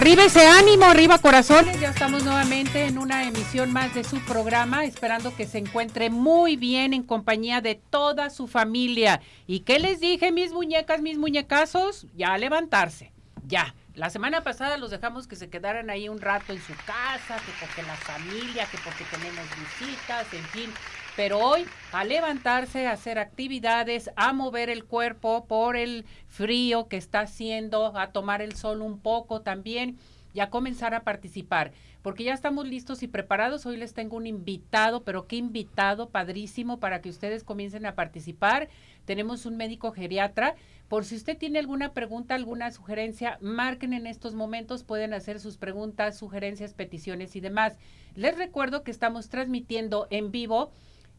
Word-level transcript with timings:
Arriba 0.00 0.24
ese 0.24 0.46
ánimo, 0.46 0.86
arriba 0.86 1.18
corazones. 1.18 1.78
Ya 1.78 1.90
estamos 1.90 2.24
nuevamente 2.24 2.86
en 2.86 2.96
una 2.96 3.24
emisión 3.24 3.70
más 3.70 3.94
de 3.94 4.02
su 4.02 4.18
programa, 4.20 4.86
esperando 4.86 5.36
que 5.36 5.46
se 5.46 5.58
encuentre 5.58 6.08
muy 6.08 6.56
bien 6.56 6.94
en 6.94 7.02
compañía 7.02 7.60
de 7.60 7.74
toda 7.74 8.30
su 8.30 8.48
familia. 8.48 9.20
¿Y 9.46 9.60
qué 9.60 9.78
les 9.78 10.00
dije, 10.00 10.32
mis 10.32 10.54
muñecas, 10.54 11.02
mis 11.02 11.18
muñecazos? 11.18 12.06
Ya 12.16 12.38
levantarse, 12.38 13.12
ya. 13.46 13.74
La 13.94 14.08
semana 14.08 14.42
pasada 14.42 14.78
los 14.78 14.90
dejamos 14.90 15.26
que 15.26 15.36
se 15.36 15.50
quedaran 15.50 15.90
ahí 15.90 16.08
un 16.08 16.22
rato 16.22 16.54
en 16.54 16.62
su 16.62 16.72
casa, 16.86 17.36
que 17.44 17.52
porque 17.60 17.82
la 17.82 17.96
familia, 17.96 18.64
que 18.70 18.78
porque 18.78 19.04
tenemos 19.04 19.44
visitas, 19.58 20.32
en 20.32 20.44
fin. 20.44 20.70
Pero 21.16 21.38
hoy 21.38 21.64
a 21.92 22.04
levantarse, 22.04 22.86
a 22.86 22.92
hacer 22.92 23.18
actividades, 23.18 24.10
a 24.16 24.32
mover 24.32 24.70
el 24.70 24.84
cuerpo 24.84 25.44
por 25.46 25.76
el 25.76 26.04
frío 26.28 26.88
que 26.88 26.96
está 26.96 27.20
haciendo, 27.20 27.96
a 27.96 28.12
tomar 28.12 28.42
el 28.42 28.54
sol 28.54 28.80
un 28.80 28.98
poco 28.98 29.42
también 29.42 29.98
y 30.32 30.40
a 30.40 30.50
comenzar 30.50 30.94
a 30.94 31.02
participar, 31.02 31.72
porque 32.02 32.24
ya 32.24 32.32
estamos 32.32 32.66
listos 32.66 33.02
y 33.02 33.08
preparados. 33.08 33.66
Hoy 33.66 33.76
les 33.76 33.94
tengo 33.94 34.16
un 34.16 34.26
invitado, 34.26 35.02
pero 35.02 35.26
qué 35.26 35.36
invitado 35.36 36.08
padrísimo 36.08 36.78
para 36.78 37.00
que 37.00 37.10
ustedes 37.10 37.44
comiencen 37.44 37.84
a 37.86 37.94
participar. 37.94 38.68
Tenemos 39.04 39.44
un 39.44 39.56
médico 39.56 39.92
geriatra. 39.92 40.54
Por 40.88 41.04
si 41.04 41.16
usted 41.16 41.36
tiene 41.36 41.58
alguna 41.58 41.92
pregunta, 41.92 42.34
alguna 42.34 42.70
sugerencia, 42.70 43.38
marquen 43.40 43.92
en 43.92 44.06
estos 44.06 44.34
momentos, 44.34 44.84
pueden 44.84 45.12
hacer 45.12 45.40
sus 45.40 45.56
preguntas, 45.56 46.16
sugerencias, 46.16 46.74
peticiones 46.74 47.36
y 47.36 47.40
demás. 47.40 47.76
Les 48.14 48.36
recuerdo 48.36 48.82
que 48.82 48.90
estamos 48.90 49.28
transmitiendo 49.28 50.06
en 50.10 50.30
vivo 50.30 50.70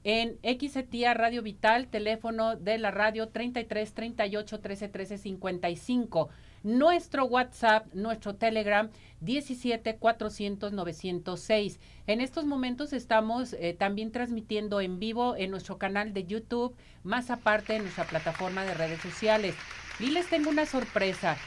en 0.04 0.40
XETIA 0.44 1.14
Radio 1.14 1.42
Vital, 1.42 1.88
teléfono 1.88 2.56
de 2.56 2.78
la 2.78 2.92
radio 2.92 3.30
33 3.30 3.94
38 3.94 4.60
13 4.60 4.88
13 4.88 5.18
55. 5.18 6.30
Nuestro 6.64 7.26
WhatsApp, 7.26 7.92
nuestro 7.94 8.36
Telegram 8.36 8.90
17 9.22 9.98
400 9.98 10.74
906. 10.74 11.80
En 12.08 12.22
estos 12.22 12.46
momentos 12.46 12.94
estamos 12.94 13.54
eh, 13.54 13.76
también 13.78 14.12
transmitiendo 14.12 14.80
en 14.82 15.00
vivo 15.00 15.36
en 15.36 15.52
nuestro 15.52 15.78
canal 15.78 16.14
de 16.14 16.26
YouTube, 16.26 16.76
más 17.04 17.32
aparte 17.32 17.76
en 17.76 17.84
nuestra 17.84 18.06
plataforma 18.06 18.64
de 18.64 18.74
redes 18.74 19.02
sociales. 19.02 19.56
Y 20.00 20.12
les 20.12 20.28
tengo 20.28 20.50
una 20.50 20.66
sorpresa. 20.66 21.38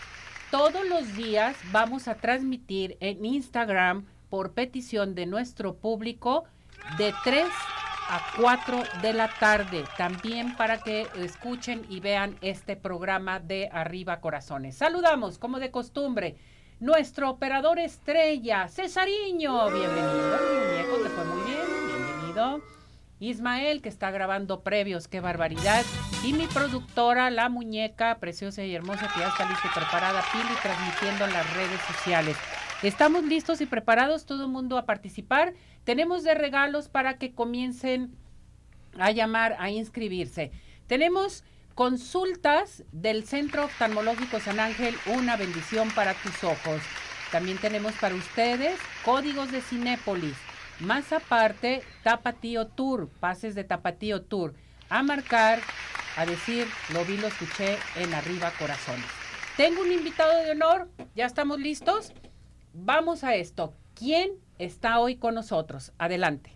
Todos 0.50 0.86
los 0.88 1.16
días 1.16 1.56
vamos 1.72 2.06
a 2.06 2.16
transmitir 2.16 2.96
en 3.00 3.24
Instagram 3.24 4.06
por 4.30 4.52
petición 4.52 5.14
de 5.14 5.26
nuestro 5.26 5.76
público 5.76 6.44
de 6.98 7.12
3 7.24 7.46
a 8.14 8.20
4 8.36 8.84
de 9.02 9.12
la 9.12 9.28
tarde, 9.28 9.84
también 9.98 10.54
para 10.56 10.78
que 10.78 11.08
escuchen 11.16 11.84
y 11.88 11.98
vean 11.98 12.36
este 12.42 12.76
programa 12.76 13.40
de 13.40 13.68
Arriba 13.72 14.20
Corazones. 14.20 14.76
Saludamos, 14.76 15.36
como 15.38 15.58
de 15.58 15.72
costumbre, 15.72 16.36
nuestro 16.78 17.28
operador 17.28 17.80
estrella, 17.80 18.68
Cesariño. 18.68 19.68
Bienvenido, 19.68 20.38
muñeco, 20.38 20.96
te 21.02 21.08
fue 21.08 21.24
muy 21.24 21.42
bien, 21.42 21.66
bienvenido. 21.88 22.60
Ismael, 23.18 23.82
que 23.82 23.88
está 23.88 24.12
grabando 24.12 24.62
previos, 24.62 25.08
qué 25.08 25.18
barbaridad. 25.18 25.84
Y 26.24 26.34
mi 26.34 26.46
productora, 26.46 27.30
la 27.30 27.48
muñeca 27.48 28.18
preciosa 28.20 28.62
y 28.62 28.76
hermosa, 28.76 29.08
que 29.12 29.20
ya 29.20 29.28
está 29.28 29.48
lista 29.48 29.68
y 29.72 29.76
preparada, 29.76 30.22
Pili, 30.30 30.54
transmitiendo 30.62 31.24
en 31.24 31.32
las 31.32 31.52
redes 31.54 31.80
sociales. 31.80 32.36
Estamos 32.84 33.24
listos 33.24 33.60
y 33.60 33.66
preparados, 33.66 34.26
todo 34.26 34.42
el 34.42 34.50
mundo 34.50 34.76
a 34.76 34.84
participar. 34.84 35.54
Tenemos 35.84 36.22
de 36.22 36.34
regalos 36.34 36.88
para 36.88 37.18
que 37.18 37.34
comiencen 37.34 38.16
a 38.98 39.10
llamar, 39.10 39.56
a 39.58 39.70
inscribirse. 39.70 40.50
Tenemos 40.86 41.44
consultas 41.74 42.84
del 42.92 43.24
Centro 43.24 43.64
Oftalmológico 43.64 44.40
San 44.40 44.60
Ángel, 44.60 44.94
una 45.06 45.36
bendición 45.36 45.90
para 45.90 46.14
tus 46.14 46.42
ojos. 46.44 46.80
También 47.30 47.58
tenemos 47.58 47.92
para 47.94 48.14
ustedes 48.14 48.78
códigos 49.04 49.50
de 49.50 49.60
Cinépolis. 49.60 50.36
Más 50.80 51.12
aparte, 51.12 51.82
Tapatío 52.02 52.66
Tour, 52.66 53.08
pases 53.20 53.54
de 53.54 53.64
Tapatío 53.64 54.22
Tour. 54.22 54.54
A 54.88 55.02
marcar, 55.02 55.60
a 56.16 56.26
decir, 56.26 56.66
lo 56.92 57.04
vi, 57.04 57.16
lo 57.16 57.26
escuché 57.26 57.76
en 57.96 58.14
Arriba 58.14 58.52
Corazones. 58.58 59.06
Tengo 59.56 59.82
un 59.82 59.92
invitado 59.92 60.42
de 60.42 60.50
honor, 60.52 60.88
¿ya 61.14 61.26
estamos 61.26 61.58
listos? 61.58 62.12
Vamos 62.72 63.24
a 63.24 63.34
esto. 63.34 63.74
¿Quién 63.94 64.43
está 64.58 64.98
hoy 64.98 65.16
con 65.16 65.34
nosotros. 65.34 65.92
Adelante. 65.98 66.52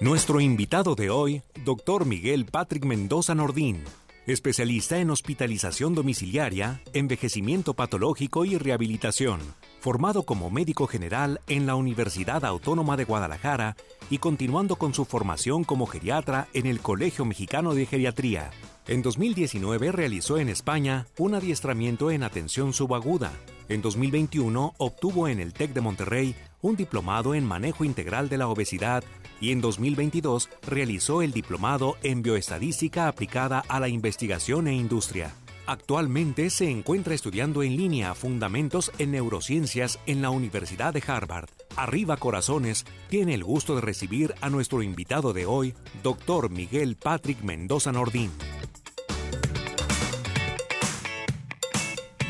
Nuestro 0.00 0.40
invitado 0.40 0.94
de 0.94 1.10
hoy, 1.10 1.42
doctor 1.62 2.06
Miguel 2.06 2.46
Patrick 2.46 2.86
Mendoza 2.86 3.34
Nordín, 3.34 3.84
especialista 4.26 4.98
en 4.98 5.10
hospitalización 5.10 5.94
domiciliaria, 5.94 6.80
envejecimiento 6.94 7.74
patológico 7.74 8.46
y 8.46 8.56
rehabilitación, 8.56 9.40
formado 9.80 10.22
como 10.22 10.48
médico 10.48 10.86
general 10.86 11.42
en 11.48 11.66
la 11.66 11.74
Universidad 11.74 12.46
Autónoma 12.46 12.96
de 12.96 13.04
Guadalajara 13.04 13.76
y 14.08 14.16
continuando 14.16 14.76
con 14.76 14.94
su 14.94 15.04
formación 15.04 15.64
como 15.64 15.84
geriatra 15.86 16.48
en 16.54 16.66
el 16.66 16.80
Colegio 16.80 17.26
Mexicano 17.26 17.74
de 17.74 17.84
Geriatría. 17.84 18.52
En 18.88 19.02
2019 19.02 19.92
realizó 19.92 20.38
en 20.38 20.48
España 20.48 21.06
un 21.18 21.34
adiestramiento 21.34 22.10
en 22.10 22.22
atención 22.22 22.72
subaguda 22.72 23.32
en 23.70 23.82
2021 23.82 24.74
obtuvo 24.78 25.28
en 25.28 25.40
el 25.40 25.52
TEC 25.52 25.72
de 25.72 25.80
Monterrey 25.80 26.34
un 26.60 26.76
diplomado 26.76 27.34
en 27.34 27.46
manejo 27.46 27.84
integral 27.84 28.28
de 28.28 28.36
la 28.36 28.48
obesidad 28.48 29.04
y 29.40 29.52
en 29.52 29.60
2022 29.60 30.50
realizó 30.66 31.22
el 31.22 31.32
diplomado 31.32 31.96
en 32.02 32.22
bioestadística 32.22 33.08
aplicada 33.08 33.64
a 33.68 33.80
la 33.80 33.88
investigación 33.88 34.66
e 34.66 34.74
industria. 34.74 35.32
Actualmente 35.66 36.50
se 36.50 36.68
encuentra 36.68 37.14
estudiando 37.14 37.62
en 37.62 37.76
línea 37.76 38.14
fundamentos 38.14 38.90
en 38.98 39.12
neurociencias 39.12 40.00
en 40.06 40.20
la 40.20 40.30
Universidad 40.30 40.92
de 40.92 41.02
Harvard. 41.06 41.48
Arriba 41.76 42.16
Corazones 42.16 42.84
tiene 43.08 43.34
el 43.34 43.44
gusto 43.44 43.76
de 43.76 43.82
recibir 43.82 44.34
a 44.40 44.50
nuestro 44.50 44.82
invitado 44.82 45.32
de 45.32 45.46
hoy, 45.46 45.74
Dr. 46.02 46.50
Miguel 46.50 46.96
Patrick 46.96 47.40
Mendoza 47.42 47.92
Nordín. 47.92 48.32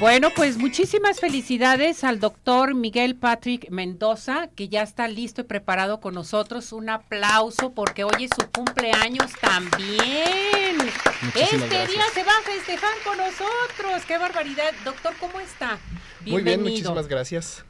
Bueno, 0.00 0.30
pues 0.34 0.56
muchísimas 0.56 1.20
felicidades 1.20 2.04
al 2.04 2.20
doctor 2.20 2.74
Miguel 2.74 3.16
Patrick 3.16 3.68
Mendoza, 3.68 4.48
que 4.56 4.70
ya 4.70 4.82
está 4.82 5.06
listo 5.08 5.42
y 5.42 5.44
preparado 5.44 6.00
con 6.00 6.14
nosotros. 6.14 6.72
Un 6.72 6.88
aplauso 6.88 7.74
porque 7.74 8.04
hoy 8.04 8.24
es 8.24 8.30
su 8.34 8.50
cumpleaños 8.50 9.30
también. 9.42 10.78
este 11.34 11.86
día 11.86 12.04
se 12.14 12.24
va 12.24 12.32
a 12.32 12.42
festejar 12.42 12.94
con 13.04 13.18
nosotros. 13.18 14.06
¡Qué 14.08 14.16
barbaridad! 14.16 14.72
Doctor, 14.86 15.12
¿cómo 15.20 15.38
está? 15.38 15.78
Bienvenido. 16.20 16.32
Muy 16.32 16.42
bien, 16.44 16.62
muchísimas 16.62 17.06
gracias. 17.06 17.62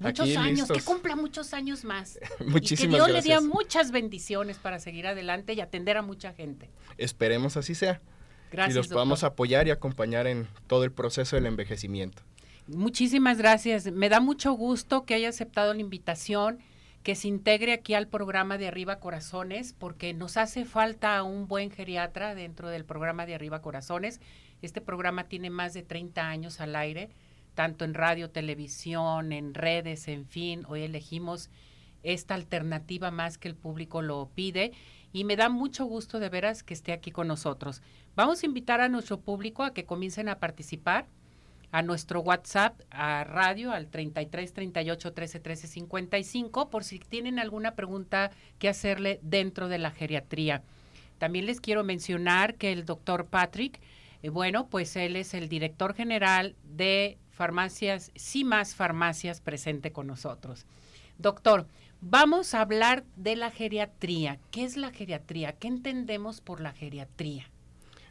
Muchos 0.00 0.36
años, 0.36 0.68
que 0.68 0.80
cumpla 0.80 1.14
muchos 1.14 1.54
años 1.54 1.84
más. 1.84 2.18
Muchísimas 2.44 2.80
y 2.80 2.88
que 2.88 2.94
Dios 2.96 3.08
le 3.08 3.22
dé 3.22 3.40
muchas 3.40 3.92
bendiciones 3.92 4.58
para 4.58 4.80
seguir 4.80 5.06
adelante 5.06 5.52
y 5.52 5.60
atender 5.60 5.96
a 5.96 6.02
mucha 6.02 6.32
gente. 6.32 6.68
Esperemos 6.96 7.56
así 7.56 7.76
sea 7.76 8.00
y 8.52 8.72
los 8.72 8.88
podamos 8.88 9.24
apoyar 9.24 9.66
y 9.66 9.70
acompañar 9.70 10.26
en 10.26 10.48
todo 10.66 10.84
el 10.84 10.92
proceso 10.92 11.36
del 11.36 11.46
envejecimiento. 11.46 12.22
Muchísimas 12.66 13.38
gracias. 13.38 13.90
Me 13.90 14.08
da 14.08 14.20
mucho 14.20 14.52
gusto 14.52 15.04
que 15.04 15.14
haya 15.14 15.30
aceptado 15.30 15.72
la 15.72 15.80
invitación, 15.80 16.58
que 17.02 17.14
se 17.14 17.28
integre 17.28 17.72
aquí 17.72 17.94
al 17.94 18.08
programa 18.08 18.58
de 18.58 18.68
Arriba 18.68 19.00
Corazones, 19.00 19.72
porque 19.72 20.12
nos 20.12 20.36
hace 20.36 20.66
falta 20.66 21.22
un 21.22 21.48
buen 21.48 21.70
geriatra 21.70 22.34
dentro 22.34 22.68
del 22.68 22.84
programa 22.84 23.24
de 23.24 23.34
Arriba 23.34 23.62
Corazones. 23.62 24.20
Este 24.60 24.80
programa 24.80 25.24
tiene 25.24 25.48
más 25.48 25.72
de 25.72 25.82
30 25.82 26.28
años 26.28 26.60
al 26.60 26.76
aire, 26.76 27.08
tanto 27.54 27.84
en 27.84 27.94
radio, 27.94 28.30
televisión, 28.30 29.32
en 29.32 29.54
redes, 29.54 30.06
en 30.08 30.26
fin. 30.26 30.64
Hoy 30.68 30.82
elegimos 30.82 31.48
esta 32.02 32.34
alternativa 32.34 33.10
más 33.10 33.38
que 33.38 33.48
el 33.48 33.54
público 33.54 34.02
lo 34.02 34.28
pide 34.34 34.72
y 35.12 35.24
me 35.24 35.36
da 35.36 35.48
mucho 35.48 35.84
gusto 35.84 36.20
de 36.20 36.28
veras 36.28 36.62
que 36.62 36.74
esté 36.74 36.92
aquí 36.92 37.10
con 37.10 37.28
nosotros. 37.28 37.82
Vamos 38.14 38.42
a 38.42 38.46
invitar 38.46 38.80
a 38.80 38.88
nuestro 38.88 39.20
público 39.20 39.62
a 39.62 39.72
que 39.72 39.84
comiencen 39.84 40.28
a 40.28 40.38
participar 40.38 41.06
a 41.70 41.82
nuestro 41.82 42.20
WhatsApp, 42.20 42.80
a 42.90 43.24
radio, 43.24 43.72
al 43.72 43.88
33 43.88 44.52
38 44.52 45.12
13 45.12 45.40
13 45.40 45.66
55, 45.66 46.70
por 46.70 46.84
si 46.84 46.98
tienen 46.98 47.38
alguna 47.38 47.74
pregunta 47.74 48.30
que 48.58 48.68
hacerle 48.68 49.20
dentro 49.22 49.68
de 49.68 49.78
la 49.78 49.90
geriatría. 49.90 50.62
También 51.18 51.46
les 51.46 51.60
quiero 51.60 51.84
mencionar 51.84 52.54
que 52.54 52.72
el 52.72 52.84
doctor 52.84 53.26
Patrick, 53.26 53.80
eh, 54.22 54.30
bueno, 54.30 54.68
pues 54.68 54.96
él 54.96 55.16
es 55.16 55.34
el 55.34 55.48
director 55.48 55.94
general 55.94 56.54
de 56.64 57.18
farmacias, 57.30 58.12
sí 58.14 58.44
más 58.44 58.74
farmacias 58.74 59.40
presente 59.40 59.92
con 59.92 60.06
nosotros. 60.06 60.64
Doctor, 61.18 61.66
vamos 62.00 62.54
a 62.54 62.60
hablar 62.60 63.04
de 63.16 63.36
la 63.36 63.50
geriatría. 63.50 64.38
¿Qué 64.50 64.64
es 64.64 64.76
la 64.76 64.90
geriatría? 64.90 65.52
¿Qué 65.52 65.68
entendemos 65.68 66.40
por 66.40 66.60
la 66.60 66.72
geriatría? 66.72 67.50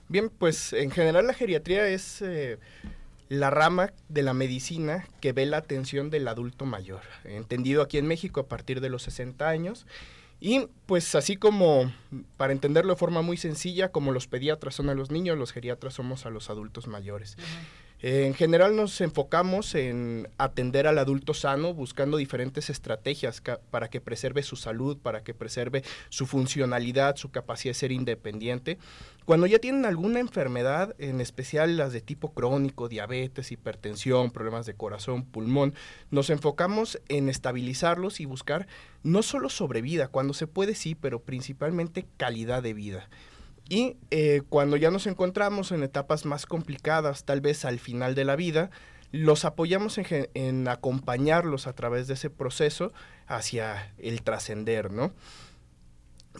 Bien, 0.09 0.29
pues 0.29 0.73
en 0.73 0.91
general 0.91 1.27
la 1.27 1.33
geriatría 1.33 1.87
es 1.87 2.21
eh, 2.21 2.59
la 3.29 3.49
rama 3.49 3.91
de 4.07 4.23
la 4.23 4.33
medicina 4.33 5.07
que 5.19 5.33
ve 5.33 5.45
la 5.45 5.57
atención 5.57 6.09
del 6.09 6.27
adulto 6.27 6.65
mayor, 6.65 7.01
entendido 7.25 7.81
aquí 7.81 7.97
en 7.97 8.07
México 8.07 8.39
a 8.39 8.47
partir 8.47 8.79
de 8.79 8.89
los 8.89 9.03
60 9.03 9.47
años. 9.47 9.85
Y 10.39 10.67
pues 10.85 11.15
así 11.15 11.35
como, 11.35 11.91
para 12.37 12.53
entenderlo 12.53 12.93
de 12.93 12.99
forma 12.99 13.23
muy 13.23 13.37
sencilla, 13.37 13.89
como 13.91 14.11
los 14.11 14.27
pediatras 14.27 14.75
son 14.75 14.89
a 14.89 14.93
los 14.93 15.09
niños, 15.09 15.37
los 15.37 15.51
geriatras 15.51 15.95
somos 15.95 16.25
a 16.25 16.29
los 16.29 16.49
adultos 16.51 16.87
mayores 16.87 17.37
en 17.99 18.35
general 18.35 18.75
nos 18.75 19.01
enfocamos 19.01 19.73
en 19.73 20.29
atender 20.37 20.85
al 20.85 20.99
adulto 20.99 21.33
sano 21.33 21.73
buscando 21.73 22.17
diferentes 22.17 22.69
estrategias 22.69 23.41
para 23.71 23.89
que 23.89 24.01
preserve 24.01 24.43
su 24.43 24.55
salud, 24.55 24.97
para 24.97 25.23
que 25.23 25.33
preserve 25.33 25.83
su 26.09 26.27
funcionalidad, 26.27 27.15
su 27.15 27.31
capacidad 27.31 27.71
de 27.71 27.79
ser 27.79 27.91
independiente. 27.91 28.77
Cuando 29.25 29.47
ya 29.47 29.57
tienen 29.59 29.85
alguna 29.85 30.19
enfermedad, 30.19 30.95
en 30.99 31.21
especial 31.21 31.75
las 31.75 31.91
de 31.91 32.01
tipo 32.01 32.33
crónico, 32.33 32.87
diabetes, 32.87 33.51
hipertensión, 33.51 34.29
problemas 34.29 34.67
de 34.67 34.75
corazón, 34.75 35.25
pulmón, 35.25 35.73
nos 36.11 36.29
enfocamos 36.29 37.01
en 37.09 37.29
estabilizarlos 37.29 38.19
y 38.19 38.25
buscar 38.25 38.67
no 39.01 39.23
solo 39.23 39.49
sobrevida, 39.49 40.07
cuando 40.07 40.33
se 40.33 40.45
puede 40.45 40.75
sí, 40.75 40.93
pero 40.93 41.23
principalmente 41.23 42.05
calidad 42.17 42.61
de 42.61 42.73
vida. 42.73 43.09
Y 43.69 43.97
eh, 44.11 44.41
cuando 44.47 44.77
ya 44.77 44.91
nos 44.91 45.07
encontramos 45.07 45.71
en 45.71 45.83
etapas 45.83 46.25
más 46.25 46.45
complicadas, 46.45 47.25
tal 47.25 47.41
vez 47.41 47.65
al 47.65 47.79
final 47.79 48.15
de 48.15 48.25
la 48.25 48.35
vida, 48.35 48.69
los 49.11 49.45
apoyamos 49.45 49.97
en, 49.97 50.67
acompañarlos 50.67 51.67
a 51.67 51.73
través 51.73 52.07
de 52.07 52.15
ese 52.15 52.29
proceso 52.29 52.93
hacia 53.25 53.93
el 53.97 54.21
trascender, 54.21 54.91
¿no? 54.91 55.13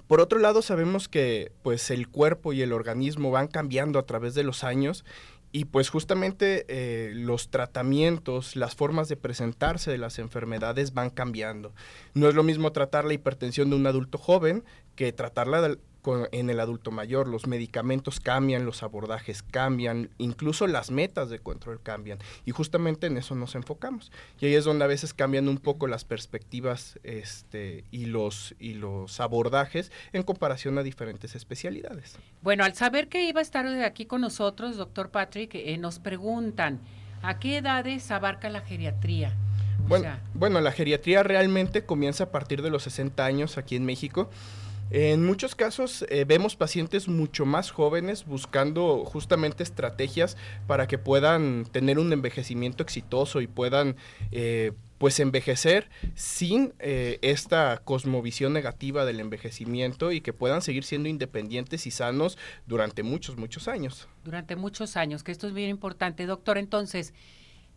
Por 0.06 0.22
otro 0.22 0.40
lado, 0.40 0.62
sabemos 0.62 1.08
que 1.08 1.52
pues 1.64 1.90
el 1.90 2.08
cuerpo 2.08 2.54
y 2.54 2.62
el 2.62 2.72
organismo 2.72 3.32
van 3.32 3.48
cambiando 3.48 3.98
a 4.00 4.06
través 4.06 4.36
de 4.36 4.44
los 4.44 4.64
años 4.64 5.04
y 5.52 5.66
pues 5.66 5.90
justamente 5.90 6.66
eh, 6.68 7.12
los 7.16 7.50
tratamientos, 7.50 8.56
las 8.56 8.76
formas 8.76 9.10
de 9.10 9.18
presentarse 9.18 9.90
de 9.90 9.98
las 9.98 10.20
enfermedades 10.20 10.94
van 10.94 11.10
cambiando. 11.10 11.74
No 12.14 12.30
es 12.30 12.36
lo 12.36 12.44
mismo 12.44 12.74
tratar 12.74 13.06
la 13.06 13.14
hipertensión 13.14 13.70
de 13.70 13.76
un 13.76 13.88
adulto 13.88 14.18
joven 14.20 14.64
que 14.96 15.12
tratarla 15.14 15.78
en 16.32 16.50
el 16.50 16.60
adulto 16.60 16.92
mayor. 16.92 17.28
Los 17.28 17.48
medicamentos 17.48 18.20
cambian, 18.20 18.66
los 18.66 18.84
abordajes 18.84 19.44
cambian, 19.44 20.10
incluso 20.18 20.68
las 20.68 20.92
metas 20.92 21.30
de 21.30 21.40
control 21.40 21.82
cambian. 21.82 22.20
Y 22.46 22.52
justamente 22.52 23.08
en 23.08 23.18
eso 23.18 23.36
nos 23.36 23.56
enfocamos. 23.56 24.12
Y 24.40 24.48
ahí 24.48 24.56
es 24.56 24.66
donde 24.66 24.86
a 24.86 24.88
veces 24.88 25.14
cambian 25.14 25.48
un 25.48 25.58
poco 25.58 25.88
las 25.88 26.06
perspectivas 26.06 27.00
este, 27.04 27.84
y, 27.92 28.06
los, 28.06 28.56
y 28.60 28.74
los 28.74 29.20
abordajes 29.20 29.92
en 30.14 30.24
comparación 30.24 30.78
a 30.78 30.84
diferentes 30.84 31.36
especialidades. 31.36 32.18
Bueno, 32.42 32.64
al 32.64 32.74
saber 32.74 33.08
que 33.08 33.28
iba 33.28 33.40
a 33.40 33.44
estar 33.44 33.66
aquí 33.84 34.06
con 34.06 34.22
nosotros, 34.22 34.78
doctor 34.78 35.10
Patrick, 35.10 35.56
eh, 35.56 35.78
nos 35.78 36.00
preguntan, 36.00 36.80
¿a 37.22 37.40
qué 37.40 37.58
edades 37.58 38.12
abarca 38.12 38.50
la 38.50 38.62
geriatría? 38.62 39.36
Bueno, 39.88 40.10
bueno, 40.34 40.60
la 40.60 40.72
geriatría 40.72 41.24
realmente 41.24 41.86
comienza 41.86 42.26
a 42.26 42.32
partir 42.32 42.62
de 42.62 42.70
los 42.70 42.84
60 42.84 43.24
años 43.24 43.58
aquí 43.58 43.76
en 43.76 43.86
México. 43.86 44.30
En 44.90 45.26
muchos 45.26 45.54
casos 45.54 46.06
eh, 46.10 46.24
vemos 46.26 46.56
pacientes 46.56 47.10
mucho 47.10 47.46
más 47.46 47.72
jóvenes 47.72 48.26
buscando 48.26 49.04
justamente 49.04 49.62
estrategias 49.64 50.38
para 50.66 50.88
que 50.88 50.98
puedan 50.98 51.66
tener 51.66 52.00
un 52.00 52.14
envejecimiento 52.14 52.84
exitoso 52.84 53.42
y 53.42 53.48
puedan 53.48 53.98
eh, 54.32 54.72
pues 54.98 55.20
envejecer 55.20 55.90
sin 56.16 56.74
eh, 56.80 57.20
esta 57.22 57.82
cosmovisión 57.84 58.54
negativa 58.54 59.04
del 59.04 59.20
envejecimiento 59.20 60.14
y 60.14 60.22
que 60.22 60.32
puedan 60.32 60.62
seguir 60.62 60.86
siendo 60.86 61.10
independientes 61.10 61.86
y 61.86 61.92
sanos 61.92 62.38
durante 62.66 63.04
muchos, 63.04 63.36
muchos 63.36 63.68
años. 63.68 64.08
Durante 64.24 64.56
muchos 64.56 64.96
años, 64.96 65.22
que 65.22 65.34
esto 65.34 65.48
es 65.48 65.54
bien 65.54 65.70
importante. 65.70 66.26
Doctor, 66.26 66.58
entonces, 66.58 67.14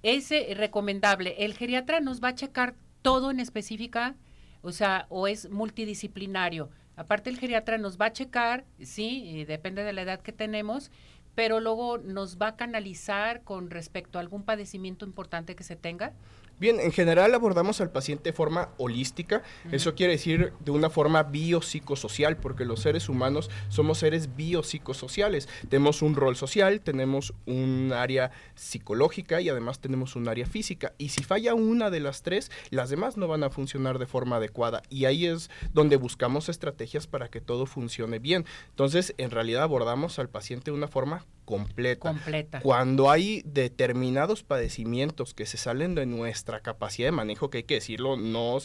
¿es 0.05 0.31
recomendable? 0.57 1.35
¿El 1.41 1.55
geriatra 1.55 1.99
nos 1.99 2.23
va 2.23 2.29
a 2.29 2.35
checar 2.37 2.77
todo 3.03 3.33
en 3.33 3.41
específica? 3.41 4.15
O 4.63 4.71
sea, 4.71 5.07
¿o 5.09 5.27
es 5.27 5.51
multidisciplinario? 5.51 6.71
Aparte 6.97 7.31
el 7.31 7.39
geriatra 7.39 7.79
nos 7.79 7.99
va 7.99 8.07
a 8.07 8.13
checar, 8.13 8.65
sí, 8.83 9.45
depende 9.47 9.85
de 9.85 9.93
la 9.93 10.03
edad 10.03 10.21
que 10.21 10.33
tenemos, 10.33 10.91
pero 11.35 11.61
luego 11.61 11.99
nos 11.99 12.39
va 12.39 12.49
a 12.49 12.57
canalizar 12.57 13.43
con 13.43 13.71
respecto 13.71 14.19
a 14.19 14.21
algún 14.21 14.43
padecimiento 14.43 15.07
importante 15.07 15.55
que 15.55 15.65
se 15.65 15.77
tenga. 15.77 16.13
Bien, 16.61 16.79
en 16.79 16.93
general 16.93 17.35
abordamos 17.35 17.81
al 17.81 17.91
paciente 17.91 18.31
de 18.31 18.33
forma 18.35 18.69
holística, 18.77 19.43
eso 19.73 19.95
quiere 19.95 20.13
decir 20.13 20.53
de 20.61 20.71
una 20.71 20.91
forma 20.91 21.23
biopsicosocial, 21.23 22.37
porque 22.37 22.67
los 22.67 22.81
seres 22.81 23.09
humanos 23.09 23.51
somos 23.71 23.97
seres 23.97 24.37
biopsicosociales. 24.37 25.49
Tenemos 25.71 26.03
un 26.03 26.15
rol 26.15 26.37
social, 26.37 26.83
tenemos 26.83 27.33
un 27.47 27.93
área 27.95 28.31
psicológica 28.57 29.41
y 29.41 29.49
además 29.49 29.79
tenemos 29.79 30.17
un 30.17 30.29
área 30.29 30.45
física. 30.45 30.93
Y 30.99 31.09
si 31.09 31.25
falla 31.25 31.55
una 31.55 31.89
de 31.89 32.01
las 32.01 32.21
tres, 32.21 32.51
las 32.69 32.91
demás 32.91 33.17
no 33.17 33.27
van 33.27 33.43
a 33.43 33.49
funcionar 33.49 33.99
de 33.99 34.07
forma 34.07 34.37
adecuada. 34.37 34.83
Y 34.91 35.07
ahí 35.07 35.25
es 35.25 35.49
donde 35.73 35.97
buscamos 35.97 36.51
estrategias 36.51 37.07
para 37.07 37.29
que 37.29 37.41
todo 37.41 37.65
funcione 37.65 38.19
bien. 38.19 38.45
Entonces, 38.69 39.15
en 39.17 39.31
realidad 39.31 39.63
abordamos 39.63 40.19
al 40.19 40.29
paciente 40.29 40.71
de 40.71 40.77
una 40.77 40.89
forma 40.89 41.25
completa. 41.51 42.09
Completa. 42.09 42.61
Cuando 42.61 43.11
hay 43.11 43.43
determinados 43.45 44.43
padecimientos 44.43 45.35
que 45.35 45.47
se 45.47 45.57
salen 45.57 45.95
de 45.95 46.07
nuestra 46.07 46.61
capacidad 46.61 47.09
de 47.09 47.13
manejo, 47.13 47.51
que 47.51 47.59
hay 47.59 47.65
que 47.65 47.75
decirlo, 47.75 48.17
no 48.17 48.59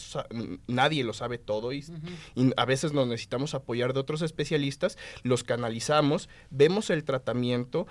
nadie 0.66 1.04
lo 1.04 1.12
sabe 1.12 1.38
todo 1.38 1.72
y, 1.72 1.84
y, 2.34 2.52
a 2.56 2.64
veces 2.64 2.92
nos 2.92 3.08
necesitamos 3.08 3.54
apoyar 3.54 3.92
de 3.92 4.00
otros 4.00 4.22
especialistas, 4.22 4.96
los 5.22 5.42
canalizamos, 5.42 6.28
vemos 6.50 6.90
el 6.90 7.04
tratamiento, 7.04 7.86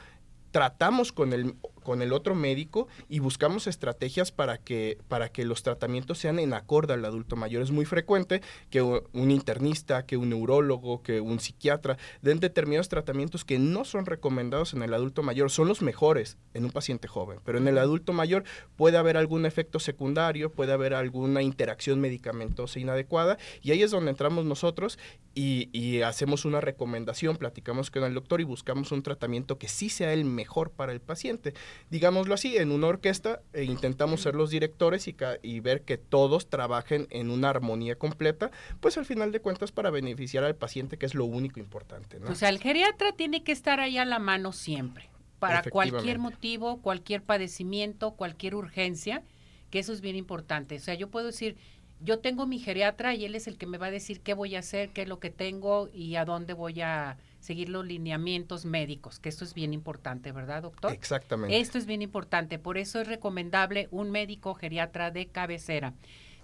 tratamos 0.51 1.11
con 1.11 1.33
el 1.33 1.55
con 1.85 2.01
el 2.01 2.11
otro 2.11 2.35
médico 2.35 2.89
y 3.07 3.19
buscamos 3.19 3.67
estrategias 3.67 4.31
para 4.31 4.57
que, 4.57 4.97
para 5.07 5.29
que 5.29 5.45
los 5.45 5.63
tratamientos 5.63 6.17
sean 6.17 6.39
en 6.39 6.53
acorde 6.53 6.93
al 6.93 7.05
adulto 7.05 7.37
mayor. 7.37 7.61
Es 7.61 7.71
muy 7.71 7.85
frecuente 7.85 8.41
que 8.69 8.81
un 8.81 9.31
internista, 9.31 10.05
que 10.05 10.17
un 10.17 10.29
neurólogo, 10.29 11.01
que 11.03 11.21
un 11.21 11.39
psiquiatra 11.39 11.97
den 12.21 12.39
determinados 12.39 12.89
tratamientos 12.89 13.45
que 13.45 13.59
no 13.59 13.85
son 13.85 14.05
recomendados 14.05 14.73
en 14.73 14.81
el 14.81 14.93
adulto 14.93 15.23
mayor, 15.23 15.51
son 15.51 15.67
los 15.67 15.81
mejores 15.81 16.37
en 16.53 16.65
un 16.65 16.71
paciente 16.71 17.07
joven, 17.07 17.39
pero 17.45 17.59
en 17.59 17.67
el 17.67 17.77
adulto 17.77 18.11
mayor 18.11 18.43
puede 18.75 18.97
haber 18.97 19.15
algún 19.15 19.45
efecto 19.45 19.79
secundario, 19.79 20.51
puede 20.51 20.73
haber 20.73 20.95
alguna 20.95 21.43
interacción 21.43 22.01
medicamentosa 22.01 22.79
inadecuada 22.79 23.37
y 23.61 23.71
ahí 23.71 23.83
es 23.83 23.91
donde 23.91 24.09
entramos 24.09 24.45
nosotros 24.45 24.97
y, 25.35 25.69
y 25.71 26.01
hacemos 26.01 26.45
una 26.45 26.61
recomendación, 26.61 27.37
platicamos 27.37 27.91
con 27.91 28.03
el 28.03 28.15
doctor 28.15 28.41
y 28.41 28.43
buscamos 28.43 28.91
un 28.91 29.03
tratamiento 29.03 29.59
que 29.59 29.67
sí 29.67 29.89
sea 29.89 30.13
el 30.13 30.25
mejor 30.25 30.71
para 30.71 30.91
el 30.91 30.99
paciente 30.99 31.53
digámoslo 31.89 32.33
así, 32.33 32.57
en 32.57 32.71
una 32.71 32.87
orquesta 32.87 33.41
e 33.53 33.63
intentamos 33.63 34.21
ser 34.21 34.35
los 34.35 34.49
directores 34.49 35.07
y, 35.07 35.15
y, 35.41 35.59
ver 35.59 35.81
que 35.81 35.97
todos 35.97 36.49
trabajen 36.49 37.07
en 37.09 37.29
una 37.29 37.49
armonía 37.49 37.95
completa, 37.95 38.51
pues 38.79 38.97
al 38.97 39.05
final 39.05 39.31
de 39.31 39.39
cuentas 39.39 39.71
para 39.71 39.89
beneficiar 39.89 40.43
al 40.43 40.55
paciente, 40.55 40.97
que 40.97 41.05
es 41.05 41.15
lo 41.15 41.25
único 41.25 41.59
importante. 41.59 42.19
¿no? 42.19 42.29
O 42.29 42.35
sea, 42.35 42.49
el 42.49 42.59
geriatra 42.59 43.11
tiene 43.13 43.43
que 43.43 43.51
estar 43.51 43.79
ahí 43.79 43.97
a 43.97 44.05
la 44.05 44.19
mano 44.19 44.51
siempre, 44.51 45.09
para 45.39 45.63
cualquier 45.63 46.19
motivo, 46.19 46.81
cualquier 46.81 47.21
padecimiento, 47.21 48.11
cualquier 48.11 48.55
urgencia, 48.55 49.23
que 49.69 49.79
eso 49.79 49.93
es 49.93 50.01
bien 50.01 50.15
importante. 50.15 50.75
O 50.75 50.79
sea, 50.79 50.93
yo 50.93 51.09
puedo 51.09 51.27
decir, 51.27 51.57
yo 52.01 52.19
tengo 52.19 52.45
mi 52.45 52.59
geriatra 52.59 53.15
y 53.15 53.25
él 53.25 53.35
es 53.35 53.47
el 53.47 53.57
que 53.57 53.65
me 53.65 53.77
va 53.77 53.87
a 53.87 53.91
decir 53.91 54.21
qué 54.21 54.33
voy 54.33 54.55
a 54.55 54.59
hacer, 54.59 54.89
qué 54.89 55.03
es 55.03 55.07
lo 55.07 55.19
que 55.19 55.29
tengo 55.29 55.89
y 55.93 56.15
a 56.15 56.25
dónde 56.25 56.53
voy 56.53 56.81
a 56.81 57.17
seguir 57.39 57.69
los 57.69 57.85
lineamientos 57.85 58.65
médicos, 58.65 59.19
que 59.19 59.29
esto 59.29 59.43
es 59.43 59.53
bien 59.53 59.73
importante, 59.73 60.31
¿verdad, 60.31 60.63
doctor? 60.63 60.91
Exactamente. 60.91 61.59
Esto 61.59 61.77
es 61.77 61.85
bien 61.85 62.01
importante, 62.01 62.59
por 62.59 62.77
eso 62.77 62.99
es 62.99 63.07
recomendable 63.07 63.87
un 63.91 64.11
médico 64.11 64.55
geriatra 64.55 65.11
de 65.11 65.27
cabecera. 65.27 65.93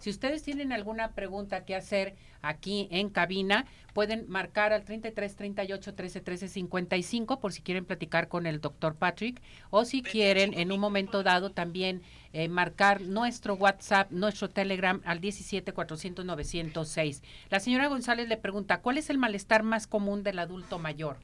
Si 0.02 0.10
ustedes 0.10 0.42
tienen 0.42 0.74
alguna 0.74 1.12
pregunta 1.12 1.64
que 1.64 1.76
hacer 1.76 2.16
aquí 2.42 2.88
en 2.90 3.10
cabina, 3.10 3.68
pueden 3.94 4.26
marcar 4.28 4.74
al 4.74 4.84
33 4.84 5.36
38 5.36 5.94
13 5.94 6.22
13 6.22 6.48
55 6.48 7.40
por 7.40 7.54
si 7.54 7.62
quieren 7.62 7.86
platicar 7.86 8.28
con 8.28 8.48
el 8.48 8.62
doctor 8.62 8.96
Patrick 8.96 9.40
o 9.70 9.86
si 9.86 10.02
quieren 10.02 10.56
en 10.56 10.72
un 10.72 10.80
momento 10.80 11.22
dado 11.22 11.52
también 11.52 12.02
eh, 12.34 12.48
marcar 12.48 13.02
nuestro 13.02 13.54
WhatsApp, 13.54 14.10
nuestro 14.10 14.50
Telegram 14.50 15.02
al 15.06 15.22
17 15.22 15.72
400 15.72 16.26
906. 16.26 17.22
La 17.52 17.60
señora 17.60 17.88
González 17.88 18.28
le 18.28 18.38
pregunta, 18.38 18.82
¿cuál 18.82 18.98
es 18.98 19.12
el 19.12 19.20
malestar 19.20 19.62
más 19.62 19.86
común 19.86 20.24
del 20.24 20.40
adulto 20.40 20.80
mayor? 20.80 21.18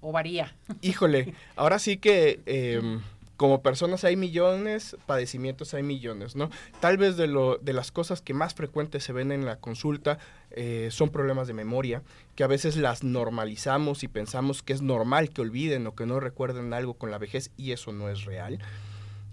¿O 0.00 0.12
varía? 0.12 0.54
Híjole, 0.82 1.34
ahora 1.56 1.80
sí 1.80 1.96
que... 1.96 2.42
Eh, 2.46 3.00
como 3.36 3.62
personas 3.62 4.04
hay 4.04 4.16
millones, 4.16 4.96
padecimientos 5.06 5.74
hay 5.74 5.82
millones, 5.82 6.36
¿no? 6.36 6.50
Tal 6.80 6.96
vez 6.96 7.16
de, 7.16 7.26
lo, 7.26 7.58
de 7.58 7.72
las 7.72 7.90
cosas 7.90 8.20
que 8.20 8.34
más 8.34 8.54
frecuentes 8.54 9.04
se 9.04 9.12
ven 9.12 9.32
en 9.32 9.44
la 9.44 9.56
consulta 9.56 10.18
eh, 10.50 10.88
son 10.90 11.10
problemas 11.10 11.48
de 11.48 11.54
memoria, 11.54 12.02
que 12.36 12.44
a 12.44 12.48
veces 12.48 12.76
las 12.76 13.02
normalizamos 13.02 14.04
y 14.04 14.08
pensamos 14.08 14.62
que 14.62 14.72
es 14.72 14.82
normal 14.82 15.30
que 15.30 15.40
olviden 15.40 15.86
o 15.86 15.94
que 15.94 16.06
no 16.06 16.20
recuerden 16.20 16.72
algo 16.72 16.94
con 16.94 17.10
la 17.10 17.18
vejez 17.18 17.50
y 17.56 17.72
eso 17.72 17.92
no 17.92 18.08
es 18.08 18.24
real. 18.24 18.60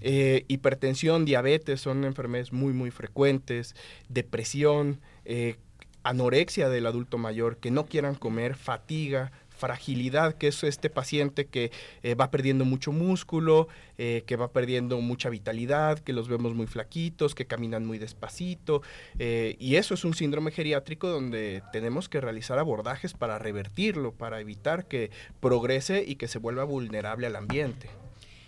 Eh, 0.02 0.46
hipertensión, 0.48 1.26
diabetes 1.26 1.80
son 1.80 2.04
enfermedades 2.04 2.52
muy, 2.52 2.74
muy 2.74 2.90
frecuentes, 2.90 3.76
depresión, 4.10 5.00
eh, 5.26 5.58
anorexia 6.04 6.70
del 6.70 6.88
adulto 6.88 7.20
mayor, 7.20 7.58
que 7.58 7.70
no 7.70 7.86
quieran 7.86 8.16
comer, 8.16 8.56
fatiga, 8.56 9.32
fragilidad, 9.62 10.34
que 10.34 10.48
es 10.48 10.64
este 10.64 10.90
paciente 10.90 11.46
que 11.46 11.72
eh, 12.02 12.16
va 12.16 12.32
perdiendo 12.32 12.66
mucho 12.66 12.92
músculo, 12.92 13.68
eh, 14.00 14.24
que 14.26 14.36
va 14.36 14.52
perdiendo 14.52 15.00
mucha 15.02 15.30
vitalidad, 15.30 16.00
que 16.00 16.14
los 16.14 16.28
vemos 16.28 16.56
muy 16.56 16.66
flaquitos, 16.66 17.36
que 17.36 17.46
caminan 17.46 17.86
muy 17.86 18.00
despacito. 18.00 18.82
Eh, 19.20 19.56
y 19.60 19.76
eso 19.76 19.94
es 19.94 20.04
un 20.04 20.16
síndrome 20.16 20.50
geriátrico 20.50 21.08
donde 21.08 21.62
tenemos 21.72 22.10
que 22.10 22.20
realizar 22.20 22.58
abordajes 22.58 23.14
para 23.14 23.38
revertirlo, 23.38 24.14
para 24.14 24.40
evitar 24.40 24.86
que 24.86 25.12
progrese 25.40 26.04
y 26.06 26.16
que 26.16 26.28
se 26.28 26.40
vuelva 26.40 26.64
vulnerable 26.64 27.28
al 27.28 27.36
ambiente. 27.36 27.88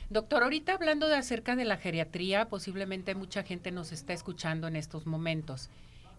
Doctor, 0.10 0.42
ahorita 0.44 0.74
hablando 0.74 1.08
de 1.08 1.16
acerca 1.16 1.56
de 1.56 1.66
la 1.66 1.78
geriatría, 1.78 2.50
posiblemente 2.50 3.14
mucha 3.14 3.44
gente 3.44 3.72
nos 3.72 3.92
está 3.92 4.14
escuchando 4.14 4.68
en 4.68 4.76
estos 4.76 5.06
momentos. 5.06 5.70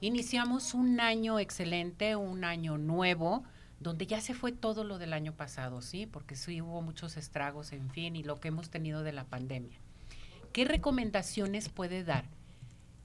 Iniciamos 0.01 0.75
un 0.75 1.01
año 1.01 1.41
excelente, 1.41 2.15
un 2.15 2.45
año 2.45 2.79
nuevo, 2.79 3.43
donde 3.85 4.07
ya 4.07 4.21
se 4.23 4.35
fue 4.35 4.51
todo 4.51 4.83
lo 4.83 4.99
del 4.99 5.13
año 5.13 5.35
pasado, 5.35 5.83
¿sí? 5.83 6.07
Porque 6.07 6.37
sí 6.37 6.63
hubo 6.63 6.81
muchos 6.81 7.19
estragos, 7.19 7.73
en 7.73 7.91
fin, 7.91 8.17
y 8.17 8.23
lo 8.25 8.41
que 8.41 8.49
hemos 8.49 8.71
tenido 8.71 9.03
de 9.03 9.13
la 9.13 9.25
pandemia. 9.25 9.79
¿Qué 10.55 10.65
recomendaciones 10.65 11.69
puede 11.69 12.03
dar 12.03 12.25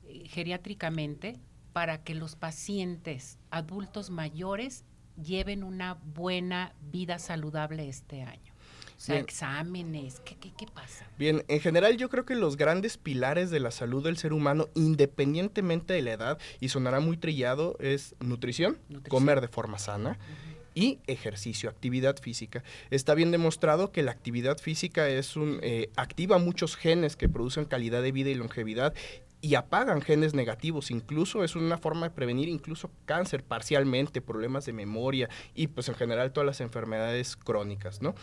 eh, 0.07 0.23
geriátricamente 0.29 1.37
para 1.73 2.01
que 2.01 2.15
los 2.15 2.37
pacientes 2.37 3.37
adultos 3.51 4.09
mayores 4.09 4.85
lleven 5.21 5.63
una 5.63 5.95
buena 5.95 6.73
vida 6.93 7.19
saludable 7.19 7.89
este 7.89 8.23
año? 8.23 8.53
O 8.95 9.01
sea, 9.01 9.17
exámenes, 9.17 10.21
¿qué, 10.21 10.35
¿qué, 10.35 10.51
qué, 10.57 10.65
pasa? 10.65 11.05
Bien, 11.17 11.43
en 11.47 11.59
general 11.59 11.97
yo 11.97 12.09
creo 12.09 12.25
que 12.25 12.35
los 12.35 12.55
grandes 12.57 12.97
pilares 12.97 13.49
de 13.49 13.59
la 13.59 13.71
salud 13.71 14.03
del 14.03 14.17
ser 14.17 14.31
humano, 14.33 14.67
independientemente 14.75 15.93
de 15.93 16.01
la 16.01 16.13
edad, 16.13 16.39
y 16.59 16.69
sonará 16.69 16.99
muy 16.99 17.17
trillado, 17.17 17.77
es 17.79 18.15
nutrición, 18.19 18.77
nutrición. 18.89 19.09
comer 19.09 19.41
de 19.41 19.47
forma 19.49 19.77
sana. 19.77 20.11
Uh 20.11 20.45
-huh 20.45 20.48
y 20.73 20.99
ejercicio, 21.07 21.69
actividad 21.69 22.17
física. 22.17 22.63
Está 22.89 23.13
bien 23.13 23.31
demostrado 23.31 23.91
que 23.91 24.03
la 24.03 24.11
actividad 24.11 24.57
física 24.57 25.07
es 25.07 25.35
un 25.35 25.59
eh, 25.61 25.89
activa 25.95 26.37
muchos 26.37 26.75
genes 26.75 27.15
que 27.15 27.29
producen 27.29 27.65
calidad 27.65 28.01
de 28.01 28.11
vida 28.11 28.29
y 28.29 28.35
longevidad 28.35 28.93
y 29.41 29.55
apagan 29.55 30.01
genes 30.01 30.33
negativos, 30.33 30.91
incluso 30.91 31.43
es 31.43 31.55
una 31.55 31.77
forma 31.77 32.09
de 32.09 32.15
prevenir 32.15 32.49
incluso 32.49 32.91
cáncer 33.05 33.43
parcialmente, 33.43 34.21
problemas 34.21 34.65
de 34.65 34.73
memoria 34.73 35.29
y 35.55 35.67
pues 35.67 35.87
en 35.87 35.95
general 35.95 36.33
todas 36.33 36.45
las 36.45 36.61
enfermedades 36.61 37.37
crónicas, 37.37 38.01
¿no? 38.01 38.15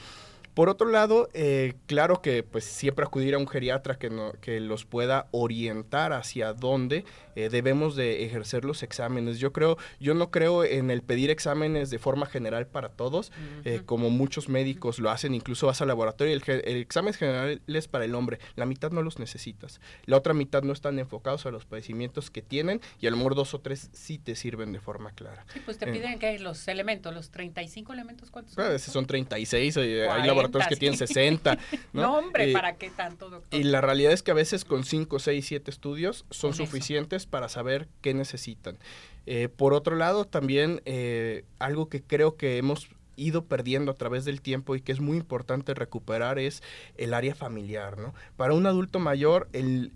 Por 0.57 0.71
otro 0.71 0.89
lado, 0.89 1.29
eh, 1.35 1.75
claro 1.85 2.23
que 2.23 2.43
pues 2.43 2.65
siempre 2.65 3.05
acudir 3.05 3.35
a 3.35 3.39
un 3.39 3.47
geriatra 3.47 3.99
que, 3.99 4.09
no, 4.09 4.33
que 4.41 4.59
los 4.59 4.87
pueda 4.87 5.29
orientar 5.31 6.15
hacia 6.15 6.55
dónde 6.55 7.05
eh, 7.35 7.51
debemos 7.51 7.95
de 7.95 8.25
ejercer 8.25 8.65
los 8.65 8.83
exámenes. 8.83 9.39
Yo 9.39 9.53
creo, 9.53 9.77
yo 10.01 10.15
no 10.15 10.31
creo 10.31 10.65
en 10.65 10.91
el 10.91 11.03
pedir 11.03 11.29
exámenes 11.29 11.91
de 11.91 11.99
forma 11.99 12.25
general 12.25 12.67
para 12.67 12.89
todos, 12.89 13.29
uh 13.29 13.33
-huh. 13.33 13.61
eh, 13.67 13.83
como 13.85 14.09
muchos 14.09 14.49
médicos 14.49 14.99
lo 14.99 15.11
hacen, 15.11 15.35
incluso 15.35 15.67
vas 15.67 15.83
al 15.83 15.89
laboratorio 15.89 16.33
y 16.33 16.37
el, 16.39 16.63
el, 16.65 16.77
examen 16.79 17.13
general 17.13 17.61
es 17.67 17.87
para 17.87 18.07
el 18.07 18.15
hombre, 18.15 18.39
la 18.55 18.65
mitad 18.65 18.91
no 18.93 19.03
los 19.03 19.19
necesitas, 19.19 19.83
la 20.07 20.17
otra 20.17 20.33
mitad 20.33 20.63
no 20.63 20.73
están 20.73 20.99
enfocados 20.99 21.45
a 21.45 21.51
los 21.51 21.67
padecimientos 21.67 22.31
que 22.31 22.41
tienen 22.41 22.81
y 22.99 23.09
a 23.09 23.11
lo 23.11 23.19
mejor 23.19 23.35
dos 23.35 23.53
o 23.53 23.61
tres 23.61 23.91
sí 23.93 24.17
te 24.17 24.35
sirven 24.35 24.73
de 24.73 24.81
forma 24.81 25.11
clara. 25.11 25.45
Sí, 25.53 25.61
pues 25.63 25.77
te 25.77 25.87
piden 25.93 26.19
que 26.19 26.39
los 26.39 26.67
elementos, 26.67 27.13
los 27.13 27.31
35 27.31 27.93
elementos, 27.93 28.31
¿cuántos 28.31 28.55
son? 28.55 28.65
Pues, 28.65 28.81
son 28.81 29.07
36, 29.07 29.77
hay 29.77 30.31
que 30.69 30.77
tienen 30.77 30.99
60. 30.99 31.59
¿no? 31.93 32.03
no 32.03 32.19
hombre, 32.19 32.53
¿para 32.53 32.77
qué 32.77 32.91
tanto, 32.91 33.31
doctor? 33.31 33.59
Y 33.59 33.65
la 33.65 33.81
realidad 33.81 34.13
es 34.13 34.23
que 34.23 34.31
a 34.31 34.35
veces 34.35 34.65
con 34.65 34.85
5, 34.85 35.19
6, 35.19 35.47
7 35.47 35.71
estudios 35.71 36.25
son 36.31 36.51
con 36.51 36.67
suficientes 36.67 37.23
eso. 37.23 37.31
para 37.31 37.49
saber 37.49 37.89
qué 38.01 38.15
necesitan. 38.15 38.79
Eh, 39.27 39.49
por 39.49 39.75
otro 39.75 39.97
lado, 39.97 40.25
también 40.25 40.83
eh, 40.85 41.45
algo 41.59 41.89
que 41.89 42.03
creo 42.03 42.37
que 42.37 42.59
hemos 42.59 42.89
ido 43.17 43.47
perdiendo 43.47 43.91
a 43.91 43.95
través 43.95 44.25
del 44.25 44.41
tiempo 44.41 44.77
y 44.77 44.81
que 44.81 44.93
es 44.93 45.01
muy 45.01 45.17
importante 45.17 45.75
recuperar 45.75 46.39
es 46.39 46.63
el 46.97 47.15
área 47.15 47.35
familiar, 47.35 47.99
¿no? 47.99 48.15
Para 48.37 48.55
un 48.55 48.67
adulto 48.67 48.99
mayor, 48.99 49.49
el, 49.53 49.93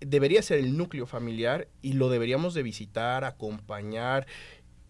debería 0.00 0.42
ser 0.42 0.58
el 0.58 0.76
núcleo 0.76 1.06
familiar 1.06 1.68
y 1.82 1.94
lo 1.94 2.08
deberíamos 2.08 2.54
de 2.54 2.62
visitar, 2.62 3.24
acompañar 3.24 4.26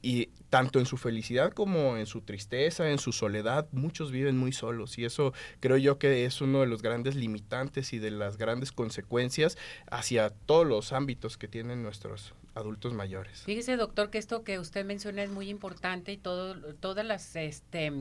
y 0.00 0.26
tanto 0.48 0.78
en 0.78 0.86
su 0.86 0.96
felicidad 0.96 1.52
como 1.52 1.96
en 1.96 2.06
su 2.06 2.22
tristeza, 2.22 2.90
en 2.90 2.98
su 2.98 3.12
soledad, 3.12 3.68
muchos 3.72 4.10
viven 4.10 4.36
muy 4.36 4.52
solos 4.52 4.98
y 4.98 5.04
eso 5.04 5.32
creo 5.60 5.76
yo 5.76 5.98
que 5.98 6.24
es 6.24 6.40
uno 6.40 6.60
de 6.60 6.66
los 6.66 6.82
grandes 6.82 7.16
limitantes 7.16 7.92
y 7.92 7.98
de 7.98 8.10
las 8.10 8.38
grandes 8.38 8.72
consecuencias 8.72 9.58
hacia 9.90 10.30
todos 10.30 10.66
los 10.66 10.92
ámbitos 10.92 11.36
que 11.36 11.48
tienen 11.48 11.82
nuestros 11.82 12.34
adultos 12.54 12.94
mayores. 12.94 13.42
Fíjese, 13.42 13.76
doctor, 13.76 14.10
que 14.10 14.18
esto 14.18 14.42
que 14.42 14.58
usted 14.58 14.84
menciona 14.84 15.22
es 15.22 15.30
muy 15.30 15.48
importante 15.48 16.12
y 16.12 16.16
todo, 16.16 16.74
todas 16.74 17.04
las 17.04 17.36
este, 17.36 17.92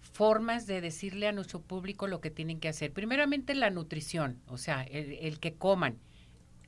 formas 0.00 0.66
de 0.66 0.80
decirle 0.80 1.26
a 1.28 1.32
nuestro 1.32 1.60
público 1.60 2.06
lo 2.06 2.20
que 2.20 2.30
tienen 2.30 2.60
que 2.60 2.68
hacer. 2.68 2.92
Primeramente 2.92 3.54
la 3.54 3.70
nutrición, 3.70 4.40
o 4.46 4.58
sea, 4.58 4.82
el, 4.82 5.12
el 5.20 5.38
que 5.38 5.54
coman. 5.54 5.98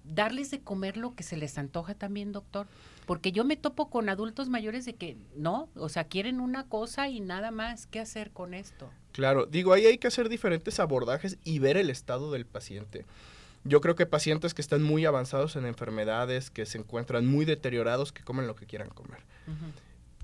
Darles 0.04 0.50
de 0.50 0.60
comer 0.60 0.96
lo 0.96 1.14
que 1.14 1.22
se 1.22 1.36
les 1.36 1.58
antoja 1.58 1.94
también, 1.94 2.32
doctor. 2.32 2.66
Porque 3.06 3.32
yo 3.32 3.44
me 3.44 3.56
topo 3.56 3.90
con 3.90 4.08
adultos 4.08 4.48
mayores 4.48 4.84
de 4.84 4.94
que 4.94 5.16
no, 5.36 5.68
o 5.74 5.88
sea, 5.88 6.04
quieren 6.04 6.40
una 6.40 6.68
cosa 6.68 7.08
y 7.08 7.20
nada 7.20 7.50
más. 7.50 7.86
¿Qué 7.86 8.00
hacer 8.00 8.30
con 8.30 8.54
esto? 8.54 8.90
Claro, 9.12 9.46
digo, 9.46 9.72
ahí 9.72 9.86
hay 9.86 9.98
que 9.98 10.08
hacer 10.08 10.28
diferentes 10.28 10.80
abordajes 10.80 11.38
y 11.44 11.58
ver 11.58 11.76
el 11.76 11.90
estado 11.90 12.30
del 12.32 12.46
paciente. 12.46 13.04
Yo 13.64 13.80
creo 13.80 13.94
que 13.94 14.06
pacientes 14.06 14.54
que 14.54 14.62
están 14.62 14.82
muy 14.82 15.04
avanzados 15.04 15.56
en 15.56 15.66
enfermedades, 15.66 16.50
que 16.50 16.66
se 16.66 16.78
encuentran 16.78 17.26
muy 17.26 17.44
deteriorados, 17.44 18.12
que 18.12 18.22
comen 18.24 18.46
lo 18.46 18.56
que 18.56 18.66
quieran 18.66 18.88
comer. 18.88 19.20
Uh 19.46 19.50
-huh. 19.50 19.72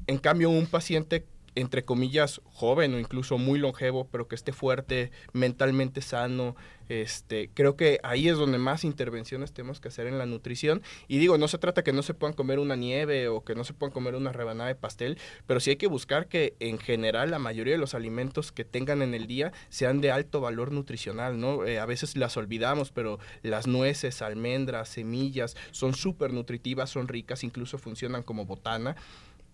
En 0.08 0.18
cambio, 0.18 0.50
un 0.50 0.66
paciente 0.66 1.26
entre 1.54 1.84
comillas, 1.84 2.40
joven 2.44 2.94
o 2.94 2.98
incluso 2.98 3.38
muy 3.38 3.58
longevo, 3.58 4.06
pero 4.10 4.28
que 4.28 4.34
esté 4.34 4.52
fuerte, 4.52 5.10
mentalmente 5.32 6.00
sano. 6.00 6.56
Este, 6.88 7.50
creo 7.52 7.76
que 7.76 8.00
ahí 8.02 8.28
es 8.28 8.38
donde 8.38 8.56
más 8.56 8.82
intervenciones 8.82 9.52
tenemos 9.52 9.78
que 9.80 9.88
hacer 9.88 10.06
en 10.06 10.18
la 10.18 10.26
nutrición. 10.26 10.82
Y 11.06 11.18
digo, 11.18 11.36
no 11.36 11.48
se 11.48 11.58
trata 11.58 11.84
que 11.84 11.92
no 11.92 12.02
se 12.02 12.14
puedan 12.14 12.34
comer 12.34 12.58
una 12.58 12.76
nieve 12.76 13.28
o 13.28 13.44
que 13.44 13.54
no 13.54 13.64
se 13.64 13.74
puedan 13.74 13.92
comer 13.92 14.14
una 14.14 14.32
rebanada 14.32 14.68
de 14.68 14.74
pastel, 14.74 15.18
pero 15.46 15.60
sí 15.60 15.70
hay 15.70 15.76
que 15.76 15.86
buscar 15.86 16.28
que 16.28 16.54
en 16.60 16.78
general 16.78 17.30
la 17.30 17.38
mayoría 17.38 17.74
de 17.74 17.78
los 17.78 17.94
alimentos 17.94 18.52
que 18.52 18.64
tengan 18.64 19.02
en 19.02 19.14
el 19.14 19.26
día 19.26 19.52
sean 19.68 20.00
de 20.00 20.10
alto 20.10 20.40
valor 20.40 20.72
nutricional, 20.72 21.38
¿no? 21.38 21.64
Eh, 21.66 21.78
a 21.78 21.86
veces 21.86 22.16
las 22.16 22.36
olvidamos, 22.36 22.90
pero 22.90 23.18
las 23.42 23.66
nueces, 23.66 24.22
almendras, 24.22 24.88
semillas 24.88 25.56
son 25.72 25.94
súper 25.94 26.32
nutritivas, 26.32 26.90
son 26.90 27.08
ricas, 27.08 27.44
incluso 27.44 27.78
funcionan 27.78 28.22
como 28.22 28.46
botana. 28.46 28.96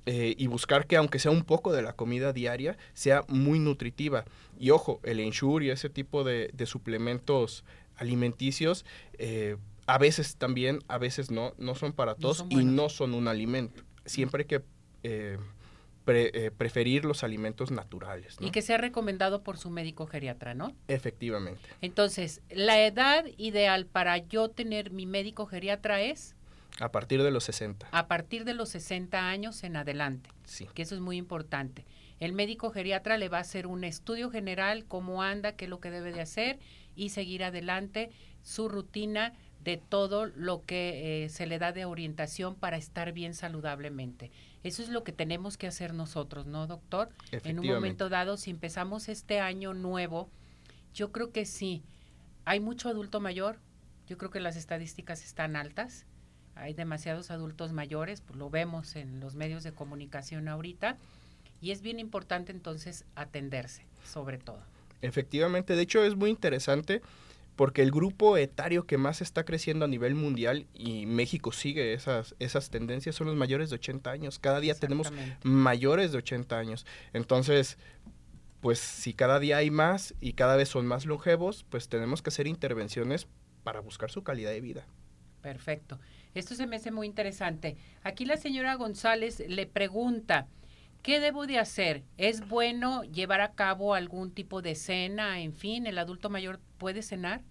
Eh, 0.06 0.34
y 0.36 0.48
buscar 0.48 0.86
que 0.86 0.96
aunque 0.96 1.18
sea 1.18 1.30
un 1.30 1.44
poco 1.44 1.72
de 1.72 1.80
la 1.80 1.94
comida 1.94 2.34
diaria, 2.34 2.76
sea 2.92 3.24
muy 3.28 3.58
nutritiva. 3.58 4.24
Y 4.58 4.70
ojo, 4.70 5.00
el 5.02 5.18
ensure 5.18 5.66
y 5.66 5.70
ese 5.70 5.88
tipo 5.88 6.24
de, 6.24 6.50
de 6.52 6.66
suplementos 6.66 7.64
alimenticios, 7.96 8.84
eh, 9.18 9.56
a 9.86 9.96
veces 9.96 10.36
también, 10.36 10.80
a 10.88 10.98
veces 10.98 11.30
no, 11.30 11.54
no 11.56 11.74
son 11.74 11.92
para 11.92 12.14
todos 12.16 12.44
no 12.44 12.50
son 12.50 12.60
y 12.60 12.64
no 12.64 12.88
son 12.90 13.14
un 13.14 13.28
alimento. 13.28 13.82
Siempre 14.04 14.42
hay 14.42 14.46
que 14.46 14.62
eh, 15.04 15.38
pre, 16.04 16.50
preferir 16.50 17.06
los 17.06 17.24
alimentos 17.24 17.70
naturales. 17.70 18.38
¿no? 18.38 18.46
Y 18.46 18.50
que 18.50 18.60
sea 18.60 18.76
recomendado 18.76 19.42
por 19.42 19.56
su 19.56 19.70
médico 19.70 20.06
geriatra, 20.06 20.52
¿no? 20.52 20.76
Efectivamente. 20.86 21.62
Entonces, 21.80 22.42
la 22.50 22.84
edad 22.84 23.24
ideal 23.38 23.86
para 23.86 24.18
yo 24.18 24.50
tener 24.50 24.90
mi 24.90 25.06
médico 25.06 25.46
geriatra 25.46 26.02
es... 26.02 26.33
A 26.80 26.90
partir 26.90 27.22
de 27.22 27.30
los 27.30 27.44
60. 27.44 27.88
A 27.92 28.08
partir 28.08 28.44
de 28.44 28.54
los 28.54 28.70
60 28.70 29.28
años 29.28 29.62
en 29.62 29.76
adelante. 29.76 30.30
Sí. 30.44 30.66
Que 30.74 30.82
eso 30.82 30.94
es 30.94 31.00
muy 31.00 31.16
importante. 31.16 31.84
El 32.20 32.32
médico 32.32 32.70
geriatra 32.70 33.16
le 33.18 33.28
va 33.28 33.38
a 33.38 33.42
hacer 33.42 33.66
un 33.66 33.84
estudio 33.84 34.30
general, 34.30 34.84
cómo 34.86 35.22
anda, 35.22 35.52
qué 35.52 35.66
es 35.66 35.70
lo 35.70 35.80
que 35.80 35.90
debe 35.90 36.12
de 36.12 36.20
hacer 36.20 36.58
y 36.96 37.10
seguir 37.10 37.44
adelante 37.44 38.10
su 38.42 38.68
rutina 38.68 39.32
de 39.62 39.78
todo 39.78 40.26
lo 40.26 40.64
que 40.64 41.24
eh, 41.24 41.28
se 41.30 41.46
le 41.46 41.58
da 41.58 41.72
de 41.72 41.86
orientación 41.86 42.54
para 42.54 42.76
estar 42.76 43.12
bien 43.12 43.34
saludablemente. 43.34 44.30
Eso 44.62 44.82
es 44.82 44.90
lo 44.90 45.04
que 45.04 45.12
tenemos 45.12 45.56
que 45.56 45.66
hacer 45.66 45.94
nosotros, 45.94 46.46
¿no, 46.46 46.66
doctor? 46.66 47.08
En 47.30 47.58
un 47.58 47.66
momento 47.66 48.08
dado, 48.08 48.36
si 48.36 48.50
empezamos 48.50 49.08
este 49.08 49.40
año 49.40 49.72
nuevo, 49.72 50.28
yo 50.92 51.12
creo 51.12 51.32
que 51.32 51.46
sí. 51.46 51.82
Hay 52.44 52.60
mucho 52.60 52.90
adulto 52.90 53.20
mayor, 53.20 53.58
yo 54.06 54.18
creo 54.18 54.30
que 54.30 54.40
las 54.40 54.56
estadísticas 54.56 55.24
están 55.24 55.56
altas 55.56 56.06
hay 56.54 56.74
demasiados 56.74 57.30
adultos 57.30 57.72
mayores, 57.72 58.20
pues 58.20 58.38
lo 58.38 58.50
vemos 58.50 58.96
en 58.96 59.20
los 59.20 59.34
medios 59.34 59.62
de 59.64 59.72
comunicación 59.72 60.48
ahorita, 60.48 60.96
y 61.60 61.70
es 61.70 61.80
bien 61.80 61.98
importante 61.98 62.52
entonces 62.52 63.04
atenderse, 63.14 63.86
sobre 64.04 64.38
todo. 64.38 64.60
Efectivamente, 65.00 65.76
de 65.76 65.82
hecho 65.82 66.04
es 66.04 66.16
muy 66.16 66.30
interesante 66.30 67.02
porque 67.56 67.82
el 67.82 67.90
grupo 67.90 68.36
etario 68.36 68.86
que 68.86 68.98
más 68.98 69.20
está 69.22 69.44
creciendo 69.44 69.84
a 69.84 69.88
nivel 69.88 70.14
mundial 70.14 70.66
y 70.74 71.06
México 71.06 71.52
sigue 71.52 71.94
esas, 71.94 72.34
esas 72.38 72.70
tendencias 72.70 73.14
son 73.14 73.28
los 73.28 73.36
mayores 73.36 73.70
de 73.70 73.76
80 73.76 74.10
años. 74.10 74.38
Cada 74.38 74.60
día 74.60 74.74
tenemos 74.74 75.12
mayores 75.42 76.12
de 76.12 76.18
80 76.18 76.58
años. 76.58 76.86
Entonces, 77.12 77.78
pues 78.60 78.78
si 78.78 79.14
cada 79.14 79.38
día 79.38 79.58
hay 79.58 79.70
más 79.70 80.14
y 80.20 80.32
cada 80.32 80.56
vez 80.56 80.68
son 80.68 80.86
más 80.86 81.06
longevos, 81.06 81.64
pues 81.68 81.88
tenemos 81.88 82.22
que 82.22 82.30
hacer 82.30 82.46
intervenciones 82.46 83.28
para 83.62 83.80
buscar 83.80 84.10
su 84.10 84.22
calidad 84.24 84.50
de 84.50 84.60
vida. 84.60 84.86
Perfecto. 85.40 86.00
Esto 86.34 86.54
se 86.54 86.66
me 86.66 86.76
hace 86.76 86.90
muy 86.90 87.06
interesante. 87.06 87.76
Aquí 88.02 88.24
la 88.24 88.36
señora 88.36 88.74
González 88.74 89.42
le 89.46 89.66
pregunta, 89.66 90.48
¿qué 91.02 91.20
debo 91.20 91.46
de 91.46 91.58
hacer? 91.58 92.02
¿Es 92.18 92.48
bueno 92.48 93.04
llevar 93.04 93.40
a 93.40 93.52
cabo 93.52 93.94
algún 93.94 94.32
tipo 94.32 94.60
de 94.60 94.74
cena? 94.74 95.40
En 95.40 95.54
fin, 95.54 95.86
¿el 95.86 95.98
adulto 95.98 96.30
mayor 96.30 96.60
puede 96.78 97.02
cenar? 97.02 97.42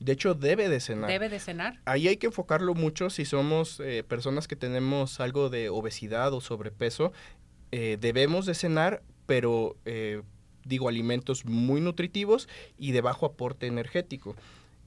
De 0.00 0.12
hecho, 0.12 0.34
debe 0.34 0.68
de 0.68 0.80
cenar. 0.80 1.08
Debe 1.08 1.28
de 1.28 1.38
cenar. 1.38 1.80
Ahí 1.84 2.08
hay 2.08 2.16
que 2.16 2.26
enfocarlo 2.26 2.74
mucho 2.74 3.10
si 3.10 3.24
somos 3.24 3.78
eh, 3.78 4.02
personas 4.02 4.48
que 4.48 4.56
tenemos 4.56 5.20
algo 5.20 5.48
de 5.48 5.68
obesidad 5.68 6.32
o 6.32 6.40
sobrepeso. 6.40 7.12
Eh, 7.70 7.98
debemos 8.00 8.44
de 8.46 8.54
cenar, 8.54 9.02
pero 9.26 9.76
eh, 9.84 10.22
digo, 10.64 10.88
alimentos 10.88 11.44
muy 11.44 11.80
nutritivos 11.80 12.48
y 12.76 12.90
de 12.90 13.00
bajo 13.00 13.26
aporte 13.26 13.68
energético. 13.68 14.34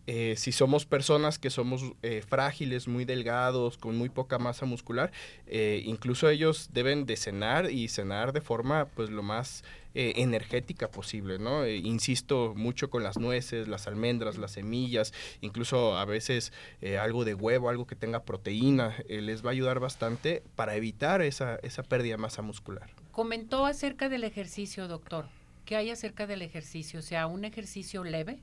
Eh, 0.08 0.36
si 0.38 0.52
somos 0.52 0.86
personas 0.86 1.40
que 1.40 1.50
somos 1.50 1.82
eh, 2.04 2.24
frágiles, 2.28 2.88
muy 2.88 3.06
delgados, 3.06 3.78
con 3.78 3.98
muy 3.98 4.10
poca 4.10 4.38
masa 4.38 4.66
muscular, 4.66 5.12
eh, 5.48 5.82
incluso 5.86 6.30
ellos 6.30 6.70
deben 6.74 7.06
de 7.06 7.18
cenar 7.18 7.72
y 7.72 7.88
cenar 7.88 8.32
de 8.32 8.42
forma 8.42 8.86
pues 8.96 9.10
lo 9.10 9.24
más 9.24 9.64
energética 9.98 10.92
posible, 10.92 11.40
¿no? 11.40 11.66
insisto 11.66 12.54
mucho 12.54 12.90
con 12.90 13.02
las 13.02 13.18
nueces, 13.18 13.70
las 13.70 13.88
almendras, 13.88 14.38
las 14.38 14.52
semillas, 14.52 15.14
incluso 15.40 15.98
a 15.98 16.04
veces 16.04 16.52
algo 17.00 17.24
de 17.24 17.34
huevo, 17.34 17.70
algo 17.70 17.88
que 17.88 17.96
tenga 17.96 18.24
proteína, 18.24 18.94
les 19.08 19.42
va 19.42 19.52
a 19.52 19.54
ayudar 19.54 19.80
bastante 19.80 20.44
para 20.58 20.76
evitar 20.76 21.22
esa, 21.22 21.56
esa 21.64 21.82
pérdida 21.82 22.16
de 22.16 22.18
masa 22.18 22.42
muscular. 22.42 22.90
Comentó 23.14 23.66
acerca 23.66 24.10
del 24.10 24.26
ejercicio, 24.26 24.90
doctor. 24.90 25.30
¿Qué 25.64 25.78
hay 25.78 25.90
acerca 25.92 26.28
del 26.28 26.42
ejercicio? 26.42 27.00
O 27.00 27.02
sea, 27.02 27.28
un 27.28 27.46
ejercicio 27.46 28.04
leve 28.04 28.42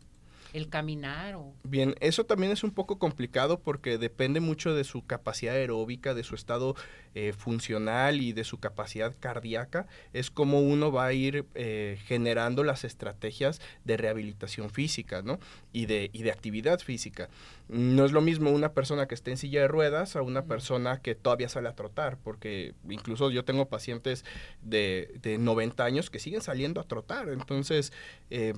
el 0.53 0.69
caminar 0.69 1.35
o... 1.35 1.55
Bien, 1.65 1.95
eso 2.01 2.25
también 2.25 2.53
es 2.53 2.65
un 2.65 2.71
poco 2.71 2.99
complicado 2.99 3.61
porque 3.61 3.99
depende 3.99 4.41
mucho 4.41 4.75
de 4.75 4.85
su 4.85 5.07
capacidad 5.07 5.55
aeróbica, 5.55 6.15
de 6.15 6.25
su 6.25 6.35
estado 6.35 6.75
eh, 7.15 7.33
funcional 7.33 8.21
y 8.21 8.33
de 8.33 8.45
su 8.45 8.59
capacidad 8.59 9.15
cardíaca. 9.19 9.87
Es 10.13 10.31
como 10.31 10.61
uno 10.61 10.93
va 10.93 11.07
a 11.07 11.13
ir 11.13 11.47
eh, 11.55 11.99
generando 12.07 12.65
las 12.65 12.85
estrategias 12.85 13.61
de 13.85 13.97
rehabilitación 13.97 14.71
física, 14.71 15.23
¿no? 15.23 15.39
Y 15.73 15.87
de, 15.87 16.11
y 16.13 16.23
de 16.23 16.31
actividad 16.31 16.81
física. 16.81 17.29
No 17.69 18.05
es 18.05 18.13
lo 18.13 18.21
mismo 18.21 18.51
una 18.51 18.73
persona 18.73 19.07
que 19.07 19.15
esté 19.15 19.31
en 19.31 19.37
silla 19.37 19.63
de 19.63 19.69
ruedas 19.69 20.17
a 20.17 20.23
una 20.23 20.45
persona 20.45 21.01
que 21.01 21.15
todavía 21.15 21.49
sale 21.49 21.69
a 21.69 21.75
trotar, 21.75 22.19
porque 22.19 22.75
incluso 22.89 23.31
yo 23.31 23.45
tengo 23.45 23.69
pacientes 23.69 24.25
de, 24.63 25.15
de 25.23 25.39
90 25.39 25.85
años 25.85 26.11
que 26.11 26.19
siguen 26.19 26.43
saliendo 26.43 26.81
a 26.81 26.85
trotar. 26.85 27.29
Entonces, 27.31 27.93
eh, 28.31 28.55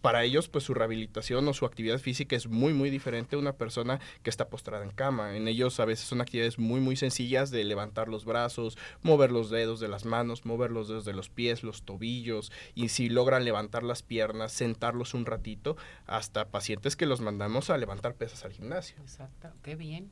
para 0.00 0.24
ellos 0.24 0.48
pues 0.48 0.64
su 0.64 0.74
rehabilitación 0.74 1.46
o 1.48 1.54
su 1.54 1.66
actividad 1.66 1.98
física 1.98 2.36
es 2.36 2.46
muy 2.46 2.72
muy 2.72 2.90
diferente 2.90 3.36
a 3.36 3.38
una 3.38 3.54
persona 3.54 4.00
que 4.22 4.30
está 4.30 4.48
postrada 4.48 4.84
en 4.84 4.90
cama. 4.90 5.36
En 5.36 5.48
ellos 5.48 5.80
a 5.80 5.84
veces 5.84 6.06
son 6.06 6.20
actividades 6.20 6.58
muy 6.58 6.80
muy 6.80 6.96
sencillas 6.96 7.50
de 7.50 7.64
levantar 7.64 8.08
los 8.08 8.24
brazos, 8.24 8.78
mover 9.02 9.32
los 9.32 9.50
dedos 9.50 9.80
de 9.80 9.88
las 9.88 10.04
manos, 10.04 10.44
mover 10.44 10.70
los 10.70 10.88
dedos 10.88 11.04
de 11.04 11.12
los 11.12 11.28
pies, 11.28 11.62
los 11.62 11.82
tobillos 11.82 12.52
y 12.74 12.88
si 12.88 13.08
logran 13.08 13.44
levantar 13.44 13.82
las 13.82 14.02
piernas, 14.02 14.52
sentarlos 14.52 15.14
un 15.14 15.26
ratito, 15.26 15.76
hasta 16.06 16.48
pacientes 16.48 16.96
que 16.96 17.06
los 17.06 17.20
mandamos 17.20 17.70
a 17.70 17.78
levantar 17.78 18.14
pesas 18.14 18.44
al 18.44 18.52
gimnasio. 18.52 18.96
Exacto, 19.00 19.50
qué 19.62 19.74
bien. 19.74 20.10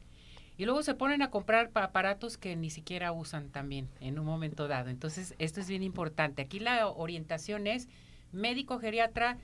Y 0.59 0.65
luego 0.65 0.83
se 0.83 0.95
ponen 0.95 1.21
a 1.21 1.31
comprar 1.31 1.71
aparatos 1.75 2.39
que 2.39 2.57
ni 2.57 2.71
siquiera 2.71 3.13
usan 3.13 3.51
también 3.51 3.89
en 4.01 4.19
un 4.19 4.25
momento 4.25 4.69
dado. 4.69 4.89
Entonces, 4.89 5.35
esto 5.39 5.61
es 5.61 5.69
bien 5.69 5.83
importante. 5.83 6.41
Aquí 6.41 6.61
la 6.61 6.89
orientación 6.89 7.67
es 7.67 7.89
médico 8.33 8.79
geriatra 8.79 9.37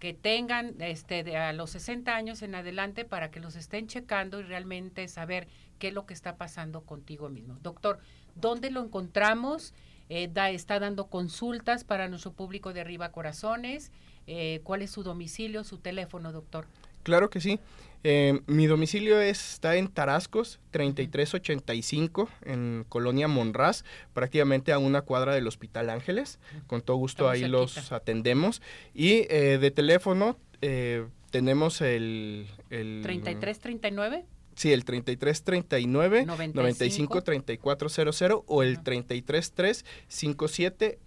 que 0.00 0.14
tengan 0.14 0.74
este, 0.80 1.22
de 1.22 1.36
a 1.36 1.52
los 1.52 1.70
60 1.70 2.16
años 2.16 2.42
en 2.42 2.54
adelante 2.56 3.04
para 3.04 3.30
que 3.30 3.38
los 3.38 3.54
estén 3.54 3.86
checando 3.86 4.40
y 4.40 4.42
realmente 4.42 5.06
saber 5.06 5.46
qué 5.78 5.88
es 5.88 5.94
lo 5.94 6.06
que 6.06 6.14
está 6.14 6.36
pasando 6.36 6.80
contigo 6.80 7.28
mismo. 7.28 7.58
Doctor, 7.62 8.00
¿dónde 8.34 8.70
lo 8.70 8.82
encontramos? 8.82 9.74
Eh, 10.08 10.28
da, 10.32 10.50
está 10.50 10.80
dando 10.80 11.06
consultas 11.06 11.84
para 11.84 12.08
nuestro 12.08 12.32
público 12.32 12.72
de 12.72 12.80
Arriba 12.80 13.12
Corazones. 13.12 13.92
Eh, 14.26 14.60
¿Cuál 14.64 14.82
es 14.82 14.90
su 14.90 15.02
domicilio, 15.02 15.62
su 15.64 15.78
teléfono, 15.78 16.32
doctor? 16.32 16.66
Claro 17.02 17.30
que 17.30 17.40
sí. 17.40 17.60
Eh, 18.02 18.40
mi 18.46 18.66
domicilio 18.66 19.20
está 19.20 19.76
en 19.76 19.88
Tarascos, 19.88 20.58
3385, 20.70 22.28
en 22.44 22.86
Colonia 22.88 23.28
Monraz, 23.28 23.84
prácticamente 24.14 24.72
a 24.72 24.78
una 24.78 25.02
cuadra 25.02 25.34
del 25.34 25.46
Hospital 25.46 25.90
Ángeles. 25.90 26.38
Con 26.66 26.80
todo 26.80 26.96
gusto 26.96 27.28
ahí 27.28 27.46
los 27.46 27.92
atendemos. 27.92 28.62
Y 28.94 29.26
eh, 29.28 29.58
de 29.60 29.70
teléfono 29.70 30.38
eh, 30.62 31.06
tenemos 31.30 31.80
el, 31.82 32.46
el... 32.70 33.04
¿3339? 33.04 34.24
Sí, 34.54 34.72
el 34.72 34.84
3339 34.84 36.26
95 36.26 37.22
3400 37.22 38.42
o 38.46 38.62
el 38.62 38.82
333 38.82 39.84
57 40.08 40.98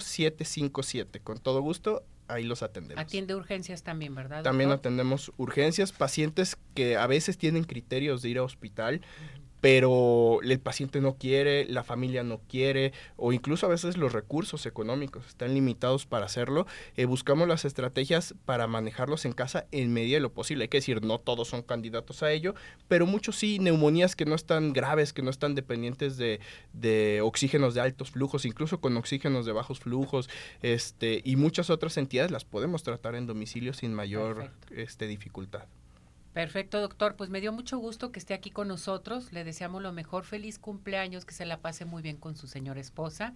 757. 0.00 1.20
Con 1.20 1.38
todo 1.38 1.60
gusto, 1.60 2.04
ahí 2.32 2.44
los 2.44 2.62
atendemos. 2.62 3.02
Atiende 3.02 3.34
urgencias 3.34 3.82
también, 3.82 4.14
¿verdad? 4.14 4.42
También 4.42 4.70
atendemos 4.70 5.32
urgencias, 5.36 5.92
pacientes 5.92 6.56
que 6.74 6.96
a 6.96 7.06
veces 7.06 7.38
tienen 7.38 7.64
criterios 7.64 8.22
de 8.22 8.30
ir 8.30 8.38
a 8.38 8.42
hospital, 8.42 9.02
pero 9.62 10.40
el 10.42 10.58
paciente 10.58 11.00
no 11.00 11.14
quiere, 11.14 11.66
la 11.66 11.84
familia 11.84 12.24
no 12.24 12.40
quiere, 12.48 12.92
o 13.16 13.32
incluso 13.32 13.64
a 13.64 13.68
veces 13.68 13.96
los 13.96 14.12
recursos 14.12 14.66
económicos 14.66 15.24
están 15.28 15.54
limitados 15.54 16.04
para 16.04 16.26
hacerlo. 16.26 16.66
Eh, 16.96 17.04
buscamos 17.04 17.46
las 17.46 17.64
estrategias 17.64 18.34
para 18.44 18.66
manejarlos 18.66 19.24
en 19.24 19.32
casa 19.32 19.66
en 19.70 19.92
medida 19.92 20.16
de 20.16 20.20
lo 20.20 20.32
posible. 20.32 20.64
Hay 20.64 20.68
que 20.68 20.78
decir, 20.78 21.04
no 21.04 21.20
todos 21.20 21.46
son 21.46 21.62
candidatos 21.62 22.24
a 22.24 22.32
ello, 22.32 22.56
pero 22.88 23.06
muchos 23.06 23.36
sí, 23.36 23.60
neumonías 23.60 24.16
que 24.16 24.24
no 24.24 24.34
están 24.34 24.72
graves, 24.72 25.12
que 25.12 25.22
no 25.22 25.30
están 25.30 25.54
dependientes 25.54 26.16
de, 26.16 26.40
de 26.72 27.20
oxígenos 27.22 27.74
de 27.74 27.82
altos 27.82 28.10
flujos, 28.10 28.44
incluso 28.44 28.80
con 28.80 28.96
oxígenos 28.96 29.46
de 29.46 29.52
bajos 29.52 29.78
flujos, 29.78 30.28
este, 30.62 31.22
y 31.24 31.36
muchas 31.36 31.70
otras 31.70 31.96
entidades 31.98 32.32
las 32.32 32.44
podemos 32.44 32.82
tratar 32.82 33.14
en 33.14 33.28
domicilio 33.28 33.74
sin 33.74 33.94
mayor 33.94 34.50
este, 34.70 35.06
dificultad. 35.06 35.68
Perfecto, 36.32 36.80
doctor. 36.80 37.16
Pues 37.16 37.28
me 37.28 37.40
dio 37.40 37.52
mucho 37.52 37.78
gusto 37.78 38.10
que 38.10 38.18
esté 38.18 38.34
aquí 38.34 38.50
con 38.50 38.68
nosotros. 38.68 39.32
Le 39.32 39.44
deseamos 39.44 39.82
lo 39.82 39.92
mejor. 39.92 40.24
Feliz 40.24 40.58
cumpleaños, 40.58 41.24
que 41.24 41.34
se 41.34 41.44
la 41.44 41.58
pase 41.58 41.84
muy 41.84 42.02
bien 42.02 42.16
con 42.16 42.36
su 42.36 42.46
señora 42.46 42.80
esposa, 42.80 43.34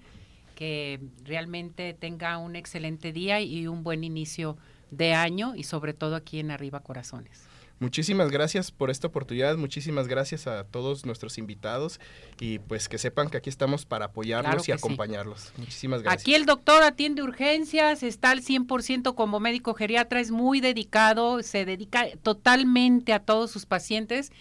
que 0.54 1.00
realmente 1.24 1.92
tenga 1.94 2.38
un 2.38 2.56
excelente 2.56 3.12
día 3.12 3.40
y 3.40 3.66
un 3.66 3.82
buen 3.82 4.02
inicio 4.02 4.56
de 4.90 5.12
año 5.12 5.54
y 5.54 5.64
sobre 5.64 5.92
todo 5.92 6.16
aquí 6.16 6.38
en 6.40 6.50
Arriba 6.50 6.80
Corazones. 6.80 7.42
Muchísimas 7.78 8.30
gracias 8.30 8.70
por 8.70 8.90
esta 8.90 9.08
oportunidad, 9.08 9.58
muchísimas 9.58 10.08
gracias 10.08 10.46
a 10.46 10.64
todos 10.64 11.04
nuestros 11.04 11.36
invitados 11.36 12.00
y 12.40 12.58
pues 12.58 12.88
que 12.88 12.96
sepan 12.96 13.28
que 13.28 13.36
aquí 13.36 13.50
estamos 13.50 13.84
para 13.84 14.06
apoyarlos 14.06 14.66
y 14.68 14.72
acompañarlos. 14.72 15.52
Muchísimas 15.58 16.02
gracias. 16.02 16.22
Aquí 16.22 16.34
el 16.34 16.46
doctor 16.46 16.82
atiende 16.82 17.22
urgencias, 17.22 18.02
está 18.02 18.30
al 18.30 18.42
100% 18.42 19.14
como 19.14 19.40
médico 19.40 19.74
geriatra, 19.74 20.20
es 20.20 20.30
muy 20.30 20.60
dedicado, 20.60 21.42
se 21.42 21.66
dedica 21.66 22.06
totalmente 22.22 23.12
a 23.12 23.18
todos 23.20 23.50
sus 23.50 23.66
pacientes, 23.66 24.32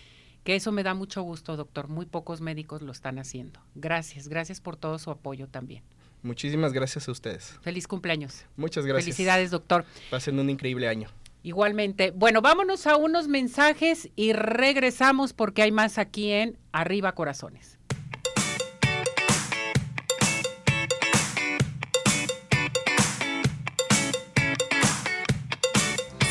que 0.46 0.56
eso 0.56 0.72
me 0.72 0.84
da 0.84 0.94
mucho 0.94 1.22
gusto, 1.22 1.58
doctor. 1.58 1.90
Muy 1.90 2.06
pocos 2.06 2.40
médicos 2.40 2.82
lo 2.82 2.94
están 2.94 3.20
haciendo. 3.20 3.60
Gracias, 3.74 4.30
gracias 4.30 4.62
por 4.62 4.78
todo 4.78 4.98
su 4.98 5.12
apoyo 5.12 5.48
también. 5.48 5.84
Muchísimas 6.22 6.72
gracias 6.72 7.10
a 7.10 7.12
ustedes. 7.12 7.60
Feliz 7.62 7.86
cumpleaños. 7.86 8.46
Muchas 8.56 8.86
gracias. 8.86 9.04
Felicidades, 9.04 9.52
doctor. 9.52 9.86
Pasen 10.10 10.40
un 10.40 10.50
increíble 10.50 10.88
año. 10.88 11.10
Igualmente. 11.46 12.10
Bueno, 12.10 12.42
vámonos 12.42 12.88
a 12.88 12.98
unos 12.98 13.28
mensajes 13.28 14.10
y 14.16 14.34
regresamos 14.34 15.34
porque 15.34 15.62
hay 15.62 15.72
más 15.72 16.00
aquí 16.00 16.32
en 16.32 16.58
Arriba 16.72 17.14
Corazones. 17.14 17.75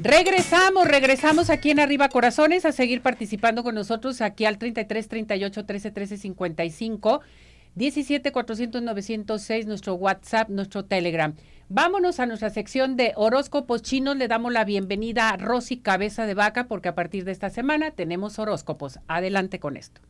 Regresamos, 0.00 0.86
regresamos 0.86 1.50
aquí 1.50 1.70
en 1.70 1.80
Arriba 1.80 2.08
Corazones 2.10 2.64
a 2.64 2.72
seguir 2.72 3.00
participando 3.00 3.64
con 3.64 3.74
nosotros 3.74 4.20
aquí 4.20 4.44
al 4.44 4.58
33 4.58 5.08
38 5.08 5.64
13 5.64 5.90
13 5.90 6.16
55 6.18 7.22
17 7.74 8.30
400 8.30 8.82
906 8.82 9.66
nuestro 9.66 9.94
WhatsApp, 9.94 10.48
nuestro 10.50 10.84
Telegram. 10.84 11.34
Vámonos 11.68 12.20
a 12.20 12.26
nuestra 12.26 12.50
sección 12.50 12.96
de 12.96 13.14
horóscopos 13.16 13.82
chinos. 13.82 14.16
Le 14.16 14.28
damos 14.28 14.52
la 14.52 14.64
bienvenida 14.64 15.30
a 15.30 15.36
Rosy 15.36 15.78
Cabeza 15.78 16.26
de 16.26 16.34
Vaca 16.34 16.68
porque 16.68 16.88
a 16.90 16.94
partir 16.94 17.24
de 17.24 17.32
esta 17.32 17.50
semana 17.50 17.90
tenemos 17.90 18.38
horóscopos. 18.38 19.00
Adelante 19.08 19.58
con 19.58 19.76
esto. 19.76 20.00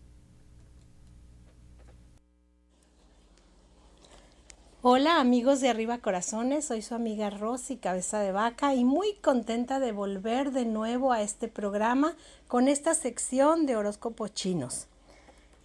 Hola 4.86 5.18
amigos 5.18 5.62
de 5.62 5.70
Arriba 5.70 5.96
Corazones, 5.96 6.66
soy 6.66 6.82
su 6.82 6.94
amiga 6.94 7.30
Rosy 7.30 7.78
Cabeza 7.78 8.18
de 8.18 8.32
Vaca 8.32 8.74
y 8.74 8.84
muy 8.84 9.14
contenta 9.14 9.80
de 9.80 9.92
volver 9.92 10.52
de 10.52 10.66
nuevo 10.66 11.10
a 11.10 11.22
este 11.22 11.48
programa 11.48 12.14
con 12.48 12.68
esta 12.68 12.94
sección 12.94 13.64
de 13.64 13.76
horóscopos 13.76 14.34
chinos. 14.34 14.88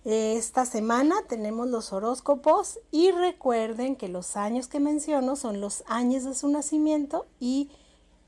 Esta 0.06 0.66
semana 0.66 1.18
tenemos 1.28 1.68
los 1.68 1.92
horóscopos 1.92 2.80
y 2.92 3.12
recuerden 3.12 3.98
que 3.98 4.08
los 4.08 4.38
años 4.38 4.70
que 4.70 4.80
menciono 4.80 5.36
son 5.36 5.60
los 5.60 5.84
años 5.88 6.24
de 6.24 6.34
su 6.34 6.48
nacimiento 6.48 7.26
y 7.42 7.70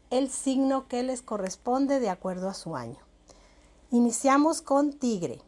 el 0.09 0.29
signo 0.29 0.89
que 0.89 1.03
les 1.03 1.21
corresponde 1.21 2.01
de 2.01 2.09
acuerdo 2.09 2.49
a 2.49 2.53
su 2.53 2.75
año. 2.75 2.99
Iniciamos 3.91 4.61
con 4.61 4.91
Tigre. 4.91 5.39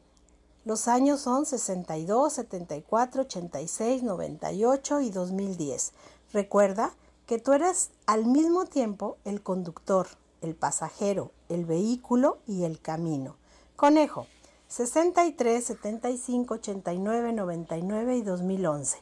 Los 0.65 0.87
años 0.87 1.19
son 1.19 1.45
62, 1.45 2.31
74, 2.31 3.23
86, 3.23 4.01
98 4.01 5.01
y 5.01 5.09
2010. 5.09 5.91
Recuerda 6.31 6.93
que 7.25 7.37
tú 7.37 7.51
eres 7.51 7.91
al 8.05 8.25
mismo 8.25 8.63
tiempo 8.65 9.17
el 9.25 9.43
conductor, 9.43 10.07
el 10.39 10.55
pasajero, 10.55 11.31
el 11.49 11.65
vehículo 11.65 12.37
y 12.47 12.63
el 12.63 12.79
camino. 12.79 13.35
Conejo, 13.75 14.27
63, 14.69 15.65
75, 15.65 16.53
89, 16.53 17.33
99 17.33 18.15
y 18.15 18.21
2011. 18.21 18.99